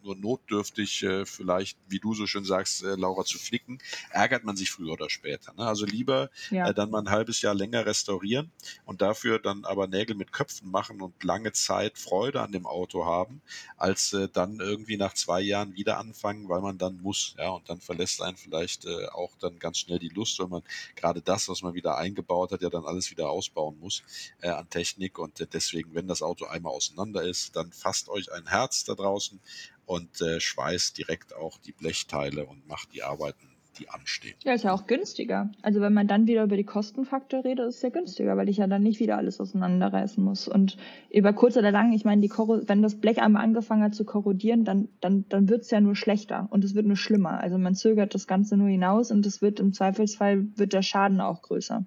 nur 0.03 0.15
notdürftig 0.15 1.03
äh, 1.03 1.25
vielleicht, 1.25 1.77
wie 1.87 1.99
du 1.99 2.13
so 2.13 2.25
schön 2.25 2.43
sagst, 2.43 2.83
äh, 2.83 2.95
Laura, 2.95 3.23
zu 3.23 3.37
flicken, 3.37 3.79
ärgert 4.09 4.43
man 4.43 4.55
sich 4.55 4.71
früher 4.71 4.93
oder 4.93 5.09
später. 5.09 5.53
Ne? 5.53 5.65
Also 5.65 5.85
lieber 5.85 6.29
ja. 6.49 6.69
äh, 6.69 6.73
dann 6.73 6.89
mal 6.89 6.99
ein 6.99 7.09
halbes 7.09 7.41
Jahr 7.41 7.53
länger 7.53 7.85
restaurieren 7.85 8.51
und 8.85 9.01
dafür 9.01 9.39
dann 9.39 9.63
aber 9.65 9.87
Nägel 9.87 10.15
mit 10.21 10.31
Köpfen 10.31 10.69
machen 10.69 11.01
und 11.01 11.23
lange 11.23 11.51
Zeit 11.51 11.97
Freude 11.97 12.41
an 12.41 12.51
dem 12.51 12.67
Auto 12.67 13.05
haben, 13.05 13.41
als 13.75 14.13
äh, 14.13 14.29
dann 14.31 14.59
irgendwie 14.59 14.95
nach 14.95 15.15
zwei 15.15 15.41
Jahren 15.41 15.73
wieder 15.75 15.97
anfangen, 15.97 16.47
weil 16.47 16.61
man 16.61 16.77
dann 16.77 17.01
muss. 17.01 17.33
Ja, 17.39 17.49
und 17.49 17.67
dann 17.67 17.81
verlässt 17.81 18.21
einen 18.21 18.37
vielleicht 18.37 18.85
äh, 18.85 19.07
auch 19.07 19.35
dann 19.39 19.57
ganz 19.57 19.79
schnell 19.79 19.97
die 19.97 20.09
Lust, 20.09 20.37
weil 20.37 20.47
man 20.47 20.61
gerade 20.95 21.23
das, 21.23 21.49
was 21.49 21.63
man 21.63 21.73
wieder 21.73 21.97
eingebaut 21.97 22.51
hat, 22.51 22.61
ja 22.61 22.69
dann 22.69 22.85
alles 22.85 23.09
wieder 23.09 23.31
ausbauen 23.31 23.79
muss 23.79 24.03
äh, 24.41 24.49
an 24.49 24.69
Technik 24.69 25.17
und 25.17 25.41
äh, 25.41 25.47
deswegen 25.47 25.95
wenn 25.95 26.07
das 26.07 26.21
Auto 26.21 26.45
einmal 26.45 26.73
auseinander 26.73 27.23
ist, 27.23 27.55
dann 27.55 27.71
fasst 27.71 28.07
euch 28.07 28.31
ein 28.31 28.47
Herz 28.47 28.83
da 28.83 28.93
draußen 28.93 29.39
und 29.87 30.21
äh, 30.21 30.39
schweißt 30.39 30.99
direkt 30.99 31.33
auch 31.35 31.57
die 31.57 31.71
Blechteile 31.71 32.45
und 32.45 32.67
macht 32.67 32.93
die 32.93 33.01
Arbeiten, 33.01 33.50
die 33.81 33.89
anstehen. 33.89 34.35
Ja, 34.43 34.53
ist 34.53 34.63
ja 34.63 34.73
auch 34.73 34.87
günstiger. 34.87 35.51
Also 35.61 35.81
wenn 35.81 35.93
man 35.93 36.07
dann 36.07 36.27
wieder 36.27 36.43
über 36.43 36.55
die 36.55 36.63
Kostenfaktor 36.63 37.43
redet, 37.43 37.67
ist 37.67 37.77
es 37.77 37.81
ja 37.81 37.89
günstiger, 37.89 38.37
weil 38.37 38.49
ich 38.49 38.57
ja 38.57 38.67
dann 38.67 38.83
nicht 38.83 38.99
wieder 38.99 39.17
alles 39.17 39.39
auseinanderreißen 39.39 40.23
muss. 40.23 40.47
Und 40.47 40.77
über 41.09 41.33
kurz 41.33 41.57
oder 41.57 41.71
lang, 41.71 41.93
ich 41.93 42.05
meine, 42.05 42.21
die 42.21 42.27
Korro 42.27 42.61
wenn 42.67 42.81
das 42.81 42.95
Blech 42.95 43.21
einmal 43.21 43.43
angefangen 43.43 43.83
hat 43.83 43.95
zu 43.95 44.05
korrodieren, 44.05 44.63
dann, 44.63 44.87
dann, 44.99 45.25
dann 45.29 45.49
wird 45.49 45.63
es 45.63 45.71
ja 45.71 45.81
nur 45.81 45.95
schlechter 45.95 46.47
und 46.51 46.63
es 46.63 46.75
wird 46.75 46.85
nur 46.85 46.95
schlimmer. 46.95 47.39
Also 47.39 47.57
man 47.57 47.75
zögert 47.75 48.13
das 48.13 48.27
Ganze 48.27 48.57
nur 48.57 48.69
hinaus 48.69 49.11
und 49.11 49.25
es 49.25 49.41
wird 49.41 49.59
im 49.59 49.73
Zweifelsfall 49.73 50.45
wird 50.55 50.73
der 50.73 50.83
Schaden 50.83 51.19
auch 51.21 51.41
größer. 51.41 51.85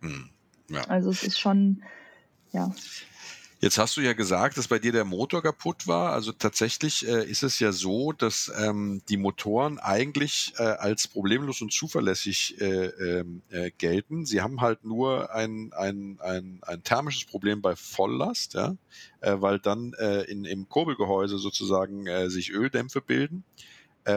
Hm. 0.00 0.28
Ja. 0.70 0.82
Also 0.88 1.10
es 1.10 1.24
ist 1.24 1.38
schon, 1.38 1.82
ja. 2.52 2.72
Jetzt 3.64 3.78
hast 3.78 3.96
du 3.96 4.00
ja 4.00 4.12
gesagt, 4.12 4.58
dass 4.58 4.66
bei 4.66 4.80
dir 4.80 4.90
der 4.90 5.04
Motor 5.04 5.40
kaputt 5.40 5.86
war. 5.86 6.14
Also 6.14 6.32
tatsächlich 6.32 7.06
äh, 7.06 7.24
ist 7.24 7.44
es 7.44 7.60
ja 7.60 7.70
so, 7.70 8.10
dass 8.10 8.50
ähm, 8.58 9.02
die 9.08 9.16
Motoren 9.16 9.78
eigentlich 9.78 10.52
äh, 10.56 10.64
als 10.64 11.06
problemlos 11.06 11.62
und 11.62 11.72
zuverlässig 11.72 12.60
äh, 12.60 12.86
ähm, 12.86 13.42
äh, 13.50 13.70
gelten. 13.70 14.26
Sie 14.26 14.40
haben 14.40 14.62
halt 14.62 14.84
nur 14.84 15.32
ein, 15.32 15.72
ein, 15.74 16.18
ein, 16.20 16.58
ein 16.62 16.82
thermisches 16.82 17.24
Problem 17.24 17.62
bei 17.62 17.76
Volllast, 17.76 18.54
ja, 18.54 18.74
äh, 19.20 19.36
weil 19.38 19.60
dann 19.60 19.92
äh, 19.92 20.22
in, 20.22 20.44
im 20.44 20.68
Kurbelgehäuse 20.68 21.38
sozusagen 21.38 22.08
sich 22.30 22.50
Öldämpfe 22.50 23.00
bilden 23.00 23.44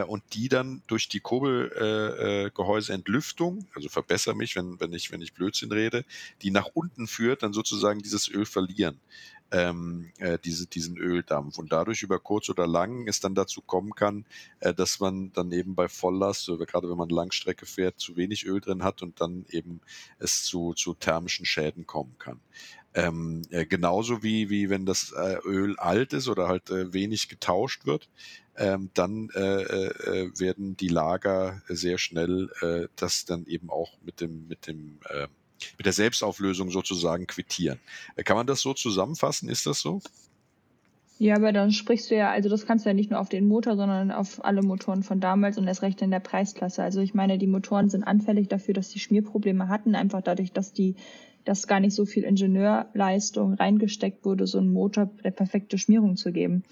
und 0.08 0.24
die 0.32 0.48
dann 0.48 0.82
durch 0.88 1.08
die 1.08 1.20
Kurbelgehäuseentlüftung, 1.20 3.68
also 3.72 3.88
verbessere 3.88 4.34
mich, 4.34 4.56
wenn, 4.56 4.80
wenn, 4.80 4.92
ich, 4.92 5.12
wenn 5.12 5.22
ich 5.22 5.32
Blödsinn 5.32 5.70
rede, 5.70 6.04
die 6.42 6.50
nach 6.50 6.66
unten 6.74 7.06
führt, 7.06 7.44
dann 7.44 7.52
sozusagen 7.52 8.00
dieses 8.00 8.28
Öl 8.28 8.46
verlieren 8.46 8.98
ähm, 9.56 10.10
äh, 10.18 10.38
diese, 10.44 10.66
diesen 10.66 10.98
Öldampf 10.98 11.58
und 11.58 11.72
dadurch 11.72 12.02
über 12.02 12.18
kurz 12.18 12.50
oder 12.50 12.66
lang 12.66 13.08
es 13.08 13.20
dann 13.20 13.34
dazu 13.34 13.62
kommen 13.62 13.94
kann, 13.94 14.26
äh, 14.60 14.74
dass 14.74 15.00
man 15.00 15.32
dann 15.32 15.50
eben 15.52 15.74
bei 15.74 15.88
Volllast 15.88 16.48
oder 16.50 16.66
gerade 16.66 16.90
wenn 16.90 16.98
man 16.98 17.08
Langstrecke 17.08 17.64
fährt, 17.64 17.98
zu 17.98 18.16
wenig 18.16 18.46
Öl 18.46 18.60
drin 18.60 18.82
hat 18.82 19.02
und 19.02 19.20
dann 19.20 19.46
eben 19.48 19.80
es 20.18 20.44
zu, 20.44 20.74
zu 20.74 20.94
thermischen 20.94 21.46
Schäden 21.46 21.86
kommen 21.86 22.16
kann. 22.18 22.40
Ähm, 22.94 23.42
äh, 23.50 23.66
genauso 23.66 24.22
wie, 24.22 24.50
wie 24.50 24.70
wenn 24.70 24.86
das 24.86 25.12
äh, 25.12 25.38
Öl 25.44 25.76
alt 25.78 26.12
ist 26.12 26.28
oder 26.28 26.48
halt 26.48 26.70
äh, 26.70 26.92
wenig 26.92 27.28
getauscht 27.28 27.86
wird, 27.86 28.08
ähm, 28.56 28.90
dann 28.94 29.28
äh, 29.34 29.62
äh, 29.62 30.30
werden 30.38 30.76
die 30.76 30.88
Lager 30.88 31.62
sehr 31.68 31.98
schnell 31.98 32.50
äh, 32.62 32.88
das 32.96 33.24
dann 33.24 33.46
eben 33.46 33.70
auch 33.70 33.92
mit 34.02 34.20
dem, 34.20 34.48
mit 34.48 34.66
dem 34.66 34.98
äh, 35.10 35.28
mit 35.76 35.86
der 35.86 35.92
Selbstauflösung 35.92 36.70
sozusagen 36.70 37.26
quittieren. 37.26 37.78
Äh, 38.16 38.22
kann 38.22 38.36
man 38.36 38.46
das 38.46 38.60
so 38.60 38.74
zusammenfassen? 38.74 39.48
Ist 39.48 39.66
das 39.66 39.80
so? 39.80 40.00
Ja, 41.18 41.36
aber 41.36 41.52
dann 41.52 41.72
sprichst 41.72 42.10
du 42.10 42.14
ja, 42.14 42.30
also 42.30 42.50
das 42.50 42.66
kannst 42.66 42.84
du 42.84 42.90
ja 42.90 42.94
nicht 42.94 43.10
nur 43.10 43.20
auf 43.20 43.30
den 43.30 43.48
Motor, 43.48 43.76
sondern 43.76 44.10
auf 44.10 44.44
alle 44.44 44.62
Motoren 44.62 45.02
von 45.02 45.18
damals 45.18 45.56
und 45.56 45.66
erst 45.66 45.80
recht 45.80 46.02
in 46.02 46.10
der 46.10 46.20
Preisklasse. 46.20 46.82
Also 46.82 47.00
ich 47.00 47.14
meine, 47.14 47.38
die 47.38 47.46
Motoren 47.46 47.88
sind 47.88 48.04
anfällig 48.04 48.48
dafür, 48.48 48.74
dass 48.74 48.90
die 48.90 48.98
Schmierprobleme 48.98 49.68
hatten, 49.68 49.94
einfach 49.94 50.20
dadurch, 50.20 50.52
dass 50.52 50.74
die, 50.74 50.94
dass 51.46 51.66
gar 51.66 51.80
nicht 51.80 51.94
so 51.94 52.04
viel 52.04 52.24
Ingenieurleistung 52.24 53.54
reingesteckt 53.54 54.26
wurde, 54.26 54.46
so 54.46 54.58
einen 54.58 54.72
Motor 54.72 55.08
der 55.24 55.30
perfekte 55.30 55.78
Schmierung 55.78 56.16
zu 56.16 56.32
geben. 56.32 56.64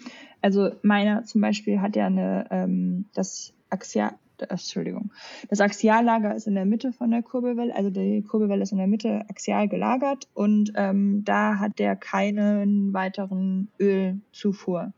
Also 0.42 0.73
meiner 0.83 1.25
zum 1.25 1.40
Beispiel 1.40 1.81
hat 1.81 1.97
ja 1.97 2.07
eine, 2.07 2.47
ähm, 2.51 3.07
das 3.14 3.55
Axial, 3.70 4.12
Entschuldigung. 4.38 5.12
Das 5.49 5.61
Axiallager 5.61 6.35
ist 6.35 6.47
in 6.47 6.55
der 6.55 6.64
Mitte 6.64 6.92
von 6.92 7.11
der 7.11 7.23
Kurbelwelle, 7.23 7.75
also 7.75 7.90
die 7.90 8.23
Kurbelwelle 8.23 8.62
ist 8.62 8.73
in 8.73 8.79
der 8.79 8.87
Mitte 8.87 9.25
axial 9.29 9.68
gelagert 9.68 10.29
und 10.35 10.73
ähm, 10.77 11.25
da 11.25 11.59
hat 11.59 11.79
der 11.79 11.97
keinen 11.97 12.92
weiteren 12.92 13.68
Ölzufuhr. 13.79 14.92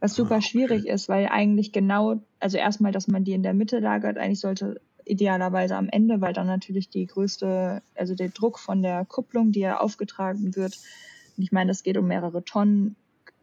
Was 0.00 0.12
ah, 0.12 0.14
super 0.14 0.42
schwierig 0.42 0.86
ist, 0.86 1.08
weil 1.08 1.26
eigentlich 1.26 1.72
genau, 1.72 2.20
also 2.38 2.58
erstmal, 2.58 2.92
dass 2.92 3.08
man 3.08 3.24
die 3.24 3.32
in 3.32 3.42
der 3.42 3.54
Mitte 3.54 3.78
lagert, 3.78 4.18
eigentlich 4.18 4.40
sollte 4.40 4.80
idealerweise 5.06 5.76
am 5.76 5.88
Ende, 5.88 6.20
weil 6.20 6.34
dann 6.34 6.46
natürlich 6.46 6.90
die 6.90 7.06
größte, 7.06 7.82
also 7.94 8.14
der 8.14 8.28
Druck 8.28 8.58
von 8.58 8.82
der 8.82 9.04
Kupplung, 9.06 9.52
die 9.52 9.60
ja 9.60 9.78
aufgetragen 9.80 10.54
wird, 10.54 10.78
und 11.36 11.42
ich 11.42 11.52
meine, 11.52 11.68
das 11.68 11.82
geht 11.82 11.96
um 11.96 12.06
mehrere 12.06 12.44
Tonnen, 12.44 12.96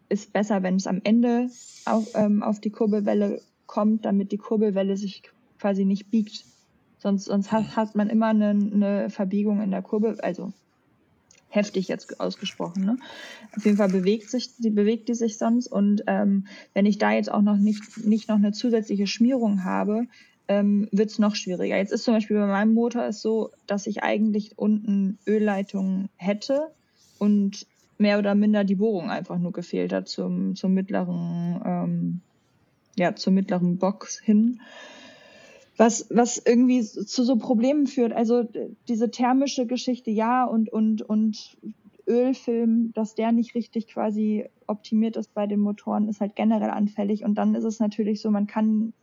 ist 0.10 0.34
besser, 0.34 0.64
wenn 0.64 0.76
es 0.76 0.88
am 0.88 1.02
Ende 1.04 1.50
auf, 1.86 2.08
ähm, 2.16 2.44
auf 2.44 2.60
die 2.60 2.70
Kurbelwelle 2.70 3.42
kommt, 3.74 4.06
damit 4.06 4.32
die 4.32 4.38
Kurbelwelle 4.38 4.98
sich 4.98 5.24
quasi 5.58 5.84
nicht 5.84 6.12
biegt. 6.12 6.46
Sonst, 7.00 7.26
sonst 7.26 7.52
hat, 7.52 7.76
hat 7.76 7.96
man 7.96 8.08
immer 8.08 8.28
eine, 8.28 8.50
eine 8.50 9.10
Verbiegung 9.10 9.62
in 9.62 9.72
der 9.72 9.82
Kurbel, 9.82 10.22
also 10.22 10.54
heftig 11.50 11.88
jetzt 11.88 12.20
ausgesprochen. 12.20 12.86
Ne? 12.86 12.98
Auf 13.58 13.66
jeden 13.66 13.78
Fall 13.78 13.90
bewegt 13.90 14.30
sich, 14.30 14.56
die 14.58 14.70
bewegt 14.70 15.10
die 15.10 15.16
sich 15.16 15.40
sonst 15.40 15.66
und 15.66 16.04
ähm, 16.06 16.46
wenn 16.76 16.86
ich 16.86 17.00
da 17.00 17.14
jetzt 17.14 17.32
auch 17.32 17.42
noch 17.42 17.58
nicht, 17.58 18.06
nicht 18.06 18.30
noch 18.30 18.36
eine 18.36 18.52
zusätzliche 18.52 19.08
Schmierung 19.08 19.64
habe, 19.64 20.06
ähm, 20.48 20.88
wird 20.92 21.10
es 21.10 21.18
noch 21.18 21.36
schwieriger. 21.36 21.76
Jetzt 21.76 21.94
ist 21.94 22.04
zum 22.04 22.14
Beispiel 22.14 22.38
bei 22.38 22.46
meinem 22.46 22.76
Motor 22.76 23.06
es 23.06 23.24
so, 23.24 23.50
dass 23.66 23.88
ich 23.88 24.04
eigentlich 24.04 24.56
unten 24.56 25.18
Ölleitungen 25.26 26.10
hätte 26.16 26.68
und 27.18 27.66
mehr 27.98 28.20
oder 28.20 28.36
minder 28.36 28.66
die 28.66 28.76
Bohrung 28.76 29.10
einfach 29.10 29.40
nur 29.40 29.52
gefehlt 29.52 29.94
hat 29.94 30.08
zum, 30.08 30.56
zum 30.56 30.76
mittleren 30.76 31.60
ähm, 31.66 32.22
ja, 32.98 33.16
zur 33.16 33.34
mittleren 33.34 33.78
Box 33.78 34.20
hin. 34.20 34.62
Was, 35.78 36.08
was 36.12 36.38
irgendwie 36.38 36.84
zu 36.84 37.24
so 37.24 37.38
Problemen 37.38 37.88
führt. 37.88 38.14
Also 38.14 38.48
diese 38.88 39.10
thermische 39.10 39.66
Geschichte, 39.66 40.12
ja, 40.12 40.46
und, 40.46 40.72
und, 40.72 41.02
und 41.02 41.58
Ölfilm, 42.08 42.92
dass 42.94 43.16
der 43.16 43.32
nicht 43.32 43.56
richtig 43.56 43.88
quasi 43.88 44.46
optimiert 44.68 45.18
ist 45.18 45.34
bei 45.34 45.48
den 45.48 45.60
Motoren, 45.60 46.10
ist 46.10 46.22
halt 46.22 46.36
generell 46.36 46.70
anfällig. 46.70 47.24
Und 47.24 47.36
dann 47.36 47.56
ist 47.56 47.64
es 47.64 47.80
natürlich 47.80 48.22
so, 48.22 48.30
man 48.30 48.46
kann, 48.46 48.94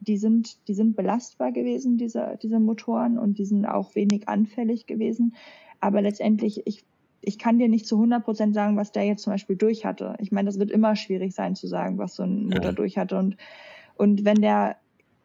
die 0.00 0.18
sind, 0.18 0.68
die 0.68 0.74
sind 0.74 0.94
belastbar 0.94 1.52
gewesen, 1.52 1.96
diese, 1.96 2.38
diese 2.42 2.60
Motoren, 2.60 3.18
und 3.18 3.38
die 3.38 3.46
sind 3.46 3.64
auch 3.64 3.94
wenig 3.94 4.28
anfällig 4.28 4.86
gewesen. 4.86 5.34
Aber 5.80 6.02
letztendlich, 6.02 6.66
ich 6.66 6.84
ich 7.20 7.38
kann 7.38 7.58
dir 7.58 7.68
nicht 7.68 7.86
zu 7.86 7.96
100 7.96 8.24
Prozent 8.24 8.54
sagen, 8.54 8.76
was 8.76 8.92
der 8.92 9.04
jetzt 9.04 9.22
zum 9.22 9.32
Beispiel 9.32 9.56
durch 9.56 9.84
hatte. 9.84 10.14
Ich 10.18 10.32
meine, 10.32 10.46
das 10.46 10.58
wird 10.58 10.70
immer 10.70 10.96
schwierig 10.96 11.34
sein 11.34 11.56
zu 11.56 11.66
sagen, 11.66 11.98
was 11.98 12.14
so 12.14 12.22
ein 12.22 12.44
Motor 12.44 12.64
ja. 12.64 12.72
durch 12.72 12.96
hatte. 12.96 13.18
Und, 13.18 13.36
und 13.96 14.24
wenn 14.24 14.40
der, 14.40 14.76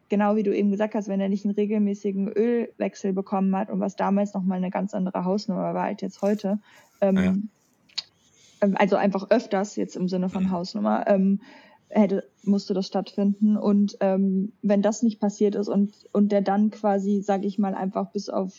genau 0.10 0.36
wie 0.36 0.44
du 0.44 0.56
eben 0.56 0.72
gesagt 0.72 0.96
hast, 0.96 1.08
wenn 1.08 1.22
er 1.22 1.30
nicht 1.30 1.46
einen 1.46 1.54
regelmäßigen 1.54 2.30
Ölwechsel 2.30 3.14
bekommen 3.14 3.56
hat 3.56 3.70
und 3.70 3.80
was 3.80 3.96
damals 3.96 4.34
nochmal 4.34 4.58
eine 4.58 4.72
ganz 4.72 4.94
andere 4.94 5.24
Hausnummer 5.24 5.74
war 5.74 5.84
als 5.84 6.02
jetzt 6.02 6.22
heute, 6.22 6.60
ähm, 7.02 7.18
ja. 7.18 7.36
Ähm, 8.64 8.76
also 8.78 8.96
einfach 8.96 9.30
öfters 9.30 9.76
jetzt 9.76 9.96
im 9.96 10.08
Sinne 10.08 10.30
von 10.30 10.52
Hausnummer, 10.52 11.06
ähm, 11.08 11.42
hätte, 11.90 12.28
musste 12.44 12.74
das 12.74 12.88
stattfinden. 12.88 13.58
Und 13.58 13.98
ähm, 14.00 14.54
wenn 14.62 14.82
das 14.82 15.04
nicht 15.04 15.20
passiert 15.20 15.56
ist 15.56 15.68
und, 15.68 15.94
und 16.12 16.32
der 16.32 16.42
dann 16.42 16.72
quasi, 16.72 17.22
sag 17.22 17.44
ich 17.44 17.60
mal, 17.60 17.76
einfach 17.76 18.12
bis 18.12 18.30
auf 18.30 18.54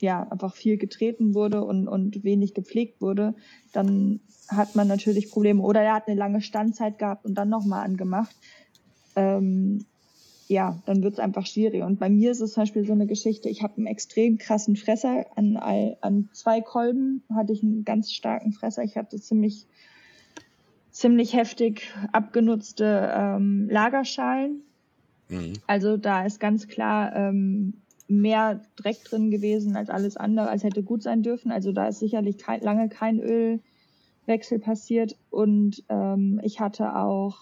ja, 0.00 0.26
einfach 0.30 0.54
viel 0.54 0.76
getreten 0.76 1.34
wurde 1.34 1.64
und, 1.64 1.88
und 1.88 2.22
wenig 2.24 2.54
gepflegt 2.54 3.00
wurde, 3.00 3.34
dann 3.72 4.20
hat 4.48 4.76
man 4.76 4.88
natürlich 4.88 5.30
Probleme. 5.30 5.62
Oder 5.62 5.82
er 5.82 5.94
hat 5.94 6.08
eine 6.08 6.18
lange 6.18 6.40
Standzeit 6.40 6.98
gehabt 6.98 7.24
und 7.24 7.34
dann 7.34 7.48
nochmal 7.48 7.84
angemacht. 7.84 8.34
Ähm, 9.16 9.84
ja, 10.46 10.80
dann 10.86 11.02
wird 11.02 11.14
es 11.14 11.18
einfach 11.18 11.46
schwierig. 11.46 11.82
Und 11.82 11.98
bei 11.98 12.08
mir 12.08 12.30
ist 12.30 12.40
es 12.40 12.54
zum 12.54 12.62
Beispiel 12.62 12.86
so 12.86 12.92
eine 12.92 13.06
Geschichte, 13.06 13.48
ich 13.50 13.62
habe 13.62 13.76
einen 13.76 13.86
extrem 13.86 14.38
krassen 14.38 14.76
Fresser. 14.76 15.26
An, 15.36 15.56
an 15.56 16.30
zwei 16.32 16.62
Kolben 16.62 17.22
hatte 17.34 17.52
ich 17.52 17.62
einen 17.62 17.84
ganz 17.84 18.12
starken 18.12 18.52
Fresser. 18.52 18.82
Ich 18.82 18.96
hatte 18.96 19.20
ziemlich, 19.20 19.66
ziemlich 20.90 21.34
heftig 21.34 21.92
abgenutzte 22.12 23.12
ähm, 23.14 23.68
Lagerschalen. 23.70 24.62
Mhm. 25.28 25.54
Also 25.66 25.98
da 25.98 26.24
ist 26.24 26.40
ganz 26.40 26.66
klar 26.66 27.14
ähm, 27.14 27.74
mehr 28.08 28.62
Dreck 28.76 29.04
drin 29.04 29.30
gewesen 29.30 29.76
als 29.76 29.90
alles 29.90 30.16
andere, 30.16 30.48
als 30.48 30.64
hätte 30.64 30.82
gut 30.82 31.02
sein 31.02 31.22
dürfen. 31.22 31.52
Also 31.52 31.72
da 31.72 31.88
ist 31.88 32.00
sicherlich 32.00 32.38
kein, 32.38 32.60
lange 32.62 32.88
kein 32.88 33.20
Ölwechsel 33.20 34.58
passiert. 34.58 35.16
Und 35.30 35.84
ähm, 35.88 36.40
ich 36.42 36.58
hatte 36.58 36.96
auch, 36.96 37.36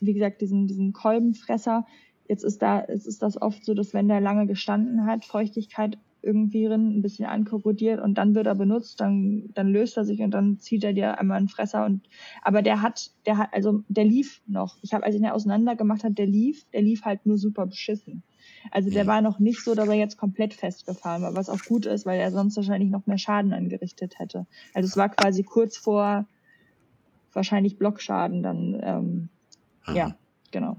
wie 0.00 0.14
gesagt, 0.14 0.40
diesen, 0.40 0.68
diesen 0.68 0.92
Kolbenfresser. 0.92 1.84
Jetzt 2.28 2.44
ist 2.44 2.62
da, 2.62 2.84
jetzt 2.88 3.06
ist 3.06 3.22
das 3.22 3.40
oft 3.42 3.64
so, 3.64 3.74
dass 3.74 3.92
wenn 3.92 4.08
der 4.08 4.20
lange 4.20 4.46
gestanden 4.46 5.04
hat, 5.04 5.24
Feuchtigkeit 5.24 5.98
irgendwie 6.22 6.64
drin, 6.64 6.96
ein 6.96 7.02
bisschen 7.02 7.26
ankorrodiert 7.26 8.00
und 8.00 8.14
dann 8.16 8.34
wird 8.34 8.46
er 8.46 8.54
benutzt, 8.54 9.00
dann, 9.00 9.50
dann 9.52 9.68
löst 9.68 9.96
er 9.96 10.04
sich 10.04 10.22
und 10.22 10.30
dann 10.30 10.58
zieht 10.58 10.82
er 10.82 10.94
dir 10.94 11.18
einmal 11.18 11.36
einen 11.36 11.48
Fresser 11.48 11.84
und, 11.84 12.08
aber 12.40 12.62
der 12.62 12.80
hat, 12.80 13.10
der 13.26 13.36
hat, 13.36 13.50
also 13.52 13.82
der 13.88 14.04
lief 14.04 14.40
noch. 14.46 14.78
Ich 14.80 14.94
habe, 14.94 15.04
als 15.04 15.14
ich 15.14 15.20
ihn 15.20 15.26
auseinander 15.26 15.76
gemacht 15.76 16.02
habe, 16.02 16.14
der 16.14 16.26
lief, 16.26 16.64
der 16.72 16.80
lief 16.80 17.04
halt 17.04 17.26
nur 17.26 17.36
super 17.36 17.66
beschissen. 17.66 18.22
Also 18.70 18.90
der 18.90 19.06
war 19.06 19.20
noch 19.20 19.38
nicht 19.38 19.62
so, 19.62 19.74
dass 19.74 19.88
er 19.88 19.94
jetzt 19.94 20.16
komplett 20.16 20.54
festgefahren 20.54 21.22
war, 21.22 21.34
was 21.34 21.48
auch 21.48 21.64
gut 21.68 21.86
ist, 21.86 22.06
weil 22.06 22.20
er 22.20 22.30
sonst 22.30 22.56
wahrscheinlich 22.56 22.90
noch 22.90 23.06
mehr 23.06 23.18
Schaden 23.18 23.52
angerichtet 23.52 24.18
hätte. 24.18 24.46
Also 24.72 24.88
es 24.88 24.96
war 24.96 25.08
quasi 25.08 25.42
kurz 25.42 25.76
vor 25.76 26.26
wahrscheinlich 27.32 27.78
Blockschaden 27.78 28.42
dann, 28.42 28.80
ähm, 28.82 29.28
ja, 29.94 30.14
genau. 30.50 30.76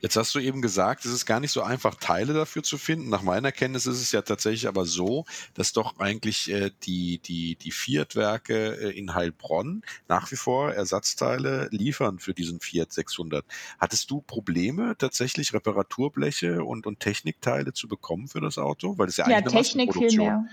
Jetzt 0.00 0.16
hast 0.16 0.34
du 0.34 0.38
eben 0.38 0.62
gesagt, 0.62 1.04
es 1.04 1.12
ist 1.12 1.26
gar 1.26 1.40
nicht 1.40 1.52
so 1.52 1.62
einfach, 1.62 1.94
Teile 1.94 2.32
dafür 2.32 2.62
zu 2.62 2.78
finden. 2.78 3.08
Nach 3.08 3.22
meiner 3.22 3.52
Kenntnis 3.52 3.86
ist 3.86 4.00
es 4.00 4.12
ja 4.12 4.22
tatsächlich 4.22 4.66
aber 4.68 4.86
so, 4.86 5.26
dass 5.54 5.72
doch 5.72 5.98
eigentlich 5.98 6.50
äh, 6.50 6.70
die, 6.82 7.18
die, 7.18 7.56
die 7.56 7.70
Fiat-Werke 7.70 8.76
äh, 8.80 8.98
in 8.98 9.14
Heilbronn 9.14 9.82
nach 10.08 10.30
wie 10.32 10.36
vor 10.36 10.72
Ersatzteile 10.72 11.68
liefern 11.70 12.18
für 12.18 12.34
diesen 12.34 12.60
Fiat 12.60 12.92
600. 12.92 13.44
Hattest 13.78 14.10
du 14.10 14.22
Probleme, 14.22 14.94
tatsächlich 14.98 15.52
Reparaturbleche 15.52 16.64
und, 16.64 16.86
und 16.86 17.00
Technikteile 17.00 17.72
zu 17.72 17.88
bekommen 17.88 18.28
für 18.28 18.40
das 18.40 18.58
Auto? 18.58 18.96
Weil 18.96 19.08
es 19.08 19.18
ja, 19.18 19.28
Ja, 19.28 19.36
eigentlich 19.38 19.54
eine 19.54 19.62
Technik 19.62 19.94
viel 19.94 20.18
mehr. 20.18 20.46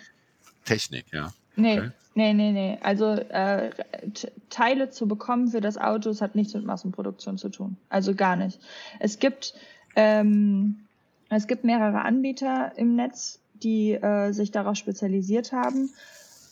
Technik, 0.65 1.05
ja. 1.11 1.34
Nee, 1.58 1.80
Okay. 1.80 1.91
nee, 2.16 2.34
nee, 2.34 2.51
nee. 2.51 2.78
Also 2.82 3.05
äh, 3.08 3.72
Teile 4.49 4.89
zu 4.91 5.08
bekommen 5.08 5.49
für 5.49 5.62
das 5.62 5.78
Auto, 5.78 6.10
das 6.10 6.22
hat 6.22 6.36
nichts 6.36 6.53
mit 6.53 6.66
Massenproduktion 6.66 7.38
zu 7.38 7.49
tun. 7.49 7.78
Also 7.89 8.16
gar 8.16 8.36
nicht. 8.36 8.60
Es 8.99 9.20
gibt, 9.20 9.53
ähm, 9.95 10.78
es 11.30 11.47
gibt 11.47 11.64
mehrere 11.64 12.01
Anbieter 12.01 12.72
im 12.78 12.95
Netz, 12.95 13.39
die 13.64 13.93
äh, 13.93 14.32
sich 14.34 14.51
darauf 14.51 14.76
spezialisiert 14.76 15.51
haben, 15.51 15.89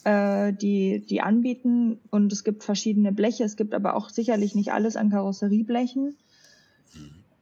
äh, 0.05 0.51
die, 0.53 0.99
die 1.07 1.21
anbieten. 1.21 1.99
Und 2.09 2.33
es 2.33 2.43
gibt 2.43 2.63
verschiedene 2.63 3.11
Bleche. 3.11 3.43
Es 3.43 3.55
gibt 3.55 3.73
aber 3.75 3.95
auch 3.95 4.09
sicherlich 4.09 4.55
nicht 4.55 4.73
alles 4.73 4.95
an 4.95 5.11
Karosserieblechen. 5.11 6.15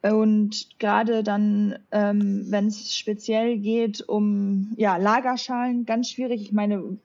Und 0.03 0.67
gerade 0.79 1.23
dann, 1.23 1.79
ähm, 1.91 2.45
wenn 2.49 2.67
es 2.67 2.93
speziell 2.93 3.57
geht 3.57 4.01
um 4.01 4.73
ja, 4.75 4.97
Lagerschalen, 4.97 5.85
ganz 5.85 6.09
schwierig. 6.09 6.41
Ich 6.41 6.51
meine, 6.51 6.97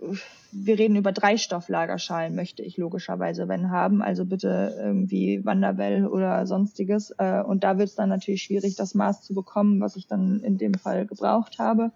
wir 0.51 0.79
reden 0.79 0.97
über 0.97 1.13
Dreistoff-Lagerschalen, 1.13 2.35
möchte 2.35 2.65
ich 2.65 2.77
logischerweise, 2.77 3.47
wenn 3.47 3.71
haben. 3.71 4.03
Also 4.03 4.25
bitte 4.25 4.75
irgendwie 4.77 5.45
Wanderwell 5.45 6.09
oder 6.09 6.45
sonstiges. 6.49 7.15
Äh, 7.19 7.41
und 7.41 7.63
da 7.63 7.79
wird 7.79 7.91
es 7.91 7.95
dann 7.95 8.09
natürlich 8.09 8.43
schwierig, 8.43 8.75
das 8.75 8.97
Maß 8.97 9.23
zu 9.23 9.33
bekommen, 9.33 9.81
was 9.81 9.95
ich 9.95 10.09
dann 10.09 10.41
in 10.41 10.59
dem 10.59 10.75
Fall 10.75 11.07
gebraucht 11.07 11.61
habe. 11.61 11.93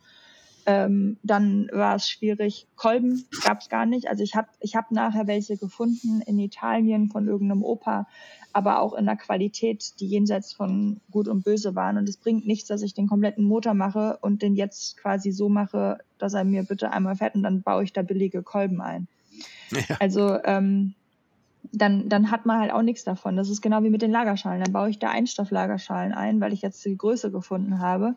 Ähm, 0.64 1.18
dann 1.22 1.68
war 1.72 1.96
es 1.96 2.08
schwierig. 2.08 2.66
Kolben 2.76 3.24
gab 3.44 3.60
es 3.60 3.68
gar 3.68 3.86
nicht. 3.86 4.08
Also 4.08 4.22
ich 4.22 4.34
habe 4.34 4.48
ich 4.60 4.76
hab 4.76 4.90
nachher 4.90 5.26
welche 5.26 5.56
gefunden 5.56 6.20
in 6.20 6.38
Italien 6.38 7.10
von 7.10 7.26
irgendeinem 7.26 7.64
Opa, 7.64 8.06
aber 8.52 8.80
auch 8.80 8.94
in 8.94 9.06
der 9.06 9.16
Qualität, 9.16 9.98
die 9.98 10.06
jenseits 10.06 10.52
von 10.52 11.00
Gut 11.10 11.26
und 11.26 11.42
Böse 11.44 11.74
waren. 11.74 11.96
Und 11.96 12.08
es 12.08 12.16
bringt 12.16 12.46
nichts, 12.46 12.68
dass 12.68 12.82
ich 12.82 12.94
den 12.94 13.08
kompletten 13.08 13.44
Motor 13.44 13.74
mache 13.74 14.18
und 14.20 14.42
den 14.42 14.54
jetzt 14.54 14.96
quasi 14.98 15.32
so 15.32 15.48
mache, 15.48 15.98
dass 16.18 16.34
er 16.34 16.44
mir 16.44 16.62
bitte 16.62 16.92
einmal 16.92 17.16
fährt 17.16 17.34
und 17.34 17.42
dann 17.42 17.62
baue 17.62 17.84
ich 17.84 17.92
da 17.92 18.02
billige 18.02 18.42
Kolben 18.42 18.80
ein. 18.80 19.08
Ja. 19.70 19.96
Also 20.00 20.38
ähm, 20.44 20.94
dann, 21.72 22.08
dann 22.08 22.30
hat 22.30 22.44
man 22.46 22.60
halt 22.60 22.72
auch 22.72 22.82
nichts 22.82 23.04
davon. 23.04 23.36
Das 23.36 23.48
ist 23.48 23.62
genau 23.62 23.82
wie 23.82 23.90
mit 23.90 24.02
den 24.02 24.10
Lagerschalen. 24.10 24.62
Dann 24.62 24.72
baue 24.72 24.90
ich 24.90 24.98
da 24.98 25.10
Einstofflagerschalen 25.10 26.12
ein, 26.12 26.40
weil 26.40 26.52
ich 26.52 26.62
jetzt 26.62 26.84
die 26.84 26.96
Größe 26.96 27.30
gefunden 27.30 27.80
habe. 27.80 28.16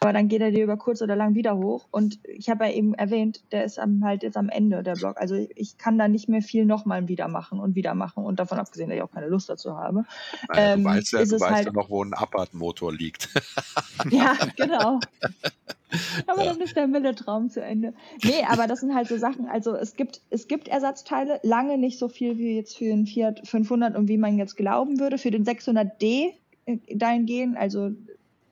Aber 0.00 0.12
dann 0.12 0.28
geht 0.28 0.40
er 0.40 0.50
dir 0.50 0.64
über 0.64 0.76
kurz 0.76 1.02
oder 1.02 1.16
lang 1.16 1.34
wieder 1.34 1.56
hoch. 1.56 1.88
Und 1.90 2.18
ich 2.24 2.48
habe 2.48 2.66
ja 2.66 2.72
eben 2.72 2.94
erwähnt, 2.94 3.42
der 3.52 3.64
ist 3.64 3.78
am, 3.78 4.04
halt 4.04 4.22
jetzt 4.22 4.36
am 4.36 4.48
Ende 4.48 4.82
der 4.82 4.94
Block. 4.94 5.16
Also 5.20 5.34
ich 5.56 5.76
kann 5.78 5.98
da 5.98 6.06
nicht 6.08 6.28
mehr 6.28 6.42
viel 6.42 6.64
nochmal 6.64 7.08
wieder 7.08 7.28
machen 7.28 7.58
und 7.58 7.74
wieder 7.74 7.94
machen. 7.94 8.24
Und 8.24 8.38
davon 8.38 8.58
abgesehen, 8.58 8.88
dass 8.90 8.96
ich 8.96 9.02
auch 9.02 9.10
keine 9.10 9.28
Lust 9.28 9.48
dazu 9.48 9.76
habe. 9.76 10.04
Naja, 10.48 10.74
Ähm, 10.74 10.84
du 10.84 10.88
weißt 10.90 11.12
ja, 11.12 11.24
du 11.24 11.32
weißt 11.32 11.50
halt- 11.50 11.66
ja 11.66 11.72
noch, 11.72 11.90
wo 11.90 12.02
ein 12.04 12.14
Abarth-Motor 12.14 12.92
liegt. 12.92 13.28
Ja, 14.10 14.34
genau. 14.56 15.00
Aber 16.26 16.44
dann 16.44 16.60
ist 16.60 16.76
der 16.76 16.86
Mille-Traum 16.86 17.48
zu 17.50 17.62
Ende. 17.62 17.94
Nee, 18.22 18.44
aber 18.46 18.66
das 18.66 18.80
sind 18.80 18.94
halt 18.94 19.08
so 19.08 19.16
Sachen. 19.16 19.46
Also 19.46 19.74
es 19.74 19.96
gibt, 19.96 20.20
es 20.28 20.46
gibt 20.46 20.68
Ersatzteile, 20.68 21.40
lange 21.42 21.78
nicht 21.78 21.98
so 21.98 22.08
viel 22.08 22.36
wie 22.38 22.56
jetzt 22.56 22.76
für 22.76 22.84
den 22.84 23.06
Fiat 23.06 23.46
500 23.48 23.96
und 23.96 24.06
wie 24.08 24.18
man 24.18 24.36
jetzt 24.38 24.56
glauben 24.56 25.00
würde. 25.00 25.16
Für 25.18 25.30
den 25.30 25.44
600D 25.44 26.32
äh, 26.66 26.76
dahingehend, 26.94 27.56
also 27.56 27.90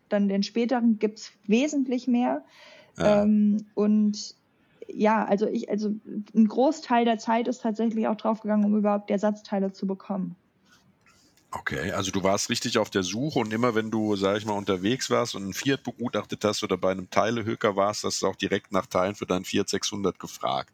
dann 0.08 0.28
den 0.28 0.42
späteren, 0.42 0.98
gibt's 0.98 1.32
wesentlich 1.46 2.06
mehr. 2.06 2.44
Ja. 2.98 3.22
Ähm, 3.22 3.66
und 3.74 4.34
ja, 4.88 5.24
also 5.24 5.46
ich, 5.46 5.68
also 5.68 5.94
ein 6.34 6.48
Großteil 6.48 7.04
der 7.04 7.18
Zeit 7.18 7.48
ist 7.48 7.62
tatsächlich 7.62 8.06
auch 8.06 8.16
draufgegangen, 8.16 8.64
um 8.64 8.76
überhaupt 8.76 9.10
Ersatzteile 9.10 9.72
zu 9.72 9.86
bekommen. 9.86 10.36
Okay, 11.50 11.92
also 11.92 12.10
du 12.10 12.22
warst 12.22 12.50
richtig 12.50 12.76
auf 12.76 12.90
der 12.90 13.02
Suche 13.02 13.38
und 13.38 13.52
immer 13.52 13.74
wenn 13.74 13.90
du, 13.90 14.16
sag 14.16 14.36
ich 14.36 14.44
mal, 14.44 14.52
unterwegs 14.52 15.10
warst 15.10 15.34
und 15.34 15.44
einen 15.44 15.54
Fiat 15.54 15.82
begutachtet 15.84 16.44
hast 16.44 16.62
oder 16.62 16.76
bei 16.76 16.90
einem 16.90 17.08
Teilehöker 17.08 17.76
warst, 17.76 18.04
hast 18.04 18.20
du 18.20 18.26
auch 18.26 18.36
direkt 18.36 18.72
nach 18.72 18.86
Teilen 18.86 19.14
für 19.14 19.26
deinen 19.26 19.44
Fiat 19.44 19.68
600 19.68 20.18
gefragt. 20.18 20.72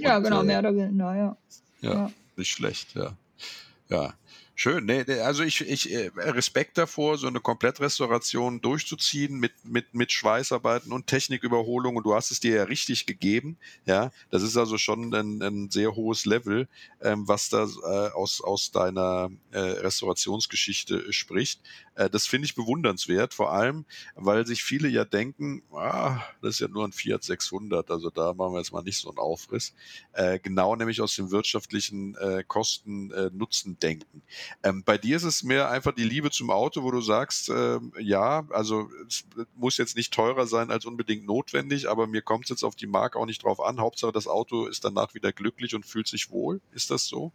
Ja, 0.00 0.18
Und, 0.18 0.24
genau, 0.24 0.42
äh, 0.42 0.44
mehr 0.44 0.58
oder 0.58 0.74
weniger, 0.74 1.16
ja. 1.16 1.36
Ja, 1.80 1.92
Ja. 1.92 2.10
nicht 2.36 2.50
schlecht, 2.50 2.94
ja. 2.94 3.16
Ja. 3.88 4.14
Schön, 4.56 4.84
nee, 4.84 5.02
also 5.20 5.42
ich, 5.42 5.68
ich 5.68 5.92
äh, 5.92 6.12
Respekt 6.16 6.78
davor, 6.78 7.18
so 7.18 7.26
eine 7.26 7.40
Komplettrestauration 7.40 8.60
durchzuziehen 8.60 9.40
mit, 9.40 9.52
mit, 9.64 9.94
mit 9.94 10.12
Schweißarbeiten 10.12 10.92
und 10.92 11.08
Techniküberholung 11.08 11.96
und 11.96 12.06
du 12.06 12.14
hast 12.14 12.30
es 12.30 12.38
dir 12.38 12.54
ja 12.54 12.62
richtig 12.62 13.04
gegeben, 13.04 13.56
ja. 13.84 14.12
Das 14.30 14.44
ist 14.44 14.56
also 14.56 14.78
schon 14.78 15.12
ein, 15.12 15.42
ein 15.42 15.70
sehr 15.70 15.96
hohes 15.96 16.24
Level, 16.24 16.68
ähm, 17.00 17.26
was 17.26 17.48
da 17.48 17.64
äh, 17.64 18.12
aus, 18.12 18.40
aus 18.40 18.70
deiner 18.70 19.30
äh, 19.50 19.58
Restaurationsgeschichte 19.58 21.12
spricht. 21.12 21.60
Äh, 21.94 22.10
das 22.10 22.26
finde 22.26 22.46
ich 22.46 22.54
bewundernswert, 22.54 23.34
vor 23.34 23.52
allem, 23.52 23.84
weil 24.14 24.46
sich 24.46 24.62
viele 24.62 24.88
ja 24.88 25.04
denken, 25.04 25.62
ah, 25.72 26.20
das 26.42 26.54
ist 26.54 26.60
ja 26.60 26.68
nur 26.68 26.84
ein 26.84 26.92
Fiat 26.92 27.22
600, 27.22 27.90
also 27.90 28.10
da 28.10 28.34
machen 28.34 28.52
wir 28.52 28.58
jetzt 28.58 28.72
mal 28.72 28.82
nicht 28.82 28.98
so 28.98 29.08
einen 29.08 29.18
Aufriss. 29.18 29.74
Äh, 30.12 30.38
genau 30.38 30.76
nämlich 30.76 31.00
aus 31.00 31.14
dem 31.14 31.30
wirtschaftlichen 31.30 32.14
äh, 32.16 32.44
Kosten-Nutzen-Denken. 32.46 34.22
Ähm, 34.62 34.82
bei 34.84 34.98
dir 34.98 35.16
ist 35.16 35.24
es 35.24 35.42
mehr 35.42 35.70
einfach 35.70 35.92
die 35.92 36.04
Liebe 36.04 36.30
zum 36.30 36.50
Auto, 36.50 36.82
wo 36.82 36.90
du 36.90 37.00
sagst, 37.00 37.48
ähm, 37.48 37.92
ja, 37.98 38.46
also 38.50 38.88
es 39.06 39.24
muss 39.54 39.76
jetzt 39.76 39.96
nicht 39.96 40.12
teurer 40.12 40.46
sein 40.46 40.70
als 40.70 40.86
unbedingt 40.86 41.26
notwendig, 41.26 41.88
aber 41.88 42.06
mir 42.06 42.22
kommt 42.22 42.44
es 42.44 42.50
jetzt 42.50 42.64
auf 42.64 42.76
die 42.76 42.86
Marke 42.86 43.18
auch 43.18 43.26
nicht 43.26 43.44
drauf 43.44 43.60
an. 43.60 43.80
Hauptsache 43.80 44.12
das 44.12 44.26
Auto 44.26 44.66
ist 44.66 44.84
danach 44.84 45.14
wieder 45.14 45.32
glücklich 45.32 45.74
und 45.74 45.86
fühlt 45.86 46.08
sich 46.08 46.30
wohl. 46.30 46.60
Ist 46.72 46.90
das 46.90 47.06
so? 47.06 47.32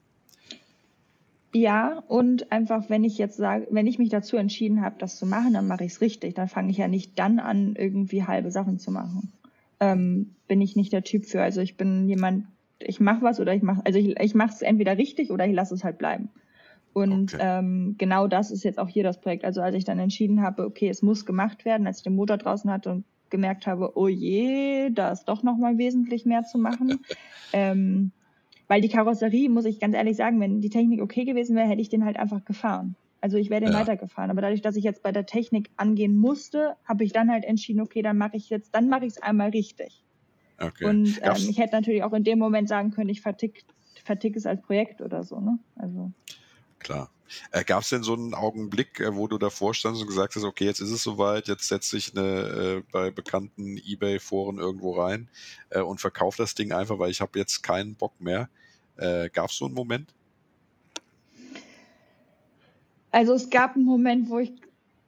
Ja, 1.53 2.03
und 2.07 2.51
einfach, 2.51 2.89
wenn 2.89 3.03
ich 3.03 3.17
jetzt 3.17 3.37
sage, 3.37 3.67
wenn 3.71 3.87
ich 3.87 3.97
mich 3.97 4.09
dazu 4.09 4.37
entschieden 4.37 4.81
habe, 4.81 4.95
das 4.99 5.17
zu 5.17 5.25
machen, 5.25 5.53
dann 5.53 5.67
mache 5.67 5.83
ich 5.83 5.93
es 5.93 6.01
richtig. 6.01 6.35
Dann 6.35 6.47
fange 6.47 6.69
ich 6.69 6.77
ja 6.77 6.87
nicht 6.87 7.17
dann 7.17 7.39
an, 7.39 7.75
irgendwie 7.75 8.23
halbe 8.23 8.51
Sachen 8.51 8.77
zu 8.77 8.91
machen. 8.91 9.31
Ähm, 9.79 10.35
bin 10.47 10.61
ich 10.61 10.75
nicht 10.75 10.93
der 10.93 11.03
Typ 11.03 11.25
für. 11.25 11.41
Also 11.41 11.61
ich 11.61 11.75
bin 11.75 12.07
jemand, 12.07 12.45
ich 12.79 12.99
mache 12.99 13.23
was 13.23 13.39
oder 13.39 13.55
ich 13.55 13.63
mache, 13.63 13.81
also 13.85 13.97
ich, 13.97 14.19
ich 14.19 14.35
mache 14.35 14.53
es 14.53 14.61
entweder 14.61 14.97
richtig 14.97 15.31
oder 15.31 15.47
ich 15.47 15.53
lasse 15.53 15.73
es 15.73 15.83
halt 15.83 15.97
bleiben. 15.97 16.29
Und 16.93 17.33
Okay. 17.33 17.43
ähm, 17.43 17.95
genau 17.97 18.27
das 18.27 18.51
ist 18.51 18.63
jetzt 18.63 18.77
auch 18.77 18.89
hier 18.89 19.03
das 19.03 19.19
Projekt. 19.19 19.45
Also 19.45 19.61
als 19.61 19.75
ich 19.75 19.85
dann 19.85 19.99
entschieden 19.99 20.41
habe, 20.41 20.65
okay, 20.65 20.89
es 20.89 21.01
muss 21.01 21.25
gemacht 21.25 21.65
werden, 21.65 21.87
als 21.87 21.97
ich 21.97 22.03
den 22.03 22.15
Motor 22.15 22.37
draußen 22.37 22.69
hatte 22.69 22.91
und 22.91 23.05
gemerkt 23.29 23.67
habe, 23.67 23.91
oh 23.95 24.07
je, 24.07 24.89
da 24.91 25.11
ist 25.11 25.25
doch 25.25 25.43
noch 25.43 25.57
mal 25.57 25.77
wesentlich 25.77 26.25
mehr 26.25 26.43
zu 26.43 26.57
machen. 26.57 26.99
ähm, 27.53 28.11
weil 28.69 28.81
die 28.81 28.87
Karosserie, 28.89 29.49
muss 29.49 29.65
ich 29.65 29.79
ganz 29.79 29.95
ehrlich 29.95 30.15
sagen, 30.15 30.39
wenn 30.39 30.61
die 30.61 30.69
Technik 30.69 31.01
okay 31.01 31.25
gewesen 31.25 31.55
wäre, 31.57 31.67
hätte 31.67 31.81
ich 31.81 31.89
den 31.89 32.05
halt 32.05 32.17
einfach 32.17 32.45
gefahren. 32.45 32.95
Also 33.19 33.37
ich 33.37 33.49
wäre 33.49 33.61
den 33.61 33.73
Ja. 33.73 33.79
weitergefahren. 33.79 34.31
Aber 34.31 34.41
dadurch, 34.41 34.61
dass 34.61 34.77
ich 34.77 34.83
jetzt 34.83 35.03
bei 35.03 35.11
der 35.11 35.25
Technik 35.25 35.71
angehen 35.75 36.15
musste, 36.15 36.75
habe 36.85 37.03
ich 37.03 37.11
dann 37.11 37.29
halt 37.29 37.43
entschieden, 37.43 37.81
okay, 37.81 38.01
dann 38.01 38.17
mache 38.17 38.37
ich 38.37 38.49
jetzt, 38.49 38.73
dann 38.73 38.87
mache 38.87 39.05
ich 39.05 39.13
es 39.13 39.21
einmal 39.21 39.49
richtig. 39.49 40.05
Okay. 40.59 40.85
Und 40.85 41.19
ähm, 41.21 41.49
ich 41.49 41.57
hätte 41.57 41.75
natürlich 41.75 42.03
auch 42.03 42.13
in 42.13 42.23
dem 42.23 42.39
Moment 42.39 42.69
sagen 42.69 42.91
können, 42.91 43.09
ich 43.09 43.21
vertick, 43.21 43.65
vertick 44.05 44.35
es 44.35 44.45
als 44.45 44.61
Projekt 44.61 45.01
oder 45.01 45.23
so. 45.23 45.39
Ne? 45.39 45.57
Also 45.75 46.13
Klar. 46.79 47.11
Äh, 47.51 47.63
Gab 47.63 47.83
es 47.83 47.89
denn 47.89 48.03
so 48.03 48.13
einen 48.13 48.33
Augenblick, 48.33 48.99
äh, 48.99 49.15
wo 49.15 49.27
du 49.27 49.37
davor 49.37 49.73
standst 49.73 50.01
und 50.01 50.07
gesagt 50.07 50.35
hast, 50.35 50.43
okay, 50.43 50.65
jetzt 50.65 50.79
ist 50.79 50.91
es 50.91 51.03
soweit, 51.03 51.47
jetzt 51.47 51.67
setze 51.67 51.97
ich 51.97 52.15
eine, 52.15 52.21
äh, 52.21 52.83
bei 52.91 53.11
bekannten 53.11 53.77
Ebay-Foren 53.77 54.57
irgendwo 54.57 54.93
rein 54.93 55.29
äh, 55.69 55.81
und 55.81 56.01
verkaufe 56.01 56.37
das 56.37 56.55
Ding 56.55 56.71
einfach, 56.71 56.99
weil 56.99 57.11
ich 57.11 57.21
habe 57.21 57.37
jetzt 57.37 57.61
keinen 57.63 57.95
Bock 57.95 58.19
mehr. 58.19 58.49
Äh, 58.97 59.29
Gab 59.29 59.49
es 59.49 59.57
so 59.57 59.65
einen 59.65 59.73
Moment? 59.73 60.13
Also 63.11 63.33
es 63.33 63.49
gab 63.49 63.75
einen 63.75 63.85
Moment, 63.85 64.29
wo 64.29 64.39
ich, 64.39 64.53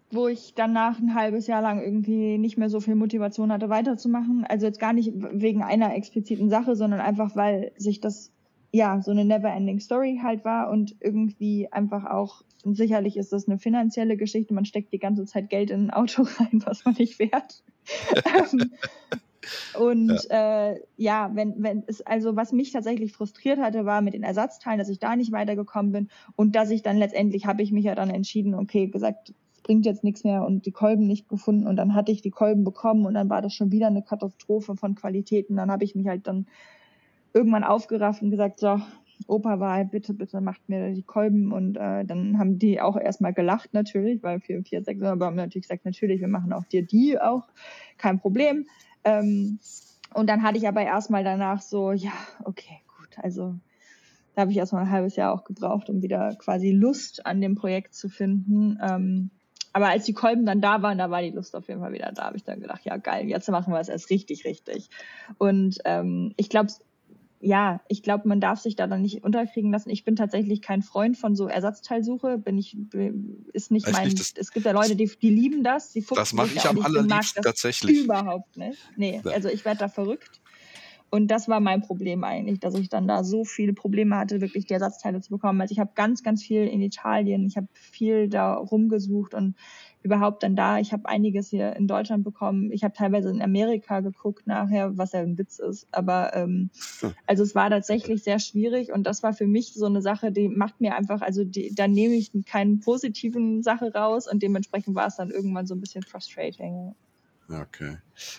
wo 0.10 0.28
ich 0.28 0.54
danach 0.56 0.98
ein 1.00 1.14
halbes 1.14 1.48
Jahr 1.48 1.62
lang 1.62 1.82
irgendwie 1.82 2.38
nicht 2.38 2.58
mehr 2.58 2.70
so 2.70 2.80
viel 2.80 2.96
Motivation 2.96 3.52
hatte, 3.52 3.70
weiterzumachen. 3.70 4.46
Also 4.48 4.66
jetzt 4.66 4.80
gar 4.80 4.94
nicht 4.94 5.12
wegen 5.14 5.64
einer 5.64 5.96
expliziten 5.96 6.50
Sache, 6.50 6.76
sondern 6.76 7.00
einfach, 7.00 7.36
weil 7.36 7.72
sich 7.78 8.00
das 8.00 8.32
ja 8.72 9.02
so 9.02 9.12
eine 9.12 9.26
never-ending 9.26 9.80
Story 9.80 10.20
halt 10.24 10.46
war 10.46 10.70
und 10.70 10.96
irgendwie 11.00 11.72
einfach 11.72 12.06
auch, 12.06 12.44
und 12.64 12.76
sicherlich 12.76 13.18
ist 13.18 13.34
das 13.34 13.48
eine 13.48 13.58
finanzielle 13.58 14.18
Geschichte, 14.18 14.54
man 14.54 14.66
steckt 14.66 14.94
die 14.94 15.00
ganze 15.00 15.26
Zeit 15.26 15.50
Geld 15.50 15.72
in 15.72 15.88
ein 15.88 15.92
Auto 15.92 16.24
rein, 16.40 16.62
was 16.66 16.86
man 16.86 16.96
nicht 16.96 17.20
wert. 17.20 17.64
Ähm, 18.26 18.72
und 19.80 20.28
ja, 20.30 20.70
äh, 20.70 20.80
ja 20.96 21.32
wenn, 21.34 21.62
wenn 21.62 21.84
es, 21.88 22.02
also 22.02 22.36
was 22.36 22.54
mich 22.54 22.72
tatsächlich 22.72 23.12
frustriert 23.12 23.60
hatte, 23.60 23.86
war 23.86 24.02
mit 24.02 24.14
den 24.14 24.24
Ersatzteilen, 24.24 24.80
dass 24.80 24.90
ich 24.90 25.00
da 25.00 25.16
nicht 25.16 25.32
weitergekommen 25.32 25.92
bin 25.92 26.10
und 26.36 26.56
dass 26.56 26.70
ich 26.70 26.82
dann 26.82 26.98
letztendlich 26.98 27.46
habe 27.46 27.62
ich 27.64 27.72
mich 27.72 27.86
ja 27.86 27.96
dann 27.96 28.10
entschieden, 28.10 28.56
okay, 28.56 28.88
gesagt, 28.88 29.34
es 29.54 29.62
bringt 29.62 29.86
jetzt 29.86 30.04
nichts 30.04 30.24
mehr 30.24 30.46
und 30.46 30.66
die 30.66 30.72
Kolben 30.72 31.08
nicht 31.08 31.28
gefunden 31.28 31.68
und 31.68 31.76
dann 31.76 31.94
hatte 31.94 32.12
ich 32.14 32.22
die 32.22 32.32
Kolben 32.32 32.64
bekommen 32.64 33.06
und 33.06 33.16
dann 33.16 33.30
war 33.30 33.42
das 33.42 33.54
schon 33.54 33.72
wieder 33.72 33.88
eine 33.88 34.02
Katastrophe 34.02 34.76
von 34.76 34.96
Qualitäten. 34.96 35.58
Dann 35.58 35.70
habe 35.70 35.84
ich 35.84 35.94
mich 35.94 36.08
halt 36.08 36.26
dann 36.26 36.48
irgendwann 37.34 37.64
aufgerafft 37.64 38.22
und 38.22 38.32
gesagt, 38.32 38.60
so, 38.60 38.80
Opa 39.28 39.60
war 39.60 39.74
halt, 39.74 39.92
bitte, 39.92 40.14
bitte 40.14 40.42
macht 40.42 40.68
mir 40.68 40.92
die 40.92 41.04
Kolben 41.04 41.52
und 41.52 41.78
äh, 41.78 42.04
dann 42.06 42.38
haben 42.40 42.60
die 42.60 42.82
auch 42.82 42.98
erstmal 42.98 43.34
gelacht 43.34 43.74
natürlich, 43.74 44.24
weil 44.24 44.40
4, 44.40 44.64
4, 44.64 44.84
6, 44.84 45.02
aber 45.04 45.26
haben 45.28 45.36
natürlich 45.36 45.68
gesagt, 45.68 45.86
natürlich, 45.86 46.22
wir 46.22 46.28
machen 46.28 46.54
auch 46.54 46.66
dir 46.66 46.84
die 46.84 47.20
auch, 47.20 47.48
kein 47.98 48.20
Problem. 48.20 48.68
Ähm, 49.04 49.60
und 50.14 50.28
dann 50.28 50.44
hatte 50.44 50.58
ich 50.58 50.68
aber 50.68 50.82
erstmal 50.82 51.24
danach 51.24 51.62
so, 51.62 51.92
ja, 51.92 52.12
okay, 52.44 52.82
gut, 52.98 53.18
also 53.18 53.56
da 54.36 54.42
habe 54.42 54.52
ich 54.52 54.58
erstmal 54.58 54.84
ein 54.84 54.92
halbes 54.92 55.16
Jahr 55.16 55.34
auch 55.34 55.44
gebraucht, 55.44 55.90
um 55.90 56.02
wieder 56.02 56.36
quasi 56.36 56.72
Lust 56.72 57.26
an 57.26 57.42
dem 57.42 57.56
Projekt 57.56 57.94
zu 57.94 58.10
finden. 58.10 58.78
Ähm, 58.82 59.30
aber 59.74 59.88
als 59.88 60.06
die 60.06 60.14
Kolben 60.14 60.46
dann 60.46 60.62
da 60.62 60.82
waren, 60.82 60.98
da 60.98 61.10
war 61.12 61.22
die 61.22 61.32
Lust 61.32 61.56
auf 61.56 61.68
jeden 61.68 61.82
Fall 61.82 61.94
wieder 61.94 62.12
da. 62.12 62.26
Habe 62.26 62.38
ich 62.38 62.44
dann 62.44 62.60
gedacht, 62.60 62.82
ja 62.84 62.98
geil, 62.98 63.28
jetzt 63.28 63.50
machen 63.50 63.74
wir 63.74 63.80
es 63.80 63.90
erst 63.90 64.10
richtig, 64.10 64.46
richtig. 64.46 64.90
Und 65.38 65.80
ähm, 65.86 66.34
ich 66.38 66.50
glaube, 66.50 66.72
ja, 67.44 67.82
ich 67.88 68.04
glaube, 68.04 68.28
man 68.28 68.40
darf 68.40 68.60
sich 68.60 68.76
da 68.76 68.86
dann 68.88 69.02
nicht 69.02 69.24
unterkriegen 69.24 69.72
lassen. 69.72 69.90
Ich 69.90 70.04
bin 70.04 70.16
tatsächlich 70.16 70.62
kein 70.62 70.82
Freund 70.84 71.18
von 71.18 71.36
so 71.36 71.48
Ersatzteilsuche. 71.48 72.38
Bin 72.38 72.58
ich, 72.58 72.78
ist 73.54 73.72
nicht 73.72 73.88
Weiß 73.88 73.94
mein. 73.94 74.06
nicht, 74.08 74.20
das- 74.20 74.34
es 74.38 74.52
gibt 74.52 74.66
ja 74.66 74.72
Leute, 74.72 74.96
die, 74.96 75.10
die 75.22 75.30
lieben 75.32 75.64
das. 75.64 75.92
Die 75.92 76.06
Das 76.16 76.34
mache 76.34 76.50
ich 76.56 76.64
am 76.66 76.80
allerliebsten 76.80 77.42
tatsächlich. 77.44 78.04
Überhaupt 78.04 78.58
nicht. 78.58 78.78
Nee, 78.96 79.22
Ja. 79.26 79.32
also 79.32 79.50
ich 79.50 79.66
werde 79.66 79.80
da 79.80 79.88
verrückt. 79.88 80.40
Und 81.10 81.28
das 81.30 81.50
war 81.50 81.60
mein 81.60 81.82
Problem 81.82 82.24
eigentlich, 82.24 82.62
dass 82.62 82.74
ich 82.76 82.88
dann 82.88 83.06
da 83.06 83.26
so 83.26 83.44
viele 83.44 83.74
Probleme 83.74 84.16
hatte, 84.16 84.40
wirklich 84.40 84.66
die 84.68 84.74
Ersatzteile 84.74 85.20
zu 85.20 85.32
bekommen. 85.32 85.60
Also 85.60 85.74
ich 85.74 85.80
habe 85.80 85.92
ganz, 85.94 86.24
ganz 86.24 86.42
viel 86.42 86.66
in 86.68 86.82
Italien, 86.82 87.46
ich 87.46 87.58
habe 87.58 87.68
viel 87.74 88.30
da 88.30 88.54
rumgesucht 88.54 89.34
und 89.34 89.56
überhaupt 90.04 90.44
dann 90.44 90.56
da. 90.56 90.80
Ich 90.80 90.94
habe 90.94 91.08
einiges 91.08 91.50
hier 91.50 91.76
in 91.76 91.88
Deutschland 91.88 92.24
bekommen. 92.24 92.72
Ich 92.72 92.84
habe 92.84 92.94
teilweise 92.94 93.30
in 93.30 93.42
Amerika 93.42 94.00
geguckt 94.00 94.48
nachher, 94.48 94.98
was 94.98 95.12
ja 95.12 95.20
ein 95.20 95.38
Witz 95.38 95.60
ist. 95.60 95.88
Aber 95.92 96.36
ähm, 96.36 96.62
Hm. 97.00 97.14
also 97.28 97.44
es 97.44 97.56
war 97.56 97.70
tatsächlich 97.70 98.24
sehr 98.24 98.40
schwierig 98.40 98.92
und 98.92 99.04
das 99.04 99.24
war 99.24 99.34
für 99.34 99.48
mich 99.48 99.74
so 99.74 99.86
eine 99.86 100.02
Sache, 100.02 100.32
die 100.32 100.50
macht 100.50 100.82
mir 100.82 100.96
einfach, 100.96 101.22
also 101.22 101.44
die, 101.44 101.74
da 101.74 101.88
nehme 101.88 102.16
ich 102.16 102.32
keinen 102.46 102.80
positiven 102.80 103.64
Sache 103.64 103.94
raus 103.94 104.32
und 104.32 104.44
dementsprechend 104.44 104.96
war 104.96 105.08
es 105.08 105.16
dann 105.16 105.32
irgendwann 105.32 105.68
so 105.68 105.76
ein 105.76 105.82
bisschen 105.82 106.04
frustrating. 106.04 106.94
Okay. 107.52 107.98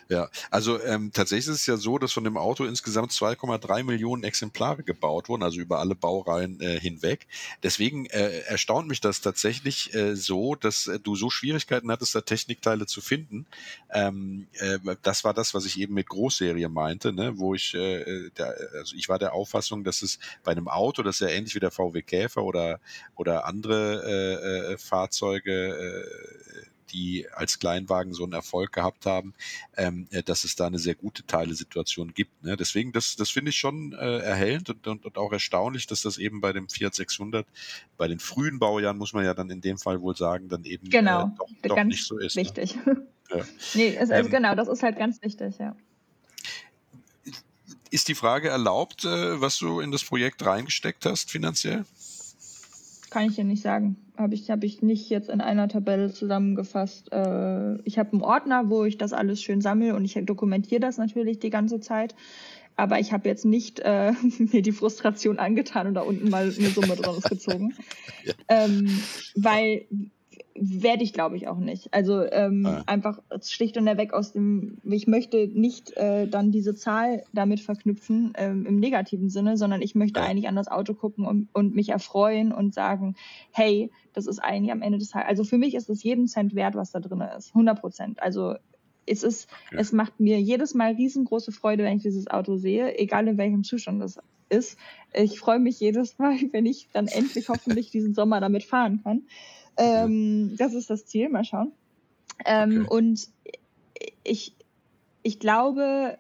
Ja, 0.09 0.29
also 0.51 0.81
ähm, 0.83 1.11
tatsächlich 1.13 1.49
ist 1.49 1.61
es 1.61 1.67
ja 1.67 1.77
so, 1.77 1.99
dass 1.99 2.13
von 2.13 2.25
dem 2.25 2.37
Auto 2.37 2.65
insgesamt 2.65 3.11
2,3 3.11 3.83
Millionen 3.83 4.23
Exemplare 4.23 4.83
gebaut 4.83 5.29
wurden, 5.29 5.43
also 5.43 5.61
über 5.61 5.81
alle 5.81 5.95
Baureihen 5.95 6.61
äh, 6.61 6.79
hinweg. 6.79 7.27
Deswegen 7.63 8.07
äh, 8.07 8.41
erstaunt 8.41 8.89
mich 8.89 9.01
das 9.01 9.21
tatsächlich 9.21 9.93
äh, 9.95 10.15
so, 10.15 10.55
dass 10.55 10.87
äh, 10.87 11.01
du 11.01 11.17
so 11.17 11.31
Schwierigkeiten 11.31 11.91
hattest, 11.91 12.15
da 12.15 12.21
Technikteile 12.21 12.87
zu 12.87 13.01
finden. 13.01 13.47
Ähm, 13.93 14.47
äh, 14.55 14.79
das 15.03 15.25
war 15.25 15.35
das, 15.35 15.53
was 15.53 15.67
ich 15.67 15.79
eben 15.79 15.95
mit 15.95 16.09
Großserie 16.09 16.69
meinte, 16.69 17.13
ne? 17.13 17.39
wo 17.39 17.55
ich, 17.55 17.75
äh, 17.75 18.31
der, 18.31 18.57
also 18.75 18.95
ich 18.97 19.09
war 19.09 19.19
der 19.19 19.35
Auffassung, 19.35 19.85
dass 19.85 20.03
es 20.03 20.19
bei 20.45 20.53
einem 20.53 20.69
Auto, 20.69 21.03
das 21.03 21.19
ja 21.21 21.29
ähnlich 21.29 21.55
wie 21.55 21.61
der 21.61 21.71
VW 21.71 22.03
Käfer 22.03 22.45
oder, 22.45 22.81
oder 23.17 23.47
andere 23.47 24.03
äh, 24.07 24.73
äh, 24.73 24.79
Fahrzeuge, 24.79 25.53
äh, 25.53 26.73
die 26.93 27.27
als 27.33 27.59
Kleinwagen 27.59 28.13
so 28.13 28.25
einen 28.25 28.33
Erfolg 28.33 28.73
gehabt 28.73 29.07
haben, 29.07 29.35
ähm, 29.77 30.07
äh, 30.11 30.23
dass 30.23 30.45
es 30.45 30.57
da 30.57 30.67
eine 30.67 30.79
sehr 30.79 30.95
gute 30.95 31.27
Teilesituation 31.27 32.15
gibt. 32.15 32.45
Ne? 32.45 32.57
Deswegen, 32.57 32.93
das, 32.93 33.17
das 33.17 33.31
finde 33.31 33.51
ich 33.51 33.59
schon 33.59 33.93
äh, 33.93 34.19
erhellend 34.19 34.71
und, 34.71 34.87
und, 34.87 35.05
und 35.05 35.19
auch 35.19 35.33
erstaunlich, 35.33 35.87
dass 35.87 36.03
das 36.03 36.19
eben 36.19 36.41
bei 36.41 36.53
dem 36.53 36.69
Fiat 36.69 36.95
600, 36.95 37.47
bei 37.97 38.09
den 38.09 38.19
frühen 38.19 38.59
Baujahren, 38.59 38.99
muss 38.99 39.13
man 39.13 39.25
ja 39.25 39.35
dann 39.35 39.51
in 39.51 39.61
dem 39.61 39.79
Fall 39.79 40.01
wohl 40.01 40.17
sagen, 40.17 40.49
dann 40.49 40.65
eben 40.65 40.91
Genau, 40.91 41.27
äh, 41.27 41.31
doch, 41.39 41.49
doch 41.63 41.77
ganz 41.77 41.89
nicht 41.89 42.07
so 42.07 42.19
ist. 42.19 42.37
Ne? 42.37 42.43
wichtig. 42.43 42.77
Ja. 42.87 42.95
Nee, 43.73 43.97
also 43.97 44.13
Ähm, 44.13 44.29
genau, 44.29 44.55
das 44.55 44.69
ist 44.69 44.83
halt 44.83 44.99
ganz 44.99 45.23
wichtig, 45.23 45.57
ja. 45.59 45.75
Ist 47.91 48.09
die 48.09 48.15
Frage 48.15 48.49
erlaubt, 48.49 49.07
äh, 49.07 49.41
was 49.41 49.59
du 49.59 49.81
in 49.81 49.91
das 49.91 50.05
Projekt 50.05 50.45
reingesteckt 50.45 51.07
hast 51.07 51.31
finanziell? 51.31 51.87
Kann 53.13 53.27
ich 53.27 53.35
dir 53.35 53.45
nicht 53.45 53.61
sagen. 53.61 53.97
Habe 54.17 54.35
ich, 54.35 54.51
hab 54.51 54.65
ich 54.65 54.81
nicht 54.81 55.11
jetzt 55.11 55.29
in 55.29 55.43
einer 55.43 55.69
Tabelle 55.69 56.11
zusammengefasst. 56.11 57.13
Äh, 57.13 57.75
ich 57.83 57.99
habe 57.99 58.13
einen 58.13 58.23
Ordner, 58.23 58.71
wo 58.71 58.87
ich 58.87 58.97
das 58.97 59.13
alles 59.13 59.43
schön 59.43 59.61
sammle 59.61 59.95
und 59.95 60.07
ich 60.07 60.19
dokumentiere 60.25 60.81
das 60.81 60.97
natürlich 60.97 61.39
die 61.39 61.51
ganze 61.51 61.79
Zeit. 61.79 62.15
Aber 62.75 63.01
ich 63.01 63.13
habe 63.13 63.29
jetzt 63.29 63.45
nicht 63.45 63.81
äh, 63.81 64.13
mir 64.39 64.63
die 64.63 64.73
Frustration 64.73 65.39
angetan 65.39 65.89
und 65.89 65.93
da 65.93 66.01
unten 66.01 66.31
mal 66.31 66.45
eine 66.45 66.69
Summe 66.71 66.97
draus 66.97 67.25
gezogen. 67.25 67.75
Ja. 68.25 68.35
ähm, 68.49 68.89
weil 69.35 69.85
werde 70.55 71.03
ich, 71.03 71.13
glaube 71.13 71.37
ich, 71.37 71.49
auch 71.49 71.59
nicht. 71.59 71.93
Also 71.95 72.23
ähm, 72.23 72.67
Ah. 72.67 72.85
einfach 72.87 73.21
schlicht 73.43 73.77
und 73.77 73.87
erweg 73.87 74.13
aus 74.13 74.33
dem, 74.33 74.79
ich 74.85 75.07
möchte 75.07 75.49
nicht 75.49 75.97
äh, 75.97 76.29
dann 76.29 76.53
diese 76.53 76.75
Zahl 76.75 77.25
damit 77.33 77.61
verknüpfen 77.61 78.33
ähm, 78.37 78.67
im 78.67 78.79
negativen 78.79 79.29
Sinne, 79.31 79.57
sondern 79.57 79.83
ich 79.83 79.95
möchte 79.95 80.21
Ja. 80.21 80.27
eigentlich 80.27 80.49
an 80.49 80.57
das 80.57 80.69
Auto 80.69 80.95
gucken 80.95 81.27
und, 81.27 81.49
und 81.53 81.75
mich 81.75 81.89
erfreuen 81.91 82.53
und 82.53 82.75
sagen, 82.75 83.15
hey, 83.53 83.91
das 84.13 84.27
ist 84.27 84.39
eigentlich 84.39 84.73
am 84.73 84.83
Ende 84.83 84.99
des 84.99 85.09
Tages, 85.11 85.29
also 85.29 85.45
für 85.45 85.59
mich 85.59 85.75
ist 85.75 85.89
es 85.89 86.03
jeden 86.03 86.27
Cent 86.29 86.55
wert, 86.55 86.75
was 86.75 86.91
da 86.93 87.01
drin 87.01 87.21
ist, 87.37 87.55
100 87.55 87.81
Prozent. 87.81 88.23
Also 88.23 88.55
es 89.07 89.23
ist, 89.23 89.49
Okay. 89.67 89.83
es 89.83 89.93
macht 89.93 90.21
mir 90.21 90.41
jedes 90.41 90.75
Mal 90.75 90.93
riesengroße 90.93 91.53
Freude, 91.53 91.85
wenn 91.85 91.97
ich 91.97 92.03
dieses 92.03 92.29
Auto 92.29 92.57
sehe, 92.57 92.97
egal 92.99 93.27
in 93.29 93.39
welchem 93.39 93.65
Zustand 93.65 94.01
das 94.01 94.19
ist. 94.49 94.79
Ich 95.13 95.39
freue 95.39 95.59
mich 95.59 95.81
jedes 95.81 96.19
Mal, 96.19 96.37
wenn 96.53 96.67
ich 96.67 96.89
dann 96.93 97.09
endlich 97.09 97.49
hoffentlich 97.49 97.91
diesen 97.91 98.15
Sommer 98.15 98.41
damit 98.41 98.63
fahren 98.65 99.01
kann. 99.03 99.27
Ähm, 99.77 100.55
das 100.59 100.75
ist 100.75 100.91
das 100.91 101.07
Ziel, 101.07 101.29
mal 101.29 101.45
schauen. 101.45 101.73
Ähm, 102.45 102.87
Okay. 102.87 102.97
Und 102.97 103.29
ich, 104.25 104.57
ich 105.23 105.39
glaube, 105.39 106.19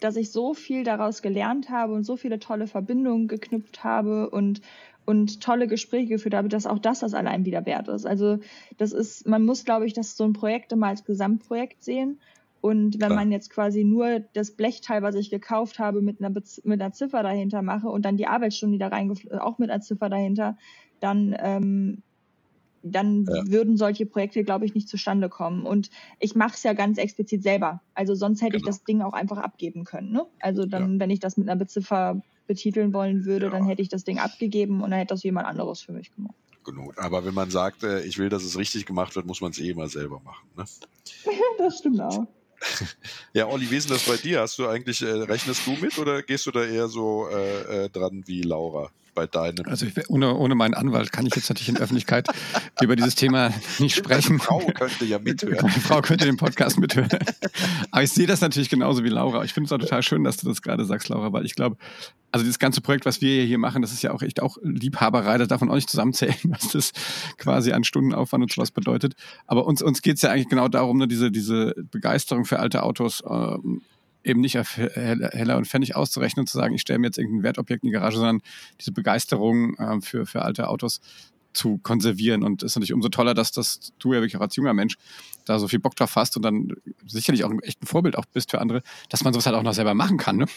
dass 0.00 0.16
ich 0.16 0.30
so 0.30 0.54
viel 0.54 0.84
daraus 0.84 1.22
gelernt 1.22 1.70
habe 1.70 1.92
und 1.94 2.04
so 2.04 2.16
viele 2.16 2.38
tolle 2.38 2.66
Verbindungen 2.66 3.28
geknüpft 3.28 3.84
habe 3.84 4.30
und 4.30 4.60
und 5.06 5.40
tolle 5.42 5.68
Gespräche 5.68 6.08
geführt 6.08 6.34
habe, 6.34 6.50
dass 6.50 6.66
auch 6.66 6.78
das 6.78 7.00
das 7.00 7.14
allein 7.14 7.46
wieder 7.46 7.64
wert 7.64 7.88
ist. 7.88 8.04
Also 8.04 8.40
das 8.76 8.92
ist, 8.92 9.26
man 9.26 9.42
muss, 9.42 9.64
glaube 9.64 9.86
ich, 9.86 9.94
das 9.94 10.18
so 10.18 10.24
ein 10.24 10.34
Projekt 10.34 10.70
immer 10.72 10.88
als 10.88 11.02
Gesamtprojekt 11.02 11.82
sehen. 11.82 12.20
Und 12.60 13.00
wenn 13.00 13.06
Klar. 13.06 13.14
man 13.14 13.32
jetzt 13.32 13.48
quasi 13.48 13.84
nur 13.84 14.20
das 14.34 14.50
Blechteil, 14.50 15.00
was 15.00 15.14
ich 15.14 15.30
gekauft 15.30 15.78
habe, 15.78 16.02
mit 16.02 16.20
einer, 16.20 16.28
Bez- 16.28 16.60
mit 16.62 16.82
einer 16.82 16.92
Ziffer 16.92 17.22
dahinter 17.22 17.62
mache 17.62 17.88
und 17.88 18.04
dann 18.04 18.18
die 18.18 18.26
Arbeitsstunden, 18.26 18.74
die 18.74 18.78
da 18.78 18.88
reingeflossen, 18.88 19.38
auch 19.38 19.58
mit 19.58 19.70
einer 19.70 19.80
Ziffer 19.80 20.10
dahinter, 20.10 20.58
dann, 21.00 21.34
ähm, 21.38 22.02
dann 22.82 23.24
Ja. 23.26 23.42
würden 23.46 23.76
solche 23.76 24.06
Projekte, 24.06 24.44
glaube 24.44 24.64
ich, 24.66 24.74
nicht 24.74 24.88
zustande 24.88 25.28
kommen. 25.28 25.64
Und 25.66 25.90
ich 26.20 26.34
mache 26.34 26.54
es 26.54 26.62
ja 26.62 26.72
ganz 26.72 26.98
explizit 26.98 27.42
selber. 27.42 27.82
Also 27.94 28.14
sonst 28.14 28.40
hätte 28.42 28.56
ich 28.56 28.62
Genau. 28.62 28.70
das 28.76 28.84
Ding 28.84 29.02
auch 29.02 29.12
einfach 29.12 29.38
abgeben 29.38 29.84
können. 29.84 30.12
Ne? 30.12 30.26
Also 30.40 30.64
dann, 30.66 31.00
wenn 31.00 31.10
ich 31.10 31.20
das 31.20 31.36
mit 31.36 31.48
einer 31.48 31.58
Beziffer 31.58 32.22
betiteln 32.46 32.92
wollen 32.94 33.24
würde, 33.24 33.46
Ja. 33.46 33.52
dann 33.52 33.66
hätte 33.66 33.82
ich 33.82 33.88
das 33.88 34.04
Ding 34.04 34.18
abgegeben 34.18 34.82
und 34.82 34.90
dann 34.90 34.98
hätte 35.00 35.14
das 35.14 35.22
jemand 35.22 35.46
anderes 35.46 35.80
für 35.82 35.92
mich 35.92 36.10
gemacht. 36.12 36.34
Genug. 36.64 36.94
Aber 36.98 37.24
wenn 37.24 37.34
man 37.34 37.50
sagt, 37.50 37.82
äh, 37.82 38.02
ich 38.02 38.18
will, 38.18 38.28
dass 38.28 38.42
es 38.44 38.58
richtig 38.58 38.84
gemacht 38.86 39.14
wird, 39.16 39.26
muss 39.26 39.40
man 39.40 39.50
es 39.52 39.58
eh 39.58 39.70
immer 39.70 39.88
selber 39.88 40.20
machen. 40.20 40.48
Ne? 40.56 40.64
Das 41.58 41.78
stimmt 41.78 42.00
auch. 42.00 42.26
Ja, 43.34 43.46
Olli, 43.46 43.70
wie 43.70 43.76
ist 43.76 43.88
denn 43.88 43.96
das 43.96 44.06
bei 44.06 44.16
dir? 44.16 44.40
Hast 44.40 44.58
du 44.58 44.66
eigentlich, 44.66 45.00
äh, 45.02 45.06
rechnest 45.10 45.66
du 45.66 45.72
mit 45.76 45.96
oder 45.98 46.22
gehst 46.22 46.46
du 46.46 46.50
da 46.50 46.64
eher 46.64 46.88
so 46.88 47.28
äh, 47.28 47.84
äh, 47.84 47.88
dran 47.90 48.24
wie 48.26 48.42
Laura 48.42 48.90
bei 49.18 49.26
deinem? 49.26 49.66
Also 49.66 49.84
ich, 49.84 50.08
ohne, 50.08 50.32
ohne 50.36 50.54
meinen 50.54 50.74
Anwalt 50.74 51.10
kann 51.10 51.26
ich 51.26 51.34
jetzt 51.34 51.48
natürlich 51.48 51.68
in 51.70 51.74
der 51.74 51.82
Öffentlichkeit 51.82 52.28
über 52.80 52.94
dieses 52.94 53.16
Thema 53.16 53.52
nicht 53.80 53.96
sprechen. 53.96 54.38
Deine 54.38 54.60
Frau 54.60 54.60
könnte 54.72 55.04
ja 55.06 55.18
mithören. 55.18 55.58
Meine 55.60 55.80
Frau 55.80 56.00
könnte 56.02 56.24
den 56.24 56.36
Podcast 56.36 56.78
mithören. 56.78 57.08
Aber 57.90 58.02
ich 58.04 58.10
sehe 58.10 58.28
das 58.28 58.40
natürlich 58.40 58.68
genauso 58.68 59.02
wie 59.02 59.08
Laura. 59.08 59.42
Ich 59.42 59.52
finde 59.52 59.66
es 59.66 59.72
auch 59.72 59.78
total 59.78 60.04
schön, 60.04 60.22
dass 60.22 60.36
du 60.36 60.46
das 60.46 60.62
gerade 60.62 60.84
sagst, 60.84 61.08
Laura, 61.08 61.32
weil 61.32 61.44
ich 61.44 61.56
glaube, 61.56 61.76
also 62.30 62.44
dieses 62.44 62.60
ganze 62.60 62.80
Projekt, 62.80 63.06
was 63.06 63.20
wir 63.20 63.44
hier 63.44 63.58
machen, 63.58 63.82
das 63.82 63.92
ist 63.92 64.02
ja 64.02 64.12
auch 64.12 64.22
echt 64.22 64.40
auch 64.40 64.56
Liebhaberei. 64.62 65.36
Das 65.36 65.48
darf 65.48 65.60
man 65.60 65.70
auch 65.70 65.74
nicht 65.74 65.90
zusammenzählen, 65.90 66.36
was 66.44 66.68
das 66.68 66.92
quasi 67.38 67.72
an 67.72 67.82
Stundenaufwand 67.82 68.42
und 68.42 68.52
sowas 68.52 68.70
bedeutet. 68.70 69.14
Aber 69.48 69.66
uns, 69.66 69.82
uns 69.82 70.00
geht 70.00 70.16
es 70.16 70.22
ja 70.22 70.30
eigentlich 70.30 70.48
genau 70.48 70.68
darum, 70.68 70.98
ne, 70.98 71.08
diese, 71.08 71.32
diese 71.32 71.74
Begeisterung 71.90 72.44
für 72.44 72.60
alte 72.60 72.84
Autos 72.84 73.22
ähm, 73.28 73.82
eben 74.28 74.40
nicht 74.40 74.58
auf 74.58 74.76
Heller 74.76 75.30
Heller 75.32 75.56
und 75.56 75.66
Pfennig 75.66 75.96
auszurechnen 75.96 76.42
und 76.42 76.46
zu 76.48 76.58
sagen, 76.58 76.74
ich 76.74 76.80
stelle 76.80 76.98
mir 76.98 77.06
jetzt 77.06 77.18
irgendein 77.18 77.42
Wertobjekt 77.42 77.82
in 77.82 77.88
die 77.88 77.94
Garage, 77.94 78.16
sondern 78.16 78.42
diese 78.80 78.92
Begeisterung 78.92 79.76
ähm, 79.78 80.02
für, 80.02 80.26
für 80.26 80.42
alte 80.42 80.68
Autos 80.68 81.00
zu 81.58 81.78
konservieren. 81.78 82.42
Und 82.42 82.62
es 82.62 82.72
ist 82.72 82.76
natürlich 82.76 82.94
umso 82.94 83.08
toller, 83.08 83.34
dass 83.34 83.50
das 83.50 83.92
du 83.98 84.14
ja 84.14 84.20
wirklich 84.20 84.36
auch 84.36 84.40
als 84.40 84.56
junger 84.56 84.72
Mensch 84.72 84.96
da 85.44 85.58
so 85.58 85.66
viel 85.66 85.78
Bock 85.78 85.96
drauf 85.96 86.14
hast 86.14 86.36
und 86.36 86.42
dann 86.42 86.72
sicherlich 87.06 87.44
auch 87.44 87.50
ein 87.50 87.60
echt 87.60 87.82
ein 87.82 87.86
Vorbild 87.86 88.16
auch 88.16 88.26
bist 88.26 88.50
für 88.50 88.60
andere, 88.60 88.82
dass 89.08 89.24
man 89.24 89.32
sowas 89.32 89.46
halt 89.46 89.56
auch 89.56 89.62
noch 89.62 89.74
selber 89.74 89.94
machen 89.94 90.16
kann. 90.16 90.36
Ne? 90.36 90.46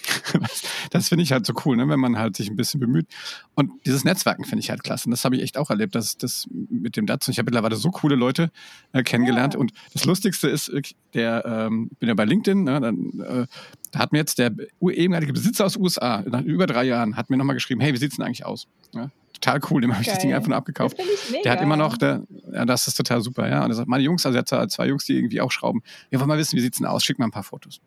Das 0.89 1.09
finde 1.09 1.23
ich 1.23 1.31
halt 1.31 1.45
so 1.45 1.53
cool, 1.65 1.77
ne? 1.77 1.87
wenn 1.87 1.99
man 1.99 2.17
halt 2.17 2.35
sich 2.35 2.49
ein 2.49 2.55
bisschen 2.55 2.79
bemüht. 2.79 3.07
Und 3.55 3.71
dieses 3.85 4.03
Netzwerken 4.03 4.43
finde 4.43 4.59
ich 4.59 4.69
halt 4.69 4.83
klasse. 4.83 5.05
Und 5.05 5.11
das 5.11 5.23
habe 5.23 5.35
ich 5.35 5.41
echt 5.41 5.57
auch 5.57 5.69
erlebt, 5.69 5.95
dass 5.95 6.17
das 6.17 6.47
mit 6.51 6.97
dem 6.97 7.05
Datsun, 7.05 7.31
ich 7.31 7.37
habe 7.37 7.45
mittlerweile 7.45 7.75
so 7.75 7.89
coole 7.91 8.15
Leute 8.15 8.51
äh, 8.91 9.03
kennengelernt. 9.03 9.53
Ja. 9.53 9.59
Und 9.59 9.71
das 9.93 10.05
Lustigste 10.05 10.49
ist, 10.49 10.71
der, 11.13 11.45
ähm, 11.45 11.89
bin 11.99 12.09
ja 12.09 12.15
bei 12.15 12.25
LinkedIn, 12.25 12.63
ne? 12.63 12.81
dann, 12.81 13.19
äh, 13.21 13.47
da 13.91 13.99
hat 13.99 14.11
mir 14.11 14.19
jetzt 14.19 14.37
der 14.37 14.53
ehemalige 14.81 15.33
Besitzer 15.33 15.65
aus 15.65 15.77
USA, 15.77 16.23
nach 16.27 16.41
über 16.41 16.67
drei 16.67 16.83
Jahren, 16.83 17.15
hat 17.15 17.29
mir 17.29 17.37
nochmal 17.37 17.55
geschrieben, 17.55 17.79
hey, 17.79 17.93
wie 17.93 17.97
sieht's 17.97 18.17
denn 18.17 18.25
eigentlich 18.25 18.45
aus? 18.45 18.67
Ja? 18.93 19.09
Total 19.41 19.59
cool, 19.69 19.81
dem 19.81 19.91
habe 19.93 20.03
ich 20.03 20.07
das. 20.09 20.19
Ding 20.19 20.33
einfach 20.33 20.47
nur 20.49 20.57
abgekauft. 20.57 20.97
Das 20.99 21.05
finde 21.05 21.21
ich 21.25 21.31
mega. 21.31 21.43
Der 21.43 21.51
hat 21.53 21.61
immer 21.61 21.75
noch, 21.75 21.97
der, 21.97 22.23
ja, 22.53 22.63
das 22.63 22.87
ist 22.87 22.95
total 22.95 23.21
super, 23.21 23.49
ja. 23.49 23.63
Und 23.63 23.71
er 23.71 23.75
sagt, 23.75 23.87
meine 23.89 24.03
Jungs, 24.03 24.25
also 24.25 24.37
er 24.37 24.41
hat 24.41 24.47
zwei- 24.47 24.67
zwei 24.67 24.87
Jungs, 24.87 25.05
die 25.05 25.13
irgendwie 25.13 25.41
auch 25.41 25.51
schrauben. 25.51 25.81
Wir 26.09 26.19
wollen 26.19 26.29
mal 26.29 26.37
wissen, 26.37 26.55
wie 26.57 26.61
sieht's 26.61 26.77
denn 26.77 26.85
aus? 26.87 27.03
Schick 27.03 27.17
mal 27.19 27.25
ein 27.25 27.31
paar 27.31 27.43
Fotos. 27.43 27.81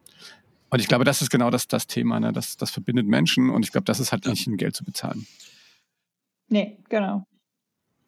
Und 0.70 0.80
ich 0.80 0.88
glaube, 0.88 1.04
das 1.04 1.22
ist 1.22 1.30
genau 1.30 1.50
das, 1.50 1.68
das 1.68 1.86
Thema, 1.86 2.18
ne? 2.18 2.32
das, 2.32 2.56
das 2.56 2.70
verbindet 2.72 3.06
Menschen 3.06 3.50
und 3.50 3.64
ich 3.64 3.70
glaube, 3.70 3.84
das 3.84 4.00
ist 4.00 4.10
halt 4.10 4.26
nicht 4.26 4.46
in 4.48 4.56
Geld 4.56 4.74
zu 4.74 4.82
bezahlen. 4.84 5.26
Nee, 6.48 6.78
genau. 6.88 7.26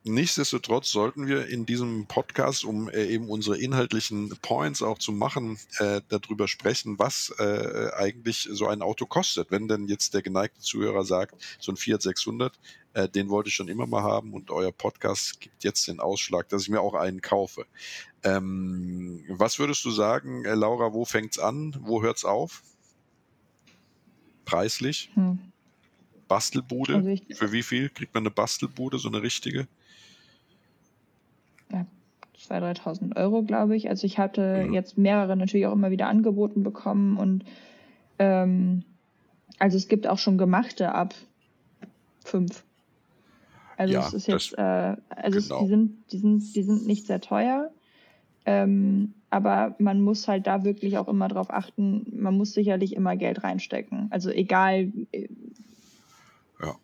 Nichtsdestotrotz 0.08 0.92
sollten 0.92 1.26
wir 1.26 1.48
in 1.48 1.66
diesem 1.66 2.06
Podcast, 2.06 2.64
um 2.64 2.88
äh, 2.90 3.06
eben 3.06 3.28
unsere 3.28 3.58
inhaltlichen 3.58 4.30
Points 4.40 4.80
auch 4.80 4.98
zu 4.98 5.10
machen, 5.10 5.58
äh, 5.78 6.00
darüber 6.08 6.46
sprechen, 6.46 6.96
was 6.96 7.34
äh, 7.40 7.90
eigentlich 7.96 8.48
so 8.52 8.68
ein 8.68 8.82
Auto 8.82 9.06
kostet. 9.06 9.50
Wenn 9.50 9.66
denn 9.66 9.88
jetzt 9.88 10.14
der 10.14 10.22
geneigte 10.22 10.60
Zuhörer 10.60 11.04
sagt, 11.04 11.34
so 11.58 11.72
ein 11.72 11.76
Fiat 11.76 12.02
600, 12.02 12.56
äh, 12.96 13.10
den 13.10 13.28
wollte 13.28 13.50
ich 13.50 13.54
schon 13.54 13.68
immer 13.68 13.86
mal 13.86 14.02
haben 14.02 14.32
und 14.32 14.50
euer 14.50 14.72
Podcast 14.72 15.38
gibt 15.40 15.64
jetzt 15.64 15.86
den 15.86 16.00
Ausschlag, 16.00 16.48
dass 16.48 16.62
ich 16.62 16.70
mir 16.70 16.80
auch 16.80 16.94
einen 16.94 17.20
kaufe. 17.20 17.66
Ähm, 18.24 19.22
was 19.28 19.58
würdest 19.58 19.84
du 19.84 19.90
sagen, 19.90 20.46
äh, 20.46 20.54
Laura, 20.54 20.94
wo 20.94 21.04
fängt's 21.04 21.38
an, 21.38 21.76
wo 21.80 22.02
hört's 22.02 22.24
auf? 22.24 22.62
Preislich? 24.46 25.10
Hm. 25.12 25.38
Bastelbude? 26.26 26.94
Also 26.94 27.10
ich, 27.10 27.22
Für 27.34 27.52
wie 27.52 27.62
viel 27.62 27.90
kriegt 27.90 28.14
man 28.14 28.22
eine 28.22 28.30
Bastelbude, 28.30 28.98
so 28.98 29.08
eine 29.08 29.20
richtige? 29.20 29.68
ja, 31.70 31.84
2.000, 32.48 32.80
3.000 32.80 33.16
Euro, 33.16 33.42
glaube 33.42 33.76
ich. 33.76 33.90
Also 33.90 34.06
ich 34.06 34.18
hatte 34.18 34.64
mhm. 34.66 34.72
jetzt 34.72 34.96
mehrere 34.96 35.36
natürlich 35.36 35.66
auch 35.66 35.74
immer 35.74 35.90
wieder 35.90 36.06
angeboten 36.08 36.62
bekommen 36.62 37.18
und 37.18 37.44
ähm, 38.18 38.84
also 39.58 39.76
es 39.76 39.88
gibt 39.88 40.06
auch 40.06 40.18
schon 40.18 40.38
gemachte 40.38 40.94
ab 40.94 41.14
fünf. 42.24 42.65
Also 43.76 43.94
ja, 43.94 44.06
es 44.06 44.14
ist 44.14 44.26
jetzt, 44.26 44.56
äh, 44.56 44.96
also 45.08 45.40
genau. 45.40 45.56
es, 45.56 45.60
die 45.60 45.68
sind, 45.68 46.12
die 46.12 46.18
sind, 46.18 46.56
die 46.56 46.62
sind 46.62 46.86
nicht 46.86 47.06
sehr 47.06 47.20
teuer. 47.20 47.70
Ähm, 48.46 49.14
aber 49.28 49.74
man 49.78 50.00
muss 50.00 50.28
halt 50.28 50.46
da 50.46 50.64
wirklich 50.64 50.98
auch 50.98 51.08
immer 51.08 51.28
drauf 51.28 51.50
achten, 51.50 52.06
man 52.12 52.36
muss 52.36 52.52
sicherlich 52.52 52.94
immer 52.94 53.16
Geld 53.16 53.42
reinstecken. 53.42 54.06
Also 54.10 54.30
egal. 54.30 54.92
Äh, 55.12 55.28
ja. 56.62 56.76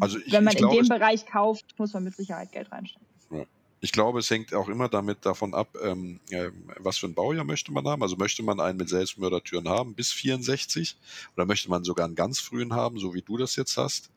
Also 0.00 0.18
ich, 0.18 0.32
wenn 0.32 0.44
man 0.44 0.54
ich 0.54 0.62
in 0.62 0.70
dem 0.70 0.88
Bereich 0.88 1.26
kauft, 1.26 1.74
muss 1.76 1.92
man 1.92 2.04
mit 2.04 2.16
Sicherheit 2.16 2.52
Geld 2.52 2.70
reinstecken. 2.70 3.06
Ja. 3.32 3.44
Ich 3.80 3.92
glaube, 3.92 4.20
es 4.20 4.30
hängt 4.30 4.54
auch 4.54 4.68
immer 4.68 4.88
damit 4.88 5.26
davon 5.26 5.54
ab, 5.54 5.68
ähm, 5.84 6.20
äh, 6.30 6.50
was 6.78 6.98
für 6.98 7.06
ein 7.06 7.14
Baujahr 7.14 7.44
möchte 7.44 7.72
man 7.72 7.86
haben. 7.86 8.02
Also 8.02 8.16
möchte 8.16 8.42
man 8.42 8.60
einen 8.60 8.78
mit 8.78 8.88
Selbstmördertüren 8.88 9.68
haben 9.68 9.94
bis 9.94 10.12
64 10.12 10.96
oder 11.36 11.46
möchte 11.46 11.68
man 11.68 11.84
sogar 11.84 12.06
einen 12.06 12.14
ganz 12.14 12.38
frühen 12.38 12.74
haben, 12.74 12.98
so 12.98 13.12
wie 13.12 13.22
du 13.22 13.36
das 13.36 13.56
jetzt 13.56 13.76
hast 13.76 14.10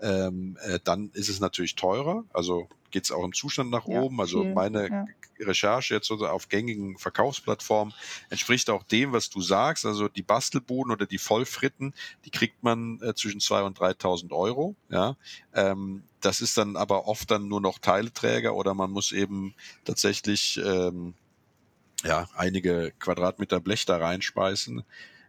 ähm, 0.00 0.58
äh, 0.62 0.78
dann 0.82 1.10
ist 1.14 1.28
es 1.28 1.40
natürlich 1.40 1.74
teurer. 1.74 2.24
Also 2.32 2.68
geht 2.90 3.04
es 3.04 3.12
auch 3.12 3.24
im 3.24 3.32
Zustand 3.32 3.70
nach 3.70 3.86
ja, 3.86 4.00
oben. 4.00 4.20
Also 4.20 4.42
viel, 4.42 4.54
meine 4.54 4.88
ja. 4.88 5.06
Recherche 5.40 5.94
jetzt 5.94 6.10
auf 6.10 6.48
gängigen 6.48 6.98
Verkaufsplattformen 6.98 7.94
entspricht 8.30 8.70
auch 8.70 8.82
dem, 8.82 9.12
was 9.12 9.30
du 9.30 9.40
sagst. 9.40 9.84
Also 9.86 10.08
die 10.08 10.22
Bastelbuden 10.22 10.92
oder 10.92 11.06
die 11.06 11.18
Vollfritten, 11.18 11.94
die 12.24 12.30
kriegt 12.30 12.62
man 12.62 13.00
äh, 13.02 13.14
zwischen 13.14 13.40
2.000 13.40 13.66
und 13.66 13.78
3.000 13.78 14.32
Euro. 14.32 14.76
Ja, 14.88 15.16
ähm, 15.54 16.02
das 16.20 16.40
ist 16.40 16.56
dann 16.56 16.76
aber 16.76 17.06
oft 17.06 17.30
dann 17.30 17.48
nur 17.48 17.60
noch 17.60 17.78
Teileträger 17.78 18.54
oder 18.54 18.74
man 18.74 18.90
muss 18.90 19.12
eben 19.12 19.54
tatsächlich 19.84 20.60
ähm, 20.64 21.14
ja, 22.04 22.28
einige 22.34 22.92
Quadratmeter 22.98 23.60
Blech 23.60 23.84
da 23.86 23.96
reinspeisen 23.96 24.84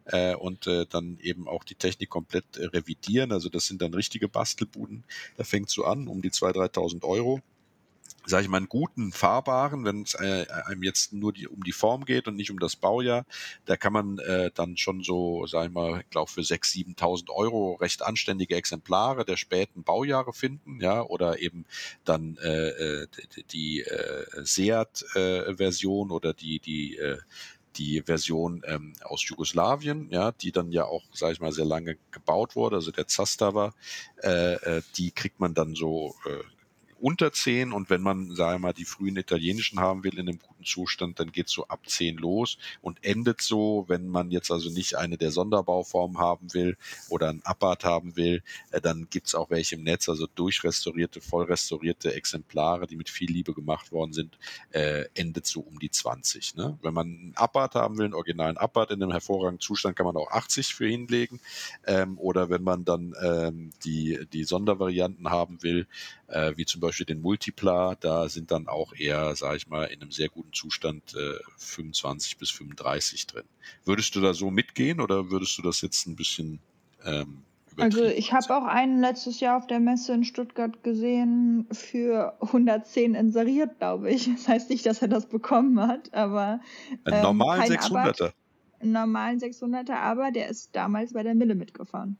äh, 0.07 0.35
und 0.35 0.67
äh, 0.67 0.85
dann 0.89 1.17
eben 1.21 1.47
auch 1.47 1.63
die 1.63 1.75
Technik 1.75 2.09
komplett 2.09 2.57
äh, 2.57 2.65
revidieren. 2.65 3.31
Also 3.31 3.49
das 3.49 3.65
sind 3.65 3.81
dann 3.81 3.93
richtige 3.93 4.27
Bastelbuden. 4.27 5.03
Da 5.37 5.43
fängt 5.43 5.69
so 5.69 5.85
an, 5.85 6.07
um 6.07 6.21
die 6.21 6.31
2.000, 6.31 6.73
3.000 6.73 7.03
Euro 7.03 7.41
sage 8.27 8.43
ich 8.43 8.49
mal, 8.49 8.57
einen 8.57 8.69
guten 8.69 9.13
fahrbaren, 9.13 9.85
wenn 9.85 10.01
es 10.01 10.13
äh, 10.15 10.45
einem 10.65 10.83
jetzt 10.83 11.13
nur 11.13 11.31
die, 11.31 11.47
um 11.47 11.63
die 11.63 11.71
Form 11.71 12.03
geht 12.03 12.27
und 12.27 12.35
nicht 12.35 12.51
um 12.51 12.59
das 12.59 12.75
Baujahr, 12.75 13.25
da 13.65 13.77
kann 13.77 13.93
man 13.93 14.19
äh, 14.19 14.51
dann 14.53 14.75
schon 14.75 15.01
so, 15.01 15.47
sage 15.47 15.67
ich 15.67 15.73
mal, 15.73 16.03
glaube 16.09 16.29
für 16.29 16.41
6.000, 16.41 16.97
7.000 16.97 17.29
Euro 17.29 17.75
recht 17.75 18.03
anständige 18.03 18.55
Exemplare 18.55 19.23
der 19.23 19.37
späten 19.37 19.83
Baujahre 19.83 20.33
finden, 20.33 20.81
ja, 20.81 21.01
oder 21.01 21.39
eben 21.39 21.65
dann 22.03 22.37
äh, 22.43 22.67
äh 23.03 23.07
die, 23.35 23.43
die 23.43 23.81
äh, 23.81 24.25
Seat-Version 24.43 26.09
äh, 26.09 26.13
oder 26.13 26.33
die, 26.33 26.59
die 26.59 26.97
äh, 26.97 27.17
die 27.77 28.01
Version 28.01 28.63
ähm, 28.65 28.93
aus 29.03 29.27
Jugoslawien, 29.27 30.09
ja, 30.09 30.31
die 30.31 30.51
dann 30.51 30.71
ja 30.71 30.85
auch, 30.85 31.03
sage 31.13 31.33
ich 31.33 31.39
mal, 31.39 31.51
sehr 31.51 31.65
lange 31.65 31.97
gebaut 32.11 32.55
wurde, 32.55 32.77
also 32.77 32.91
der 32.91 33.07
Zastava, 33.07 33.73
äh, 34.23 34.53
äh, 34.53 34.81
die 34.97 35.11
kriegt 35.11 35.39
man 35.39 35.53
dann 35.53 35.75
so 35.75 36.15
äh, 36.25 36.43
unter 36.99 37.31
10 37.31 37.73
und 37.73 37.89
wenn 37.89 38.01
man, 38.01 38.35
sagen 38.35 38.55
wir 38.55 38.67
mal, 38.67 38.73
die 38.73 38.85
frühen 38.85 39.17
italienischen 39.17 39.79
haben 39.79 40.03
will 40.03 40.17
in 40.17 40.27
einem 40.27 40.39
guten 40.57 40.65
Zustand, 40.65 41.19
dann 41.19 41.31
geht 41.31 41.49
so 41.49 41.67
ab 41.67 41.87
10 41.87 42.17
los 42.17 42.57
und 42.81 43.03
endet 43.03 43.41
so, 43.41 43.85
wenn 43.87 44.07
man 44.07 44.31
jetzt 44.31 44.51
also 44.51 44.69
nicht 44.69 44.95
eine 44.95 45.17
der 45.17 45.31
Sonderbauformen 45.31 46.17
haben 46.17 46.53
will 46.53 46.77
oder 47.09 47.29
ein 47.29 47.41
Abarth 47.43 47.83
haben 47.83 48.15
will, 48.15 48.43
äh, 48.71 48.81
dann 48.81 49.07
gibt's 49.09 49.35
auch 49.35 49.49
welche 49.49 49.75
im 49.75 49.83
Netz, 49.83 50.09
also 50.09 50.27
durchrestaurierte, 50.27 51.21
vollrestaurierte 51.21 52.13
Exemplare, 52.13 52.87
die 52.87 52.95
mit 52.95 53.09
viel 53.09 53.31
Liebe 53.31 53.53
gemacht 53.53 53.91
worden 53.91 54.13
sind, 54.13 54.37
äh, 54.71 55.05
endet 55.13 55.45
so 55.45 55.61
um 55.61 55.79
die 55.79 55.91
20. 55.91 56.55
Ne? 56.55 56.77
Wenn 56.81 56.93
man 56.93 57.07
einen 57.07 57.33
Abarth 57.35 57.75
haben 57.75 57.97
will, 57.97 58.05
einen 58.05 58.13
originalen 58.13 58.57
Abarth 58.57 58.91
in 58.91 59.01
einem 59.01 59.11
hervorragenden 59.11 59.61
Zustand, 59.61 59.95
kann 59.95 60.05
man 60.05 60.17
auch 60.17 60.31
80 60.31 60.73
für 60.73 60.87
hinlegen 60.87 61.39
ähm, 61.85 62.17
oder 62.17 62.49
wenn 62.49 62.63
man 62.63 62.85
dann 62.85 63.13
ähm, 63.21 63.69
die, 63.83 64.25
die 64.33 64.43
Sondervarianten 64.43 65.29
haben 65.29 65.61
will, 65.61 65.87
äh, 66.27 66.53
wie 66.55 66.65
zum 66.65 66.81
Beispiel 66.81 67.05
den 67.05 67.21
Multipla, 67.21 67.95
da 67.95 68.29
sind 68.29 68.51
dann 68.51 68.67
auch 68.67 68.93
eher, 68.93 69.35
sage 69.35 69.57
ich 69.57 69.67
mal, 69.67 69.85
in 69.85 70.01
einem 70.01 70.11
sehr 70.11 70.29
guten 70.29 70.46
Zustand 70.53 71.15
äh, 71.15 71.39
25 71.57 72.37
bis 72.37 72.49
35 72.51 73.27
drin. 73.27 73.45
Würdest 73.85 74.15
du 74.15 74.21
da 74.21 74.33
so 74.33 74.51
mitgehen 74.51 74.99
oder 75.01 75.29
würdest 75.29 75.57
du 75.57 75.61
das 75.61 75.81
jetzt 75.81 76.07
ein 76.07 76.15
bisschen 76.15 76.59
ähm, 77.05 77.43
also 77.79 78.03
ich 78.05 78.33
habe 78.33 78.55
auch 78.55 78.65
einen 78.65 78.99
letztes 78.99 79.39
Jahr 79.39 79.57
auf 79.57 79.67
der 79.67 79.79
Messe 79.79 80.13
in 80.13 80.23
Stuttgart 80.23 80.83
gesehen 80.83 81.67
für 81.71 82.35
110 82.41 83.13
inseriert, 83.13 83.77
glaube 83.77 84.09
ich. 84.09 84.29
Das 84.33 84.47
heißt 84.47 84.69
nicht, 84.69 84.85
dass 84.85 85.01
er 85.01 85.07
das 85.07 85.27
bekommen 85.27 85.79
hat, 85.79 86.13
aber 86.13 86.59
ähm, 87.05 87.13
einen 87.13 87.21
normalen 87.21 87.71
600er. 87.71 88.33
Einen 88.79 88.91
normalen 88.91 89.39
600er, 89.39 89.93
aber 89.93 90.31
der 90.31 90.49
ist 90.49 90.75
damals 90.75 91.13
bei 91.13 91.23
der 91.23 91.35
Mille 91.35 91.55
mitgefahren. 91.55 92.17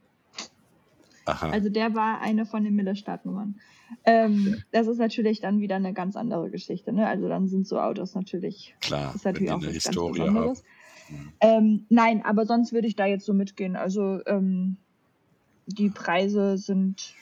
Aha. 1.28 1.50
Also 1.50 1.68
der 1.68 1.94
war 1.94 2.20
eine 2.20 2.46
von 2.46 2.64
den 2.64 2.74
Mille-Startnummern. 2.74 3.56
Ähm, 4.04 4.62
das 4.72 4.86
ist 4.86 4.98
natürlich 4.98 5.40
dann 5.40 5.60
wieder 5.60 5.76
eine 5.76 5.92
ganz 5.92 6.16
andere 6.16 6.50
Geschichte. 6.50 6.92
Ne? 6.92 7.06
Also 7.06 7.28
dann 7.28 7.48
sind 7.48 7.66
so 7.66 7.78
Autos 7.78 8.14
natürlich, 8.14 8.74
Klar, 8.80 9.14
ist 9.14 9.24
natürlich 9.24 9.50
auch 9.52 9.62
was 9.62 9.72
Historie 9.72 10.18
ganz 10.18 10.30
Besonderes. 10.30 10.64
Mhm. 11.10 11.32
Ähm, 11.40 11.86
nein, 11.88 12.24
aber 12.24 12.46
sonst 12.46 12.72
würde 12.72 12.86
ich 12.86 12.96
da 12.96 13.06
jetzt 13.06 13.26
so 13.26 13.34
mitgehen. 13.34 13.76
Also 13.76 14.20
ähm, 14.26 14.76
die 15.66 15.90
Preise 15.90 16.56
sind, 16.56 17.14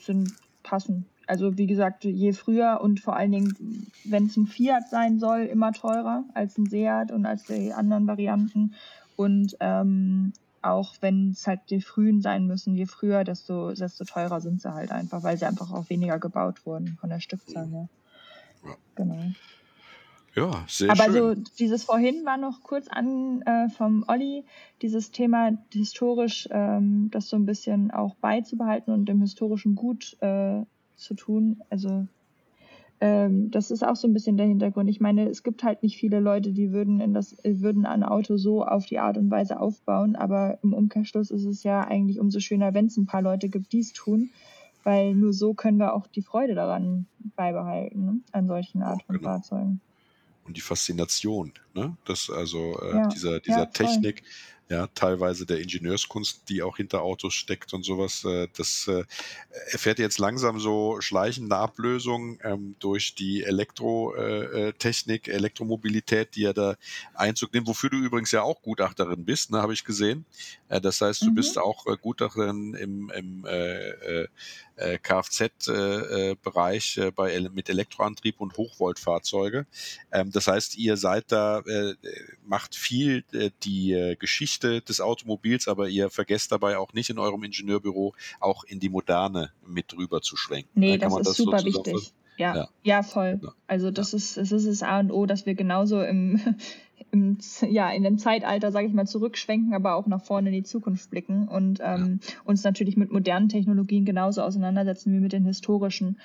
sind 0.00 0.32
passend. 0.62 1.06
Also 1.26 1.56
wie 1.56 1.66
gesagt, 1.66 2.04
je 2.04 2.32
früher 2.32 2.80
und 2.82 3.00
vor 3.00 3.16
allen 3.16 3.30
Dingen, 3.30 3.86
wenn 4.04 4.26
es 4.26 4.36
ein 4.36 4.46
Fiat 4.46 4.88
sein 4.90 5.18
soll, 5.18 5.42
immer 5.42 5.72
teurer 5.72 6.24
als 6.34 6.58
ein 6.58 6.66
Seat 6.66 7.12
und 7.12 7.24
als 7.24 7.44
die 7.44 7.72
anderen 7.72 8.06
Varianten. 8.06 8.74
Und 9.16 9.56
ähm, 9.60 10.32
auch 10.62 10.94
wenn 11.00 11.30
es 11.30 11.46
halt 11.46 11.60
die 11.70 11.80
frühen 11.80 12.20
sein 12.20 12.46
müssen, 12.46 12.74
je 12.74 12.86
früher, 12.86 13.24
desto, 13.24 13.72
desto 13.72 14.04
teurer 14.04 14.40
sind 14.40 14.60
sie 14.60 14.72
halt 14.72 14.90
einfach, 14.90 15.22
weil 15.22 15.38
sie 15.38 15.46
einfach 15.46 15.70
auch 15.72 15.88
weniger 15.88 16.18
gebaut 16.18 16.66
wurden 16.66 16.98
von 17.00 17.10
der 17.10 17.20
Stückzahl 17.20 17.66
her. 17.66 17.88
Ja. 18.64 18.76
Genau. 18.94 19.32
Ja, 20.34 20.64
sehr 20.68 20.90
Aber 20.90 21.04
schön. 21.04 21.16
Aber 21.16 21.34
so 21.34 21.42
dieses 21.58 21.84
vorhin 21.84 22.24
war 22.24 22.36
noch 22.36 22.62
kurz 22.62 22.88
an 22.88 23.42
äh, 23.42 23.68
vom 23.68 24.04
Olli, 24.06 24.44
dieses 24.80 25.10
Thema 25.10 25.52
historisch, 25.72 26.48
ähm, 26.50 27.10
das 27.10 27.28
so 27.28 27.36
ein 27.36 27.46
bisschen 27.46 27.90
auch 27.90 28.14
beizubehalten 28.16 28.92
und 28.92 29.06
dem 29.06 29.20
historischen 29.20 29.74
Gut 29.74 30.16
äh, 30.20 30.62
zu 30.96 31.14
tun. 31.14 31.62
Also 31.70 32.06
ähm, 33.00 33.50
das 33.50 33.70
ist 33.70 33.82
auch 33.82 33.96
so 33.96 34.06
ein 34.06 34.12
bisschen 34.12 34.36
der 34.36 34.46
Hintergrund. 34.46 34.90
Ich 34.90 35.00
meine, 35.00 35.28
es 35.28 35.42
gibt 35.42 35.64
halt 35.64 35.82
nicht 35.82 35.96
viele 35.96 36.20
Leute, 36.20 36.52
die 36.52 36.70
würden 36.70 37.00
in 37.00 37.14
das, 37.14 37.34
würden 37.42 37.86
ein 37.86 38.02
Auto 38.02 38.36
so 38.36 38.64
auf 38.64 38.84
die 38.84 38.98
Art 38.98 39.16
und 39.16 39.30
Weise 39.30 39.58
aufbauen, 39.58 40.16
aber 40.16 40.58
im 40.62 40.74
Umkehrschluss 40.74 41.30
ist 41.30 41.44
es 41.44 41.62
ja 41.62 41.80
eigentlich 41.80 42.20
umso 42.20 42.40
schöner, 42.40 42.74
wenn 42.74 42.86
es 42.86 42.98
ein 42.98 43.06
paar 43.06 43.22
Leute 43.22 43.48
gibt, 43.48 43.72
die 43.72 43.80
es 43.80 43.94
tun, 43.94 44.30
weil 44.84 45.14
nur 45.14 45.32
so 45.32 45.54
können 45.54 45.78
wir 45.78 45.94
auch 45.94 46.06
die 46.08 46.22
Freude 46.22 46.54
daran 46.54 47.06
beibehalten, 47.36 48.04
ne? 48.04 48.20
an 48.32 48.46
solchen 48.46 48.82
Art 48.82 49.02
von 49.04 49.16
genau. 49.16 49.30
Fahrzeugen. 49.30 49.80
Und 50.44 50.56
die 50.56 50.62
Faszination, 50.62 51.52
ne? 51.74 51.96
Das 52.04 52.28
also 52.28 52.78
äh, 52.82 52.96
ja. 52.96 53.08
dieser, 53.08 53.40
dieser 53.40 53.58
ja, 53.60 53.66
Technik, 53.66 54.22
ja, 54.70 54.86
teilweise 54.94 55.46
der 55.46 55.60
Ingenieurskunst, 55.60 56.48
die 56.48 56.62
auch 56.62 56.76
hinter 56.76 57.02
Autos 57.02 57.34
steckt 57.34 57.74
und 57.74 57.84
sowas. 57.84 58.24
Äh, 58.24 58.46
das 58.56 58.86
äh, 58.86 59.02
erfährt 59.72 59.98
jetzt 59.98 60.20
langsam 60.20 60.60
so 60.60 61.00
schleichende 61.00 61.56
Ablösung 61.56 62.38
ähm, 62.44 62.76
durch 62.78 63.16
die 63.16 63.42
Elektrotechnik, 63.42 65.26
äh, 65.26 65.32
Elektromobilität, 65.32 66.36
die 66.36 66.42
ja 66.42 66.52
da 66.52 66.76
Einzug 67.14 67.52
nimmt, 67.52 67.66
wofür 67.66 67.90
du 67.90 67.96
übrigens 67.96 68.30
ja 68.30 68.42
auch 68.42 68.62
Gutachterin 68.62 69.24
bist, 69.24 69.50
ne, 69.50 69.60
habe 69.60 69.72
ich 69.72 69.84
gesehen. 69.84 70.24
Das 70.68 71.00
heißt, 71.00 71.22
du 71.22 71.30
mhm. 71.30 71.34
bist 71.34 71.58
auch 71.58 71.84
Gutachterin 72.00 72.74
im, 72.74 73.10
im 73.10 73.44
äh, 73.46 74.28
äh, 74.80 74.98
Kfz-Bereich 74.98 76.98
äh, 76.98 77.10
bei, 77.10 77.40
mit 77.52 77.68
Elektroantrieb 77.68 78.40
und 78.40 78.56
Hochvoltfahrzeuge. 78.56 79.66
Ähm, 80.12 80.30
das 80.32 80.48
heißt, 80.48 80.76
ihr 80.76 80.96
seid 80.96 81.30
da, 81.30 81.62
macht 82.44 82.74
viel 82.74 83.24
die 83.62 84.16
Geschichte 84.18 84.40
Geschichte 84.40 84.80
des 84.80 85.00
Automobils, 85.00 85.68
aber 85.68 85.88
ihr 85.88 86.08
vergesst 86.08 86.52
dabei 86.52 86.78
auch 86.78 86.92
nicht 86.92 87.10
in 87.10 87.18
eurem 87.18 87.42
Ingenieurbüro 87.44 88.14
auch 88.40 88.64
in 88.64 88.80
die 88.80 88.88
Moderne 88.88 89.52
mit 89.66 89.96
rüber 89.96 90.22
zu 90.22 90.36
schwenken. 90.36 90.70
Nee, 90.74 90.98
das 90.98 91.14
ist 91.14 91.26
das 91.26 91.36
super 91.36 91.64
wichtig. 91.64 92.12
Ja, 92.36 92.56
ja, 92.56 92.68
ja, 92.82 93.02
voll. 93.02 93.38
Also 93.66 93.90
das 93.90 94.12
ja. 94.12 94.16
ist 94.16 94.36
das 94.38 94.50
ist 94.50 94.66
das 94.66 94.82
A 94.82 95.00
und 95.00 95.10
O, 95.10 95.26
dass 95.26 95.44
wir 95.44 95.54
genauso 95.54 96.00
im, 96.00 96.40
im 97.12 97.38
ja 97.62 97.90
in 97.90 98.02
dem 98.02 98.18
Zeitalter, 98.18 98.72
sage 98.72 98.86
ich 98.86 98.92
mal, 98.92 99.06
zurückschwenken, 99.06 99.74
aber 99.74 99.94
auch 99.94 100.06
nach 100.06 100.22
vorne 100.22 100.48
in 100.48 100.54
die 100.54 100.62
Zukunft 100.62 101.10
blicken 101.10 101.48
und 101.48 101.80
ähm, 101.82 102.20
uns 102.44 102.64
natürlich 102.64 102.96
mit 102.96 103.10
modernen 103.10 103.48
Technologien 103.48 104.04
genauso 104.04 104.42
auseinandersetzen 104.42 105.12
wie 105.12 105.20
mit 105.20 105.32
den 105.32 105.44
historischen. 105.44 106.18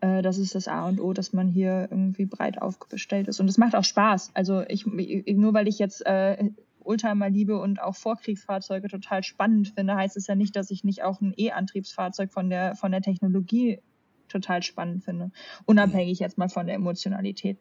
Äh, 0.00 0.22
das 0.22 0.38
ist 0.38 0.54
das 0.54 0.68
A 0.68 0.88
und 0.88 1.00
O, 1.00 1.12
dass 1.12 1.32
man 1.32 1.48
hier 1.48 1.88
irgendwie 1.90 2.26
breit 2.26 2.60
aufgestellt 2.60 3.28
ist 3.28 3.40
und 3.40 3.48
es 3.48 3.58
macht 3.58 3.74
auch 3.74 3.84
Spaß. 3.84 4.30
Also 4.34 4.62
ich 4.68 4.86
nur 4.86 5.54
weil 5.54 5.68
ich 5.68 5.78
jetzt 5.78 6.04
äh, 6.06 6.50
Oldtimer 6.80 7.30
liebe 7.30 7.58
und 7.60 7.80
auch 7.80 7.94
Vorkriegsfahrzeuge 7.94 8.88
total 8.88 9.22
spannend 9.22 9.68
finde, 9.68 9.94
heißt 9.94 10.16
es 10.16 10.26
ja 10.26 10.34
nicht, 10.34 10.56
dass 10.56 10.70
ich 10.70 10.82
nicht 10.82 11.02
auch 11.02 11.20
ein 11.20 11.32
E-Antriebsfahrzeug 11.36 12.32
von 12.32 12.50
der 12.50 12.74
von 12.74 12.90
der 12.90 13.02
Technologie 13.02 13.80
total 14.28 14.62
spannend 14.62 15.04
finde. 15.04 15.30
Unabhängig 15.66 16.18
jetzt 16.18 16.38
mal 16.38 16.48
von 16.48 16.66
der 16.66 16.76
Emotionalität. 16.76 17.58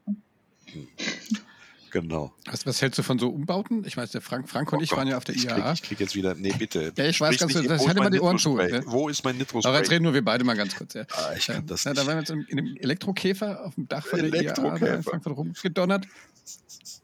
Genau. 1.92 2.34
Was, 2.46 2.66
was, 2.66 2.82
hältst 2.82 2.98
du 2.98 3.04
von 3.04 3.20
so 3.20 3.30
Umbauten? 3.30 3.84
Ich 3.86 3.98
weiß, 3.98 4.12
der 4.12 4.22
Frank, 4.22 4.50
Frank 4.50 4.72
und 4.72 4.80
oh 4.80 4.82
ich 4.82 4.90
Gott, 4.90 5.00
waren 5.00 5.08
ja 5.10 5.18
auf 5.18 5.26
der 5.26 5.36
IAA. 5.36 5.42
Ich 5.42 5.54
krieg, 5.54 5.74
ich 5.74 5.84
krieg 5.84 6.00
jetzt 6.00 6.16
wieder, 6.16 6.36
nee, 6.36 6.54
bitte. 6.58 6.94
Ja, 6.98 7.06
ich 7.06 7.20
weiß 7.20 7.38
ganz 7.38 7.54
kurz, 7.54 7.68
das 7.68 7.88
hatte 7.88 8.00
mal 8.00 8.10
die 8.10 8.20
Ohren 8.20 8.38
zu. 8.38 8.58
Wo 8.86 9.10
ist 9.10 9.24
mein 9.24 9.38
Nitro 9.38 9.60
Aber 9.64 9.78
jetzt 9.78 9.92
reden 9.92 10.04
nur 10.04 10.14
wir 10.14 10.24
beide 10.24 10.44
mal 10.44 10.56
ganz 10.56 10.76
kurz. 10.76 10.94
Ja. 10.94 11.04
Ah, 11.12 11.34
ich 11.36 11.48
kann 11.48 11.66
das 11.68 11.84
ja, 11.84 11.94
Da 11.94 12.06
waren 12.06 12.16
wir 12.16 12.20
jetzt 12.20 12.30
in 12.30 12.46
einem 12.60 12.78
Elektrokäfer 12.78 13.66
auf 13.66 13.76
dem 13.76 13.88
Dach 13.88 14.06
von 14.06 14.20
der 14.20 14.42
IAA 14.42 14.76
in 14.78 15.04
Frankfurt 15.04 15.36
rumgedonnert. 15.36 16.08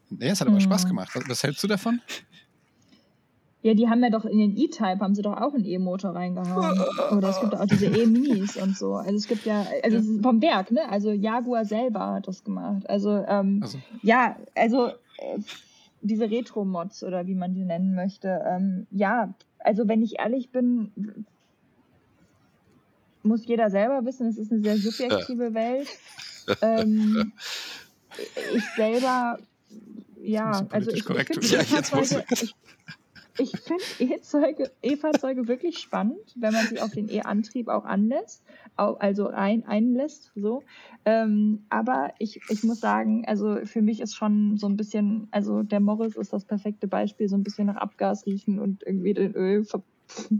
Nee, 0.09 0.29
es 0.29 0.39
hat 0.39 0.47
aber 0.47 0.61
Spaß 0.61 0.88
gemacht. 0.88 1.09
Was, 1.13 1.27
was 1.27 1.43
hältst 1.43 1.63
du 1.63 1.67
davon? 1.67 2.01
Ja, 3.64 3.74
die 3.74 3.89
haben 3.89 4.03
ja 4.03 4.10
doch 4.10 4.26
in 4.26 4.38
den 4.38 4.55
E-Type 4.55 4.99
haben 4.99 5.16
sie 5.16 5.24
doch 5.24 5.36
auch 5.36 5.53
einen 5.53 5.66
E-Motor 5.66 6.12
reingehauen. 6.12 6.80
Oder 7.18 7.30
es 7.30 7.39
gibt 7.41 7.55
auch 7.55 7.66
diese 7.66 7.88
E-Minis 7.88 8.55
und 8.58 8.78
so. 8.78 8.93
Also 8.93 9.16
es 9.16 9.28
gibt 9.28 9.45
ja, 9.45 9.66
also 9.84 9.97
ja. 9.97 10.22
vom 10.22 10.41
Werk, 10.41 10.72
ne? 10.72 10.88
Also 10.89 11.12
Jaguar 11.12 11.66
selber 11.66 12.14
hat 12.14 12.28
das 12.28 12.43
gemacht. 12.43 12.88
Also, 12.89 13.26
ähm, 13.28 13.60
also. 13.64 13.80
ja, 14.03 14.36
also 14.55 14.88
äh, 14.88 15.39
diese 16.01 16.30
Retro-Mods 16.30 17.03
oder 17.03 17.26
wie 17.26 17.36
man 17.36 17.55
die 17.55 17.66
nennen 17.66 17.95
möchte. 17.95 18.41
Ähm, 18.47 18.86
ja, 18.91 19.34
also 19.60 19.88
wenn 19.88 20.03
ich 20.03 20.20
ehrlich 20.20 20.51
bin, 20.51 21.26
muss 23.24 23.45
jeder 23.45 23.70
selber 23.70 24.05
wissen, 24.05 24.28
es 24.28 24.38
ist 24.38 24.51
eine 24.51 24.62
sehr 24.62 24.78
subjektive 24.78 25.53
Welt. 25.53 25.88
Ähm, 26.62 27.34
ich 28.55 28.64
selber, 28.78 29.38
ja, 30.22 30.66
also 30.70 30.91
ich, 30.91 30.99
ich 30.99 31.03
finde 31.05 31.45
ja, 31.45 31.62
jetzt 31.62 31.93
muss 31.93 32.14
ich, 32.14 32.55
ich 33.39 33.51
finde 33.59 33.83
E-Fahrzeuge 34.81 35.47
wirklich 35.47 35.79
spannend, 35.79 36.35
wenn 36.35 36.53
man 36.53 36.65
sich 36.67 36.81
auf 36.81 36.91
den 36.91 37.09
E-Antrieb 37.09 37.67
auch 37.67 37.85
anlässt, 37.85 38.43
also 38.75 39.27
ein, 39.27 39.65
einlässt, 39.65 40.31
so. 40.35 40.63
Ähm, 41.05 41.65
aber 41.69 42.13
ich, 42.19 42.39
ich 42.49 42.63
muss 42.63 42.79
sagen, 42.79 43.25
also 43.27 43.57
für 43.65 43.81
mich 43.81 44.01
ist 44.01 44.15
schon 44.15 44.57
so 44.57 44.67
ein 44.67 44.77
bisschen, 44.77 45.27
also 45.31 45.63
der 45.63 45.79
Morris 45.79 46.15
ist 46.15 46.33
das 46.33 46.45
perfekte 46.45 46.88
Beispiel, 46.88 47.27
so 47.27 47.35
ein 47.35 47.43
bisschen 47.43 47.67
nach 47.67 47.77
Abgas 47.77 48.25
riechen 48.25 48.59
und 48.59 48.83
irgendwie 48.85 49.13
den 49.13 49.33
Öl, 49.33 49.63
ver 49.63 49.83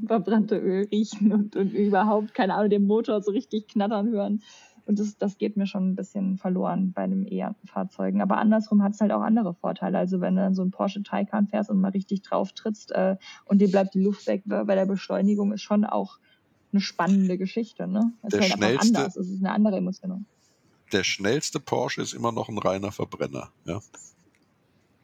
verbrannte 0.06 0.58
Öl 0.58 0.88
riechen 0.92 1.34
und, 1.34 1.58
und 1.58 1.74
überhaupt, 1.74 2.34
keine 2.34 2.56
Ahnung, 2.56 2.70
den 2.70 2.88
Motor 2.88 3.22
so 3.22 3.32
richtig 3.32 3.68
knattern 3.68 4.10
hören. 4.10 4.42
Und 4.88 5.00
das, 5.00 5.18
das 5.18 5.38
geht 5.38 5.58
mir 5.58 5.68
schon 5.68 5.90
ein 5.90 5.96
bisschen 5.96 6.38
verloren 6.38 6.94
bei 6.94 7.06
den 7.06 7.28
E-Fahrzeugen. 7.28 8.22
Aber 8.22 8.38
andersrum 8.38 8.82
hat 8.82 8.94
es 8.94 9.02
halt 9.02 9.12
auch 9.12 9.22
andere 9.22 9.54
Vorteile. 9.54 9.98
Also 9.98 10.22
wenn 10.22 10.36
du 10.36 10.42
dann 10.42 10.56
so 10.56 10.64
ein 10.64 10.72
Porsche 10.72 11.04
Taycan 11.04 11.48
fährst 11.48 11.70
und 11.70 11.82
mal 11.82 11.92
richtig 11.92 12.22
drauf 12.22 12.54
trittst 12.54 12.94
äh, 12.94 13.18
und 13.44 13.60
dir 13.60 13.70
bleibt 13.70 13.94
die 13.96 14.02
Luft 14.02 14.26
weg 14.28 14.44
bei 14.46 14.76
der 14.76 14.86
Beschleunigung, 14.86 15.52
ist 15.52 15.62
schon 15.62 15.84
auch 15.84 16.20
eine 16.72 16.80
spannende 16.80 17.38
Geschichte. 17.38 17.86
Ne? 17.86 18.14
Es 18.22 18.30
der 18.30 18.40
ist 18.40 18.44
halt 18.52 18.54
schnellste, 18.54 18.88
einfach 18.88 19.00
anders. 19.00 19.18
Es 19.18 19.30
ist 19.30 19.40
eine 19.40 19.52
andere 19.52 19.78
Emotion. 19.78 20.26
Der 20.94 21.04
schnellste 21.04 21.60
Porsche 21.60 22.02
ist 22.02 22.14
immer 22.14 22.32
noch 22.32 22.48
ein 22.48 22.58
reiner 22.58 22.94
Verbrenner. 22.94 23.52
Ja, 23.66 23.82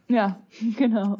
ja 0.07 0.41
genau. 0.77 1.17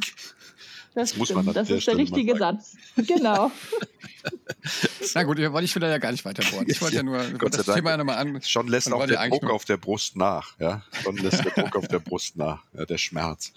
Das, 0.96 1.10
das 1.10 1.18
muss 1.18 1.34
man 1.34 1.46
das 1.54 1.70
ist 1.70 1.88
der 1.88 1.98
richtige 1.98 2.38
Satz. 2.38 2.78
Genau. 2.96 3.52
Na 5.16 5.24
gut, 5.24 5.40
wollte 5.40 5.66
ich 5.66 5.76
wieder 5.76 5.90
ja 5.90 5.98
gar 5.98 6.12
nicht 6.12 6.24
weiter 6.24 6.44
bohren. 6.52 6.66
Ich 6.68 6.82
wollte 6.82 6.98
ja, 6.98 7.04
nur 7.04 7.20
Gott 7.32 7.58
das 7.58 7.66
Thema 7.66 7.98
nochmal 7.98 8.18
an. 8.18 8.42
Schon 8.44 8.68
lässt 8.68 8.92
auch 8.94 9.06
der 9.06 9.28
Druck 9.28 9.50
auf 9.50 9.66
der 9.66 9.78
Brust 9.78 10.16
nach. 10.16 10.58
Ja? 10.60 10.84
Schon 11.04 11.18
lässt 11.18 11.44
der 11.44 11.52
Druck 11.52 11.76
auf 11.76 11.88
der 11.88 12.00
Brust 12.00 12.38
nach. 12.38 12.64
Ja, 12.74 12.86
der 12.86 12.98
Schmerz. 12.98 13.52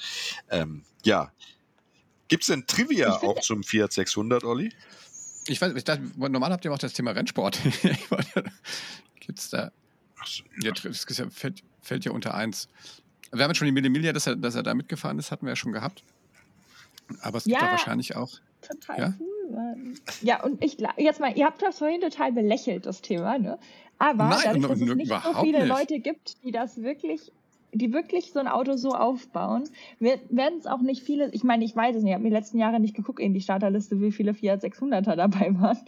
Ähm, 0.50 0.82
ja. 1.04 1.30
Gibt 2.28 2.42
es 2.42 2.48
denn 2.48 2.66
Trivia 2.66 3.12
auch 3.22 3.40
zum 3.40 3.62
Fiat 3.62 3.92
600, 3.92 4.42
Olli? 4.44 4.72
Ich 5.46 5.60
weiß, 5.60 5.74
ich 5.76 5.84
dachte, 5.84 6.02
normal 6.16 6.52
habt 6.52 6.64
ihr 6.64 6.72
auch 6.72 6.78
das 6.78 6.94
Thema 6.94 7.12
Rennsport. 7.12 7.60
Gibt 9.20 9.38
es 9.38 9.50
da? 9.50 9.70
So, 10.24 10.42
ja. 10.62 10.72
das 10.72 11.04
fällt, 11.30 11.62
fällt 11.82 12.04
ja 12.04 12.10
unter 12.10 12.34
eins. 12.34 12.68
Wir 13.32 13.44
haben 13.44 13.50
jetzt 13.50 13.58
schon 13.58 13.66
die 13.66 13.72
Millimilia, 13.72 14.12
dass 14.12 14.26
er, 14.26 14.36
dass 14.36 14.54
er 14.54 14.62
da 14.62 14.74
mitgefahren 14.74 15.18
ist, 15.18 15.30
hatten 15.30 15.46
wir 15.46 15.50
ja 15.50 15.56
schon 15.56 15.72
gehabt. 15.72 16.04
Aber 17.20 17.38
es 17.38 17.44
gibt 17.44 17.56
ja, 17.56 17.64
da 17.64 17.70
wahrscheinlich 17.72 18.16
auch. 18.16 18.30
Total 18.62 18.98
ja? 18.98 19.14
cool. 19.20 19.36
Mann. 19.52 19.98
Ja, 20.22 20.42
und 20.42 20.62
ich 20.64 20.76
jetzt 20.96 21.20
mal, 21.20 21.36
ihr 21.36 21.46
habt 21.46 21.62
das 21.62 21.78
vorhin 21.78 22.00
total 22.00 22.32
belächelt, 22.32 22.86
das 22.86 23.00
Thema, 23.00 23.38
ne? 23.38 23.58
Aber 23.98 24.24
Nein, 24.24 24.40
dadurch, 24.44 24.66
dass 24.66 24.80
es 24.80 24.94
nicht 24.94 25.08
so 25.08 25.34
viele 25.40 25.60
nicht. 25.60 25.68
Leute 25.68 26.00
gibt, 26.00 26.42
die 26.44 26.50
das 26.50 26.82
wirklich 26.82 27.32
die 27.72 27.92
wirklich 27.92 28.32
so 28.32 28.38
ein 28.38 28.48
Auto 28.48 28.76
so 28.76 28.90
aufbauen, 28.90 29.64
werden 29.98 30.58
es 30.58 30.66
auch 30.66 30.80
nicht 30.80 31.02
viele, 31.02 31.30
ich 31.32 31.44
meine, 31.44 31.64
ich 31.64 31.76
weiß 31.76 31.96
es 31.96 32.02
nicht, 32.02 32.10
ich 32.10 32.14
habe 32.14 32.22
mir 32.22 32.30
die 32.30 32.36
letzten 32.36 32.58
Jahre 32.58 32.80
nicht 32.80 32.94
geguckt 32.94 33.20
in 33.20 33.34
die 33.34 33.40
Starterliste, 33.40 34.00
wie 34.00 34.12
viele 34.12 34.32
Fiat 34.32 34.62
600er 34.62 35.14
dabei 35.14 35.54
waren. 35.58 35.78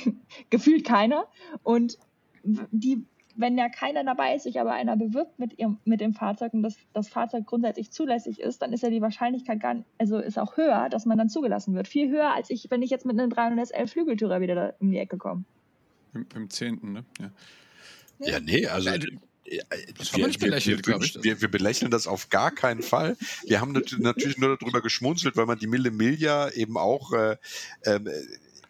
Gefühlt 0.50 0.84
keiner. 0.84 1.26
Und 1.62 1.98
die 2.42 3.04
wenn 3.36 3.58
ja 3.58 3.68
keiner 3.68 4.04
dabei 4.04 4.34
ist, 4.34 4.44
sich 4.44 4.60
aber 4.60 4.72
einer 4.72 4.96
bewirbt 4.96 5.38
mit, 5.38 5.58
ihrem, 5.58 5.78
mit 5.84 6.00
dem 6.00 6.14
Fahrzeug 6.14 6.54
und 6.54 6.62
das, 6.62 6.76
das 6.92 7.08
Fahrzeug 7.08 7.46
grundsätzlich 7.46 7.90
zulässig 7.90 8.40
ist, 8.40 8.62
dann 8.62 8.72
ist 8.72 8.82
ja 8.82 8.90
die 8.90 9.02
Wahrscheinlichkeit 9.02 9.60
gar 9.60 9.84
also 9.98 10.18
ist 10.18 10.38
auch 10.38 10.56
höher, 10.56 10.88
dass 10.88 11.06
man 11.06 11.18
dann 11.18 11.28
zugelassen 11.28 11.74
wird. 11.74 11.88
Viel 11.88 12.10
höher, 12.10 12.32
als 12.34 12.50
ich, 12.50 12.70
wenn 12.70 12.82
ich 12.82 12.90
jetzt 12.90 13.04
mit 13.06 13.18
einem 13.18 13.30
311 13.30 13.90
Flügeltürer 13.90 14.40
wieder 14.40 14.54
da 14.54 14.72
um 14.80 14.90
die 14.90 14.98
Ecke 14.98 15.18
komme. 15.18 15.44
Im, 16.14 16.26
Im 16.34 16.50
10., 16.50 16.80
ne? 16.92 17.04
Ja. 17.20 17.30
Ja, 18.18 18.40
nee, 18.40 18.66
also. 18.66 18.90
Ja, 19.48 19.62
das 19.96 20.16
wir, 20.16 20.26
nicht 20.26 20.40
belächelt, 20.40 20.86
wir, 20.88 21.00
wir, 21.00 21.22
wir, 21.22 21.40
wir, 21.40 21.48
belächeln 21.48 21.90
das 21.90 22.08
auf 22.08 22.30
gar 22.30 22.50
keinen 22.50 22.82
Fall. 22.82 23.16
Wir 23.44 23.60
haben 23.60 23.70
natürlich 23.98 24.38
nur 24.38 24.56
darüber 24.56 24.82
geschmunzelt, 24.82 25.36
weil 25.36 25.46
man 25.46 25.56
die 25.56 25.68
Mille 25.68 25.92
Miglia 25.92 26.50
eben 26.50 26.76
auch 26.76 27.12
äh, 27.12 27.36
äh, 27.82 28.00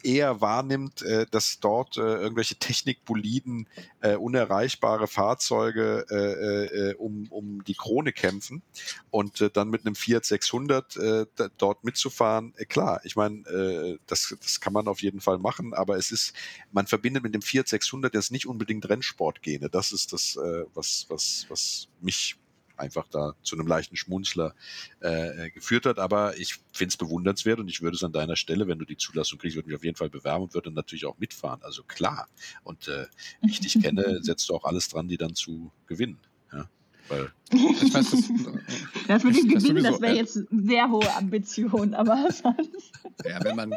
eher 0.06 0.40
wahrnimmt, 0.40 1.02
äh, 1.02 1.26
dass 1.30 1.58
dort 1.58 1.96
äh, 1.96 2.00
irgendwelche 2.00 2.56
Technikboliden, 2.56 3.68
äh, 4.00 4.14
unerreichbare 4.14 5.08
Fahrzeuge 5.08 6.06
äh, 6.08 6.90
äh, 6.90 6.94
um, 6.94 7.26
um 7.30 7.64
die 7.64 7.74
Krone 7.74 8.12
kämpfen 8.12 8.62
und 9.10 9.40
äh, 9.40 9.50
dann 9.50 9.68
mit 9.68 9.84
einem 9.84 9.96
Fiat 9.96 10.24
600 10.24 10.96
äh, 10.96 11.26
dort 11.58 11.84
mitzufahren, 11.84 12.54
äh, 12.56 12.64
klar, 12.64 13.00
ich 13.04 13.16
meine, 13.16 13.40
äh, 13.48 13.98
das, 14.06 14.34
das 14.40 14.60
kann 14.60 14.72
man 14.72 14.86
auf 14.86 15.02
jeden 15.02 15.20
Fall 15.20 15.38
machen, 15.38 15.74
aber 15.74 15.96
es 15.96 16.12
ist, 16.12 16.32
man 16.70 16.86
verbindet 16.86 17.24
mit 17.24 17.34
dem 17.34 17.42
Fiat 17.42 17.68
600 17.68 18.14
jetzt 18.14 18.30
nicht 18.30 18.46
unbedingt 18.46 18.88
Rennsportgene. 18.88 19.68
Das 19.68 19.92
ist 19.92 20.12
das, 20.12 20.36
äh, 20.36 20.64
was, 20.74 21.06
was, 21.08 21.46
was 21.48 21.88
mich 22.00 22.36
einfach 22.76 23.08
da 23.08 23.34
zu 23.42 23.56
einem 23.56 23.66
leichten 23.66 23.96
Schmunzler 23.96 24.54
äh, 25.00 25.50
geführt 25.50 25.86
hat. 25.86 25.98
Aber 25.98 26.36
ich 26.38 26.60
finde 26.72 26.90
es 26.90 26.96
bewundernswert 26.96 27.58
und 27.58 27.68
ich 27.68 27.82
würde 27.82 27.96
es 27.96 28.04
an 28.04 28.12
deiner 28.12 28.36
Stelle, 28.36 28.66
wenn 28.68 28.78
du 28.78 28.84
die 28.84 28.96
Zulassung 28.96 29.38
kriegst, 29.38 29.56
würde 29.56 29.68
mich 29.68 29.76
auf 29.76 29.84
jeden 29.84 29.96
Fall 29.96 30.10
bewerben 30.10 30.44
und 30.44 30.54
würde 30.54 30.70
natürlich 30.70 31.06
auch 31.06 31.18
mitfahren. 31.18 31.62
Also 31.62 31.82
klar. 31.82 32.28
Und 32.64 32.88
äh, 32.88 33.06
wie 33.42 33.50
ich 33.50 33.60
dich 33.60 33.74
kenne, 33.82 34.22
setzt 34.22 34.48
du 34.48 34.54
auch 34.54 34.64
alles 34.64 34.88
dran, 34.88 35.08
die 35.08 35.16
dann 35.16 35.34
zu 35.34 35.72
gewinnen. 35.86 36.18
Ja? 36.52 36.68
Weil 37.08 37.30
ich 37.50 37.94
weiß, 37.94 38.10
das, 38.10 38.22
das 39.08 39.24
mit 39.24 39.36
dem 39.36 39.48
Gewinnen, 39.48 39.84
das 39.84 40.00
wäre 40.00 40.14
jetzt 40.14 40.40
sehr 40.50 40.90
hohe 40.90 41.14
Ambition, 41.14 41.94
aber 41.94 42.28
Ja, 43.24 43.42
wenn 43.42 43.56
man, 43.56 43.74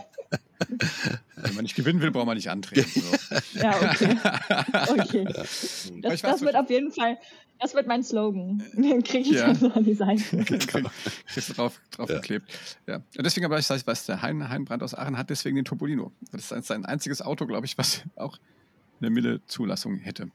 wenn 1.38 1.56
man 1.56 1.64
nicht 1.64 1.76
gewinnen 1.76 2.02
will, 2.02 2.12
braucht 2.12 2.26
man 2.26 2.36
nicht 2.36 2.50
antreten. 2.50 3.02
So. 3.02 3.60
Ja, 3.60 3.76
okay. 3.78 4.18
okay. 4.90 5.24
Das, 6.02 6.22
das 6.22 6.42
wird 6.42 6.56
auf 6.56 6.70
jeden 6.70 6.92
Fall 6.92 7.18
das 7.60 7.74
wird 7.76 7.88
mein 7.88 8.04
Slogan. 8.04 8.64
Den 8.74 9.04
kriege 9.04 9.30
ich 9.30 9.36
ja. 9.36 9.54
so 9.54 9.70
an 9.72 9.84
die 9.84 9.94
Seite. 9.94 10.44
Kriegst 10.46 10.74
du 10.74 11.54
drauf, 11.54 11.80
drauf 11.92 12.10
ja. 12.10 12.16
geklebt. 12.16 12.52
Ja. 12.88 12.96
Und 12.96 13.26
deswegen 13.26 13.46
aber 13.46 13.60
ich 13.60 13.70
weiß, 13.70 14.06
der 14.06 14.22
Hein, 14.22 14.50
hein 14.50 14.66
Brandt 14.66 14.82
aus 14.82 14.96
Aachen 14.96 15.18
hat 15.18 15.30
deswegen 15.30 15.58
den 15.58 15.66
Topolino. 15.66 16.12
Das 16.32 16.52
ist 16.52 16.68
sein 16.68 16.86
einziges 16.86 17.22
Auto, 17.22 17.46
glaube 17.46 17.66
ich, 17.66 17.78
was 17.78 18.04
auch 18.16 18.38
eine 19.02 19.10
Mille-Zulassung 19.10 19.98
hätte. 19.98 20.32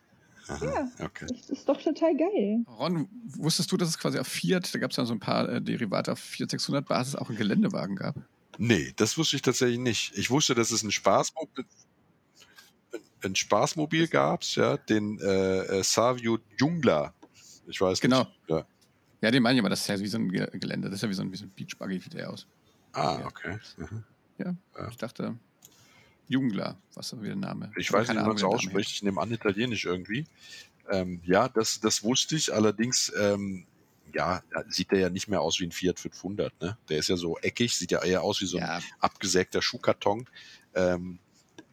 Aha, 0.49 0.65
ja, 0.65 1.05
okay. 1.05 1.27
das 1.29 1.51
ist 1.51 1.69
doch 1.69 1.81
total 1.81 2.17
geil. 2.17 2.65
Ron, 2.79 3.09
wusstest 3.39 3.73
du, 3.73 3.77
dass 3.77 3.89
es 3.89 3.99
quasi 3.99 4.19
auf 4.19 4.27
Fiat, 4.29 4.75
da 4.75 4.79
gab 4.79 4.91
es 4.91 4.97
dann 4.97 5.07
so 5.07 5.15
ein 5.15 5.21
paar 5.21 5.49
äh, 5.49 5.63
Derivate 5.63 6.13
auf 6.13 6.19
Fiat 6.19 6.51
600 6.51 6.87
Basis 6.87 7.15
auch 7.17 7.29
einen 7.29 7.39
Geländewagen 7.39 7.97
gab? 7.97 8.17
Nee, 8.59 8.93
das 8.97 9.17
wusste 9.19 9.37
ich 9.37 9.43
tatsächlich 9.43 9.79
nicht. 9.79 10.17
Ich 10.17 10.31
wusste, 10.31 10.55
dass 10.55 10.71
es 10.71 10.83
ein 10.83 10.93
Spaßmobil, 10.93 11.65
ein 13.25 13.35
Spaßmobil 13.35 14.09
gab, 14.09 14.45
ja, 14.45 14.77
den 14.77 15.19
äh, 15.21 15.79
äh, 15.79 15.83
Savio 15.83 16.39
Jungler. 16.59 17.15
Ich 17.67 17.81
weiß 17.81 18.01
genau. 18.01 18.21
nicht. 18.21 18.47
Genau. 18.47 18.61
Ja. 18.61 18.67
ja, 19.23 19.31
den 19.31 19.43
meine 19.43 19.57
ich 19.57 19.61
aber, 19.63 19.71
das 19.71 19.81
ist 19.81 19.89
ja 19.89 19.99
wie 19.99 20.07
so 20.07 20.19
ein 20.19 20.29
Gelände, 20.29 20.89
das 20.89 20.97
ist 20.99 21.03
ja 21.03 21.09
wie 21.09 21.15
so 21.15 21.23
ein, 21.23 21.33
wie 21.33 21.37
so 21.37 21.45
ein 21.47 21.53
Beachbuggy, 21.57 21.99
sieht 21.99 22.15
der 22.15 22.31
aus. 22.31 22.47
Ah, 22.93 23.25
okay. 23.27 23.59
Mhm. 23.79 24.05
Ja, 24.39 24.55
Ja. 24.79 24.89
ich 24.89 24.97
dachte, 24.99 25.37
Jungler, 26.29 26.79
was 26.95 27.13
ist 27.13 27.19
wieder 27.21 27.35
der 27.35 27.37
Name? 27.37 27.73
Ich 27.77 27.91
Aber 27.91 28.01
weiß 28.01 28.09
nicht, 28.09 28.19
wie 28.19 28.23
man 28.27 28.37
es 28.37 28.43
ausspricht. 28.45 28.91
Ich 28.91 29.03
nehme 29.03 29.21
an, 29.21 29.31
italienisch 29.33 29.85
irgendwie. 29.85 30.27
Ähm, 30.91 31.21
ja, 31.25 31.49
das, 31.49 31.81
das 31.81 32.03
wusste 32.03 32.37
ich. 32.37 32.53
Allerdings, 32.53 33.13
ähm, 33.19 33.67
ja, 34.15 34.43
sieht 34.69 34.91
der 34.93 34.99
ja 35.01 35.11
nicht 35.11 35.29
mehr 35.29 35.41
aus 35.41 35.59
wie 35.61 35.65
ein 35.65 35.73
Fiat 35.73 35.99
500. 35.99 36.61
Ne? 36.61 36.79
Der 36.89 36.99
ist 36.99 37.09
ja 37.09 37.17
so 37.17 37.37
eckig, 37.39 37.75
sieht 37.77 37.91
ja 37.91 38.03
eher 38.03 38.23
aus 38.23 38.41
wie 38.41 38.47
so 38.47 38.59
ein 38.59 38.63
Ja, 38.65 38.81
abgesägter 39.01 39.61
Schuhkarton. 39.63 40.27
Ähm, 40.75 41.19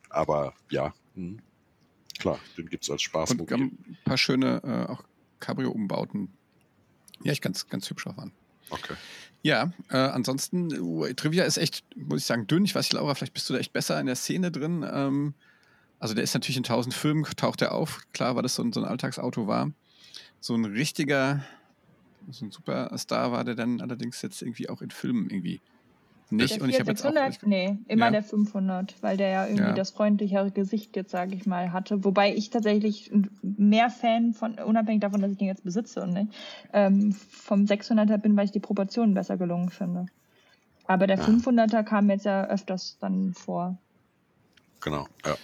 aber 0.09 0.53
ja, 0.69 0.93
hm, 1.15 1.39
klar, 2.19 2.39
den 2.57 2.67
gibt 2.69 2.83
es 2.83 2.89
als 2.89 3.01
und 3.01 3.01
Spaßmobil. 3.05 3.57
ähm, 3.57 3.77
ein 3.87 3.97
paar 4.05 4.17
schöne 4.17 4.61
äh, 4.63 4.91
auch 4.91 5.03
Cabrio-Umbauten. 5.39 6.29
Ja, 7.23 7.31
ich 7.31 7.41
ganz, 7.41 7.67
ganz 7.69 7.89
hübsch 7.89 8.07
auch 8.07 8.17
an. 8.17 8.31
Okay. 8.69 8.95
Ja, 9.43 9.71
äh, 9.89 9.97
ansonsten, 9.97 10.71
uh, 10.79 11.11
Trivia 11.13 11.45
ist 11.45 11.57
echt, 11.57 11.83
muss 11.95 12.21
ich 12.21 12.25
sagen, 12.25 12.45
dünn. 12.45 12.63
Ich 12.63 12.75
weiß 12.75 12.85
nicht, 12.85 12.93
Laura, 12.93 13.15
vielleicht 13.15 13.33
bist 13.33 13.49
du 13.49 13.53
da 13.53 13.59
echt 13.59 13.73
besser 13.73 13.99
in 13.99 14.05
der 14.05 14.15
Szene 14.15 14.51
drin. 14.51 14.85
Ähm, 14.89 15.33
also 15.99 16.13
der 16.13 16.23
ist 16.23 16.33
natürlich 16.33 16.57
in 16.57 16.63
tausend 16.63 16.93
Filmen, 16.93 17.23
taucht 17.37 17.61
er 17.61 17.73
auf. 17.73 18.01
Klar, 18.13 18.35
weil 18.35 18.43
das 18.43 18.55
so 18.55 18.63
ein, 18.63 18.73
so 18.73 18.81
ein 18.81 18.85
Alltagsauto 18.85 19.47
war. 19.47 19.71
So 20.39 20.55
ein 20.55 20.65
richtiger, 20.65 21.43
so 22.29 22.45
ein 22.45 22.51
Superstar 22.51 23.31
war 23.31 23.43
der 23.43 23.55
dann 23.55 23.81
allerdings 23.81 24.21
jetzt 24.21 24.41
irgendwie 24.41 24.69
auch 24.69 24.81
in 24.81 24.91
Filmen 24.91 25.29
irgendwie 25.29 25.61
nicht. 26.31 26.55
Der 26.55 26.61
Und 26.63 26.69
ich 26.69 26.79
habe 26.79 26.91
jetzt 26.91 27.05
auch 27.05 27.11
600? 27.13 27.45
Nee, 27.47 27.77
immer 27.87 28.05
Ja. 28.05 28.11
der 28.11 28.23
500, 28.23 28.95
weil 29.01 29.17
der 29.17 29.29
ja 29.29 29.45
irgendwie 29.45 29.63
Ja. 29.65 29.73
das 29.73 29.91
freundlichere 29.91 30.51
Gesicht 30.51 30.95
jetzt, 30.95 31.11
sage 31.11 31.35
ich 31.35 31.45
mal, 31.45 31.71
hatte. 31.73 32.03
Wobei 32.03 32.33
ich 32.35 32.49
tatsächlich 32.49 33.11
mehr 33.41 33.89
Fan 33.89 34.33
von, 34.33 34.55
unabhängig 34.55 35.01
davon, 35.01 35.21
dass 35.21 35.31
ich 35.31 35.37
den 35.37 35.47
jetzt 35.47 35.63
besitze 35.63 36.01
und 36.01 36.13
nicht, 36.13 36.31
ähm, 36.73 37.13
vom 37.13 37.65
600er 37.65 38.17
bin, 38.17 38.35
weil 38.37 38.45
ich 38.45 38.51
die 38.51 38.59
Proportionen 38.59 39.13
besser 39.13 39.37
gelungen 39.37 39.69
finde. 39.69 40.05
Aber 40.87 41.07
der 41.07 41.19
Ah. 41.19 41.23
500er 41.25 41.83
kam 41.83 42.09
jetzt 42.09 42.25
ja 42.25 42.45
öfters 42.47 42.97
dann 42.99 43.33
vor. 43.33 43.77
Genau, 44.81 45.07
ja. 45.25 45.35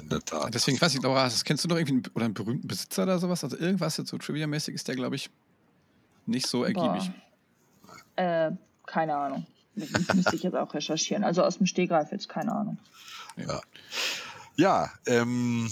In 0.00 0.08
der 0.08 0.20
Tat. 0.20 0.54
Deswegen, 0.54 0.76
ich 0.76 0.82
weiß 0.82 0.94
nicht, 0.94 1.02
Laura, 1.02 1.24
das 1.24 1.44
kennst 1.44 1.64
du 1.64 1.68
noch 1.68 1.76
irgendwie 1.76 1.94
einen, 1.94 2.02
oder 2.14 2.24
einen 2.24 2.32
berühmten 2.34 2.66
Besitzer 2.66 3.02
oder 3.02 3.18
sowas? 3.18 3.44
Also 3.44 3.58
irgendwas 3.58 3.98
jetzt 3.98 4.08
so 4.08 4.16
Trivia-mäßig 4.16 4.74
ist 4.74 4.88
der, 4.88 4.94
glaube 4.94 5.16
ich, 5.16 5.28
nicht 6.24 6.46
so 6.46 6.64
ergiebig. 6.64 7.10
Boah. 8.16 8.22
Äh, 8.46 8.52
keine 8.86 9.14
Ahnung. 9.16 9.44
Müsste 9.74 10.36
ich 10.36 10.42
jetzt 10.42 10.56
auch 10.56 10.72
recherchieren. 10.74 11.24
Also 11.24 11.42
aus 11.42 11.58
dem 11.58 11.66
Stegreif 11.66 12.12
jetzt 12.12 12.28
keine 12.28 12.52
Ahnung. 12.52 12.78
Ja, 14.56 14.90
ähm, 15.06 15.70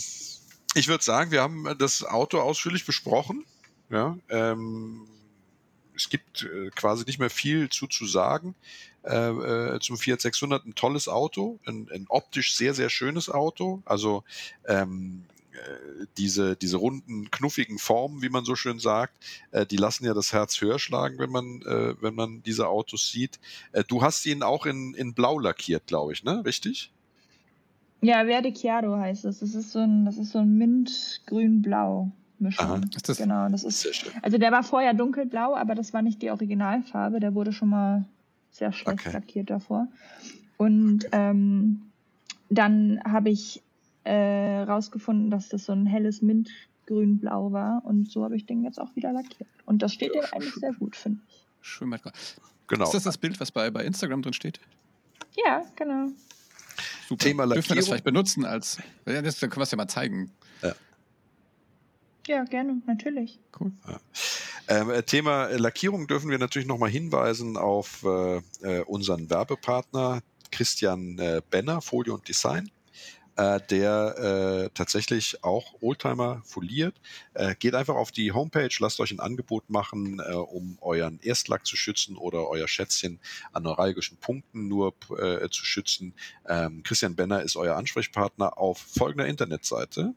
ich 0.75 0.89
würde 0.89 1.05
sagen, 1.05 1.31
wir 1.31 1.43
haben 1.43 1.77
das 1.79 2.05
Auto 2.05 2.41
ausführlich 2.41 2.87
besprochen. 2.87 3.45
Ja, 3.91 4.17
ähm, 4.29 5.07
es 5.95 6.09
gibt 6.09 6.45
äh, 6.45 6.71
quasi 6.71 7.05
nicht 7.05 7.19
mehr 7.19 7.31
viel 7.31 7.69
zu, 7.69 7.87
zu 7.87 8.07
sagen. 8.07 8.55
Äh, 9.03 9.17
äh, 9.17 9.81
zum 9.81 9.97
Fiat 9.97 10.21
600 10.21 10.67
ein 10.67 10.75
tolles 10.75 11.09
Auto, 11.09 11.59
ein, 11.67 11.89
ein 11.93 12.07
optisch 12.09 12.55
sehr, 12.55 12.75
sehr 12.75 12.91
schönes 12.91 13.29
Auto. 13.29 13.83
Also 13.85 14.25
ähm, 14.67 15.25
äh, 15.39 15.40
diese, 16.17 16.57
diese 16.57 16.77
runden, 16.77 17.31
knuffigen 17.31 17.79
Formen, 17.79 18.23
wie 18.23 18.29
man 18.29 18.45
so 18.45 18.55
schön 18.55 18.79
sagt, 18.79 19.13
äh, 19.51 19.67
die 19.67 19.77
lassen 19.77 20.05
ja 20.05 20.15
das 20.15 20.33
Herz 20.33 20.61
höher 20.61 20.79
schlagen, 20.79 21.19
wenn 21.19 21.31
man, 21.31 21.63
äh, 21.63 21.95
wenn 22.01 22.15
man 22.15 22.43
diese 22.43 22.69
Autos 22.69 23.11
sieht. 23.11 23.39
Äh, 23.73 23.85
du 23.87 24.03
hast 24.03 24.25
ihn 24.27 24.43
auch 24.43 24.67
in, 24.67 24.95
in 24.95 25.15
Blau 25.15 25.39
lackiert, 25.39 25.87
glaube 25.87 26.13
ich, 26.13 26.25
ne? 26.25 26.45
Richtig? 26.45 26.93
Ja, 28.03 28.25
Verde 28.25 28.53
Chiaro 28.53 28.97
heißt 28.97 29.25
es. 29.27 29.41
Das 29.41 29.55
ist 29.55 29.73
so 29.73 29.81
ein, 29.81 30.05
das 30.07 30.17
ist 30.17 30.31
so 30.33 30.39
ein 30.39 30.57
Mint-Grün-Blau. 30.57 32.11
Mischung. 32.39 32.65
Aha. 32.67 32.81
Ist 32.97 33.09
das- 33.09 33.19
genau, 33.19 33.49
das 33.51 33.65
ist 33.65 33.81
Sehr 33.81 33.93
schön. 33.93 34.13
Also 34.23 34.39
der 34.39 34.51
war 34.51 34.63
vorher 34.63 34.95
dunkelblau, 34.95 35.55
aber 35.55 35.75
das 35.75 35.93
war 35.93 36.01
nicht 36.01 36.23
die 36.23 36.31
Originalfarbe. 36.31 37.21
Der 37.21 37.35
wurde 37.35 37.53
schon 37.53 37.69
mal 37.69 38.07
sehr 38.51 38.73
schlecht 38.73 39.01
Okay. 39.01 39.13
lackiert 39.13 39.51
davor. 39.51 39.89
Und 40.57 41.07
ähm, 41.13 41.83
dann 42.49 43.01
habe 43.05 43.29
ich 43.31 43.63
äh, 44.05 44.61
rausgefunden, 44.63 45.31
dass 45.31 45.49
das 45.49 45.65
so 45.67 45.73
ein 45.73 45.87
helles 45.87 46.23
Mintgrün-Blau 46.23 47.53
war. 47.53 47.85
Und 47.85 48.11
so 48.11 48.25
habe 48.25 48.37
ich 48.37 48.47
den 48.47 48.65
jetzt 48.65 48.81
auch 48.81 48.95
wieder 48.97 49.13
lackiert. 49.13 49.49
Und 49.67 49.83
das 49.83 49.93
steht 49.93 50.15
Ja, 50.15 50.23
dem 50.23 50.33
eigentlich 50.33 50.55
sehr 50.55 50.73
gut, 50.73 50.97
finde 50.97 51.21
ich. 51.29 51.47
Schön, 51.61 51.89
Matt. 51.89 52.03
Genau. 52.67 52.85
Ist 52.85 52.95
das 52.95 53.03
das 53.03 53.19
Bild, 53.19 53.39
was 53.41 53.51
bei, 53.51 53.71
bei 53.71 53.85
Instagram 53.85 54.23
drin 54.23 54.33
steht? 54.33 54.61
Ja, 55.45 55.63
genau. 55.77 56.09
Super. 57.09 57.25
Thema 57.25 57.45
Dürfen 57.47 57.49
wir 57.49 57.57
das 57.57 57.69
Lackierung? 57.69 57.85
vielleicht 57.85 58.05
benutzen 58.05 58.45
als. 58.45 58.79
Ja, 59.07 59.21
das, 59.21 59.39
dann 59.39 59.51
können 59.51 59.61
wir 59.61 59.65
es 59.65 59.71
ja 59.71 59.77
mal 59.77 59.89
zeigen. 59.89 60.33
Ja, 62.27 62.45
gerne, 62.45 62.81
natürlich. 62.87 63.41
Cool. 63.59 63.73
Ähm, 64.69 64.91
äh, 64.91 65.03
Thema 65.03 65.47
Lackierung 65.49 66.07
dürfen 66.07 66.31
wir 66.31 66.39
natürlich 66.39 66.69
nochmal 66.69 66.91
hinweisen 66.91 67.57
auf 67.57 68.05
äh, 68.05 68.37
äh, 68.63 68.83
unseren 68.83 69.29
Werbepartner 69.31 70.21
Christian 70.53 71.19
äh, 71.19 71.43
Benner, 71.51 71.81
Folie 71.81 72.13
und 72.13 72.29
Design, 72.29 72.71
äh, 73.41 73.61
der 73.71 74.19
äh, 74.19 74.69
tatsächlich 74.75 75.43
auch 75.43 75.73
Oldtimer 75.81 76.43
foliert. 76.45 77.01
Äh, 77.33 77.55
geht 77.55 77.75
einfach 77.75 77.95
auf 77.95 78.13
die 78.13 78.33
Homepage, 78.33 78.69
lasst 78.81 79.01
euch 79.01 79.13
ein 79.13 79.21
Angebot 79.21 79.71
machen, 79.71 80.21
äh, 80.21 80.35
um 80.35 80.77
euren 80.83 81.19
Erstlack 81.23 81.67
zu 81.67 81.75
schützen 81.77 82.19
oder 82.19 82.49
euer 82.49 82.69
Schätzchen 82.69 83.19
an 83.53 83.63
neuralgischen 83.63 84.19
Punkten 84.19 84.69
nur 84.69 84.93
äh, 85.19 85.49
zu 85.49 85.65
schützen. 85.65 86.13
Ähm, 86.47 86.83
Christian 86.83 87.17
Benner 87.17 87.41
ist 87.43 87.57
euer 87.57 87.77
Ansprechpartner 87.77 88.59
auf 88.59 88.77
folgender 88.77 89.27
Internetseite. 89.27 90.13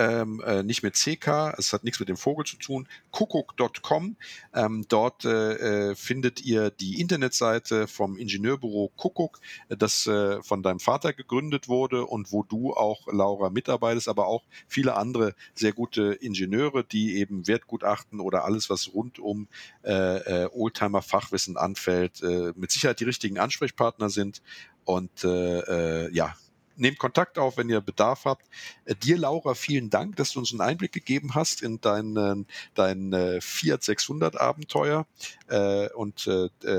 Ähm, 0.00 0.40
äh, 0.46 0.62
nicht 0.62 0.82
mit 0.82 0.94
CK, 0.94 1.52
es 1.58 1.74
hat 1.74 1.84
nichts 1.84 2.00
mit 2.00 2.08
dem 2.08 2.16
Vogel 2.16 2.46
zu 2.46 2.56
tun, 2.56 2.88
kuckuck.com. 3.10 4.16
Ähm, 4.54 4.86
dort 4.88 5.26
äh, 5.26 5.90
äh, 5.90 5.94
findet 5.94 6.40
ihr 6.40 6.70
die 6.70 7.02
Internetseite 7.02 7.86
vom 7.86 8.16
Ingenieurbüro 8.16 8.90
Kuckuck, 8.96 9.40
das 9.68 10.06
äh, 10.06 10.42
von 10.42 10.62
deinem 10.62 10.80
Vater 10.80 11.12
gegründet 11.12 11.68
wurde 11.68 12.06
und 12.06 12.32
wo 12.32 12.42
du 12.42 12.72
auch, 12.72 13.08
Laura, 13.12 13.50
mitarbeitest, 13.50 14.08
aber 14.08 14.26
auch 14.26 14.42
viele 14.66 14.96
andere 14.96 15.34
sehr 15.54 15.74
gute 15.74 16.14
Ingenieure, 16.14 16.82
die 16.82 17.18
eben 17.18 17.46
Wertgutachten 17.46 18.20
oder 18.20 18.46
alles, 18.46 18.70
was 18.70 18.94
rund 18.94 19.18
um 19.18 19.48
äh, 19.82 20.44
äh, 20.44 20.48
Oldtimer-Fachwissen 20.50 21.58
anfällt, 21.58 22.22
äh, 22.22 22.54
mit 22.56 22.70
Sicherheit 22.70 23.00
die 23.00 23.04
richtigen 23.04 23.38
Ansprechpartner 23.38 24.08
sind. 24.08 24.40
Und 24.86 25.22
ja, 25.22 26.34
nehmt 26.80 26.98
Kontakt 26.98 27.38
auf, 27.38 27.56
wenn 27.56 27.68
ihr 27.68 27.80
Bedarf 27.80 28.24
habt. 28.24 28.46
Äh, 28.84 28.94
dir, 28.94 29.18
Laura, 29.18 29.54
vielen 29.54 29.90
Dank, 29.90 30.16
dass 30.16 30.32
du 30.32 30.40
uns 30.40 30.50
einen 30.50 30.60
Einblick 30.60 30.92
gegeben 30.92 31.34
hast 31.34 31.62
in 31.62 31.80
dein, 31.80 32.46
dein 32.74 33.12
äh, 33.12 33.40
Fiat 33.40 33.82
600 33.82 34.40
Abenteuer 34.40 35.06
äh, 35.48 35.88
und 35.90 36.26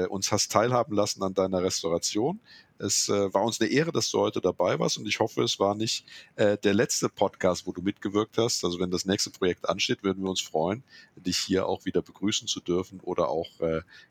uns 0.10 0.32
hast 0.32 0.52
teilhaben 0.52 0.95
lassen 0.95 1.24
an 1.24 1.34
deiner 1.34 1.64
Restauration. 1.64 2.39
Es 2.78 3.10
war 3.10 3.43
uns 3.43 3.62
eine 3.62 3.70
Ehre, 3.70 3.91
dass 3.91 4.10
du 4.10 4.20
heute 4.20 4.41
dabei 4.41 4.80
warst 4.80 4.97
und 4.97 5.08
ich 5.08 5.20
hoffe, 5.20 5.43
es 5.43 5.60
war 5.60 5.76
nicht 5.76 6.06
der 6.38 6.74
letzte 6.74 7.10
Podcast, 7.10 7.68
wo 7.68 7.72
du 7.72 7.82
mitgewirkt 7.82 8.38
hast. 8.38 8.64
Also 8.64 8.80
wenn 8.80 8.89
das 8.89 9.06
nächste 9.06 9.30
Projekt 9.30 9.70
ansteht, 9.70 10.04
würden 10.04 10.24
wir 10.24 10.30
uns 10.30 10.41
freuen, 10.41 10.84
dich 11.16 11.38
hier 11.38 11.68
auch 11.68 11.86
wieder 11.86 12.02
begrüßen 12.02 12.47
zu 12.47 12.60
dürfen 12.60 12.99
oder 13.02 13.30
auch 13.30 13.49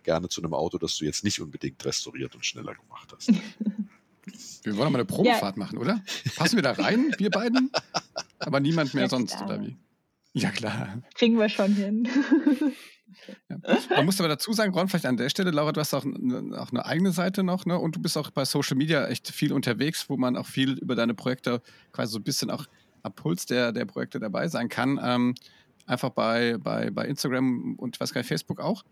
gerne 0.03 0.29
zu 0.29 0.41
einem 0.41 0.55
Auto, 0.55 0.79
das 0.79 0.97
du 0.99 1.05
jetzt 1.05 1.25
nicht 1.25 1.41
unbedingt 1.41 1.85
restauriert 1.85 2.35
und 2.35 2.47
schneller 2.47 2.75
gemacht 2.75 3.13
hast. 3.15 3.33
Wir 4.63 4.77
wollen 4.77 4.93
mal 4.93 4.99
eine 4.99 5.07
Probefahrt 5.07 5.57
machen, 5.57 5.79
oder? 5.79 6.03
Passen 6.37 6.57
wir 6.57 6.63
da 6.63 6.73
rein, 6.73 7.15
wir 7.19 7.31
beiden? 7.31 7.71
Aber 8.39 8.61
niemand 8.61 8.95
mehr 8.95 9.05
Ja, 9.05 9.09
sonst, 9.09 9.37
klar. 9.37 9.49
oder 9.49 9.63
wie? 9.63 9.77
Ja, 10.33 10.51
klar. 10.51 11.03
Kriegen 11.15 11.39
wir 11.39 11.49
schon 11.49 11.73
hin. 11.75 12.09
Ja. 13.49 13.59
Man 13.97 14.05
muss 14.07 14.21
aber 14.21 14.29
dazu 14.29 14.53
sagen, 14.53 14.73
Ron, 14.73 14.89
vielleicht 14.89 15.07
an 15.07 15.17
der 15.17 15.29
Stelle, 15.29 15.51
Laura, 15.51 15.73
du 15.73 15.81
hast 15.81 15.93
auch, 15.95 16.05
ne- 16.05 16.57
auch 16.59 16.71
eine 16.71 16.85
eigene 16.87 17.13
Seite 17.13 17.43
noch, 17.43 17.67
ne? 17.67 17.79
Und 17.79 17.97
du 17.97 18.01
bist 18.01 18.17
auch 18.17 18.31
bei 18.31 18.45
Social 18.45 18.77
Media 18.77 19.07
echt 19.09 19.29
viel 19.29 19.53
unterwegs, 19.53 20.09
wo 20.09 20.17
man 20.17 20.37
auch 20.37 20.47
viel 20.47 20.73
über 20.79 20.95
deine 20.95 21.15
Projekte 21.15 21.61
quasi 21.93 22.13
so 22.13 22.19
ein 22.19 22.23
bisschen 22.23 22.51
auch 22.51 22.67
am 23.03 23.13
Puls 23.13 23.47
der, 23.47 23.73
der 23.73 23.85
Projekte 23.85 24.21
dabei 24.21 24.47
sein 24.49 24.69
kann. 24.69 24.99
Ähm, 25.03 25.35
einfach 25.87 26.11
bei, 26.11 26.57
bei, 26.59 26.91
bei 26.91 27.07
Instagram 27.07 27.75
und 27.77 27.97
ich 27.97 28.01
weiß 28.01 28.13
gar 28.15 28.21
nicht, 28.21 28.29
Facebook 28.29 28.61
auch. 28.61 28.85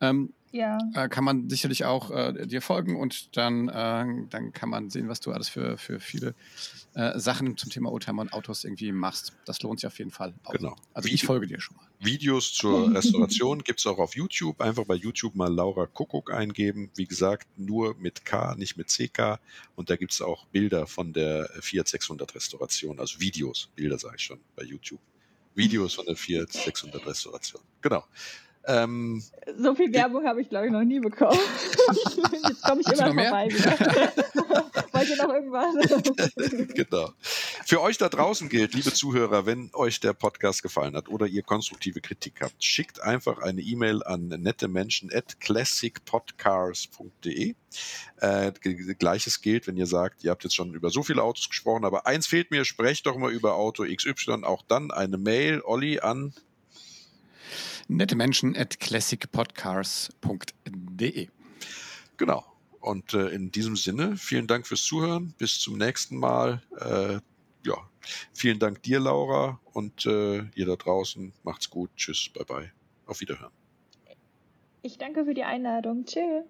Ähm, 0.00 0.32
ja. 0.54 0.78
äh, 0.94 1.08
kann 1.08 1.24
man 1.24 1.50
sicherlich 1.50 1.84
auch 1.84 2.10
äh, 2.10 2.46
dir 2.46 2.62
folgen 2.62 2.96
und 2.96 3.36
dann, 3.36 3.68
äh, 3.68 4.04
dann 4.30 4.52
kann 4.52 4.68
man 4.68 4.88
sehen, 4.88 5.08
was 5.08 5.20
du 5.20 5.32
alles 5.32 5.48
für, 5.48 5.76
für 5.78 5.98
viele 5.98 6.34
äh, 6.94 7.18
Sachen 7.18 7.56
zum 7.56 7.70
Thema 7.70 7.90
Oldtimer 7.90 8.22
und 8.22 8.32
Autos 8.32 8.64
irgendwie 8.64 8.92
machst. 8.92 9.32
Das 9.46 9.60
lohnt 9.62 9.80
sich 9.80 9.86
auf 9.86 9.98
jeden 9.98 10.12
Fall. 10.12 10.32
Auch. 10.44 10.52
Genau. 10.52 10.76
Also 10.92 11.08
ich 11.08 11.22
Video- 11.22 11.26
folge 11.26 11.46
dir 11.48 11.60
schon 11.60 11.76
mal. 11.76 11.84
Videos 11.98 12.52
zur 12.52 12.88
Restauration 12.94 13.64
gibt's 13.64 13.86
auch 13.86 13.98
auf 13.98 14.14
YouTube. 14.14 14.60
Einfach 14.60 14.84
bei 14.84 14.94
YouTube 14.94 15.34
mal 15.34 15.52
Laura 15.52 15.86
Kuckuck 15.86 16.32
eingeben. 16.32 16.90
Wie 16.94 17.06
gesagt, 17.06 17.48
nur 17.56 17.96
mit 17.96 18.24
K, 18.24 18.54
nicht 18.54 18.76
mit 18.76 18.88
CK. 18.88 19.40
Und 19.74 19.90
da 19.90 19.96
gibt's 19.96 20.20
auch 20.22 20.46
Bilder 20.46 20.86
von 20.86 21.12
der 21.12 21.48
Fiat 21.60 21.88
600 21.88 22.32
Restauration, 22.34 23.00
also 23.00 23.18
Videos, 23.20 23.70
Bilder 23.74 23.98
sage 23.98 24.16
ich 24.18 24.22
schon, 24.22 24.38
bei 24.54 24.62
YouTube. 24.62 25.00
Videos 25.56 25.94
von 25.94 26.04
der 26.06 26.16
Fiat 26.16 26.52
600 26.52 27.06
Restauration. 27.06 27.62
Genau. 27.80 28.04
Ähm, 28.66 29.22
so 29.58 29.74
viel 29.74 29.92
Werbung 29.92 30.26
habe 30.26 30.40
ich, 30.40 30.48
glaube 30.48 30.64
ich, 30.66 30.72
noch 30.72 30.84
nie 30.84 31.00
bekommen. 31.00 31.38
Jetzt 32.48 32.62
komme 32.62 32.80
ich 32.80 32.88
immer 32.88 33.06
vorbei 33.06 33.48
wieder. 33.50 33.72
Wollt 34.92 35.08
ihr 35.08 35.16
noch 35.16 35.34
irgendwas? 35.34 35.74
genau. 36.74 37.10
Für 37.66 37.82
euch 37.82 37.98
da 37.98 38.08
draußen 38.08 38.48
gilt, 38.48 38.72
liebe 38.74 38.92
Zuhörer, 38.92 39.44
wenn 39.44 39.70
euch 39.74 39.98
der 40.00 40.14
Podcast 40.14 40.62
gefallen 40.62 40.94
hat 40.96 41.08
oder 41.08 41.26
ihr 41.26 41.42
konstruktive 41.42 42.00
Kritik 42.00 42.40
habt, 42.40 42.62
schickt 42.62 43.02
einfach 43.02 43.38
eine 43.38 43.60
E-Mail 43.60 44.02
an 44.02 44.28
nettemenschen 44.28 45.12
at 45.12 45.40
classicpodcars.de. 45.40 47.54
Äh, 48.20 48.52
Gleiches 48.98 49.42
gilt, 49.42 49.66
wenn 49.66 49.76
ihr 49.76 49.86
sagt, 49.86 50.24
ihr 50.24 50.30
habt 50.30 50.44
jetzt 50.44 50.54
schon 50.54 50.72
über 50.74 50.88
so 50.90 51.02
viele 51.02 51.22
Autos 51.22 51.48
gesprochen, 51.48 51.84
aber 51.84 52.06
eins 52.06 52.26
fehlt 52.26 52.50
mir, 52.50 52.64
sprecht 52.64 53.04
doch 53.06 53.18
mal 53.18 53.30
über 53.32 53.56
Auto 53.56 53.84
XY, 53.84 54.44
auch 54.44 54.62
dann 54.62 54.90
eine 54.90 55.18
Mail, 55.18 55.60
Olli, 55.64 56.00
an 56.00 56.32
nette 57.88 58.16
Menschen 58.16 58.56
at 58.56 58.80
classicpodcars.de. 58.80 61.28
Genau. 62.16 62.44
Und 62.80 63.12
äh, 63.14 63.28
in 63.28 63.50
diesem 63.50 63.76
Sinne, 63.76 64.16
vielen 64.16 64.46
Dank 64.46 64.66
fürs 64.66 64.82
Zuhören. 64.82 65.34
Bis 65.38 65.58
zum 65.58 65.78
nächsten 65.78 66.18
Mal. 66.18 66.60
Äh, 66.78 67.18
ja, 67.66 67.78
vielen 68.32 68.58
Dank 68.58 68.82
dir, 68.82 69.00
Laura, 69.00 69.58
und 69.72 70.04
äh, 70.04 70.42
ihr 70.54 70.66
da 70.66 70.76
draußen. 70.76 71.32
Macht's 71.44 71.70
gut. 71.70 71.88
Tschüss. 71.96 72.28
Bye 72.34 72.44
bye. 72.44 72.70
Auf 73.06 73.20
Wiederhören. 73.20 73.52
Ich 74.82 74.98
danke 74.98 75.24
für 75.24 75.32
die 75.32 75.44
Einladung. 75.44 76.04
Tschüss. 76.04 76.44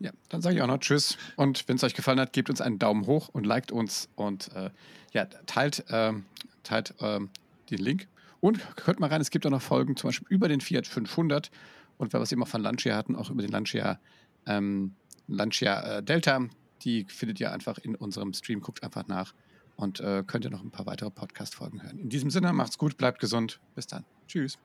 Ja, 0.00 0.10
dann 0.28 0.42
sage 0.42 0.56
ich 0.56 0.62
auch 0.62 0.66
noch 0.66 0.80
Tschüss. 0.80 1.16
Und 1.36 1.66
wenn 1.66 1.76
es 1.76 1.84
euch 1.84 1.94
gefallen 1.94 2.20
hat, 2.20 2.34
gebt 2.34 2.50
uns 2.50 2.60
einen 2.60 2.78
Daumen 2.78 3.06
hoch 3.06 3.30
und 3.32 3.46
liked 3.46 3.72
uns 3.72 4.10
und 4.16 4.54
äh, 4.54 4.68
ja, 5.12 5.24
teilt, 5.24 5.82
ähm, 5.88 6.26
teilt 6.62 6.92
ähm, 7.00 7.30
den 7.70 7.78
Link 7.78 8.06
und 8.44 8.60
hört 8.86 9.00
mal 9.00 9.06
rein, 9.08 9.22
es 9.22 9.30
gibt 9.30 9.46
auch 9.46 9.50
noch 9.50 9.62
Folgen, 9.62 9.96
zum 9.96 10.08
Beispiel 10.08 10.28
über 10.28 10.48
den 10.48 10.60
Fiat 10.60 10.86
500 10.86 11.50
und 11.96 12.12
weil 12.12 12.20
wir 12.20 12.30
eben 12.30 12.42
auch 12.42 12.48
von 12.48 12.60
Lancia 12.60 12.94
hatten, 12.94 13.16
auch 13.16 13.30
über 13.30 13.40
den 13.40 13.50
Lancia, 13.50 13.98
ähm, 14.44 14.92
Lancia 15.28 15.80
äh, 15.80 16.02
Delta. 16.02 16.46
Die 16.82 17.06
findet 17.08 17.40
ihr 17.40 17.52
einfach 17.52 17.78
in 17.78 17.94
unserem 17.94 18.34
Stream. 18.34 18.60
Guckt 18.60 18.84
einfach 18.84 19.06
nach 19.06 19.32
und 19.76 20.00
äh, 20.00 20.24
könnt 20.26 20.44
ihr 20.44 20.50
noch 20.50 20.62
ein 20.62 20.70
paar 20.70 20.84
weitere 20.84 21.10
Podcast-Folgen 21.10 21.82
hören. 21.82 21.98
In 21.98 22.10
diesem 22.10 22.28
Sinne, 22.28 22.52
macht's 22.52 22.76
gut, 22.76 22.98
bleibt 22.98 23.18
gesund. 23.18 23.60
Bis 23.74 23.86
dann. 23.86 24.04
Tschüss. 24.28 24.58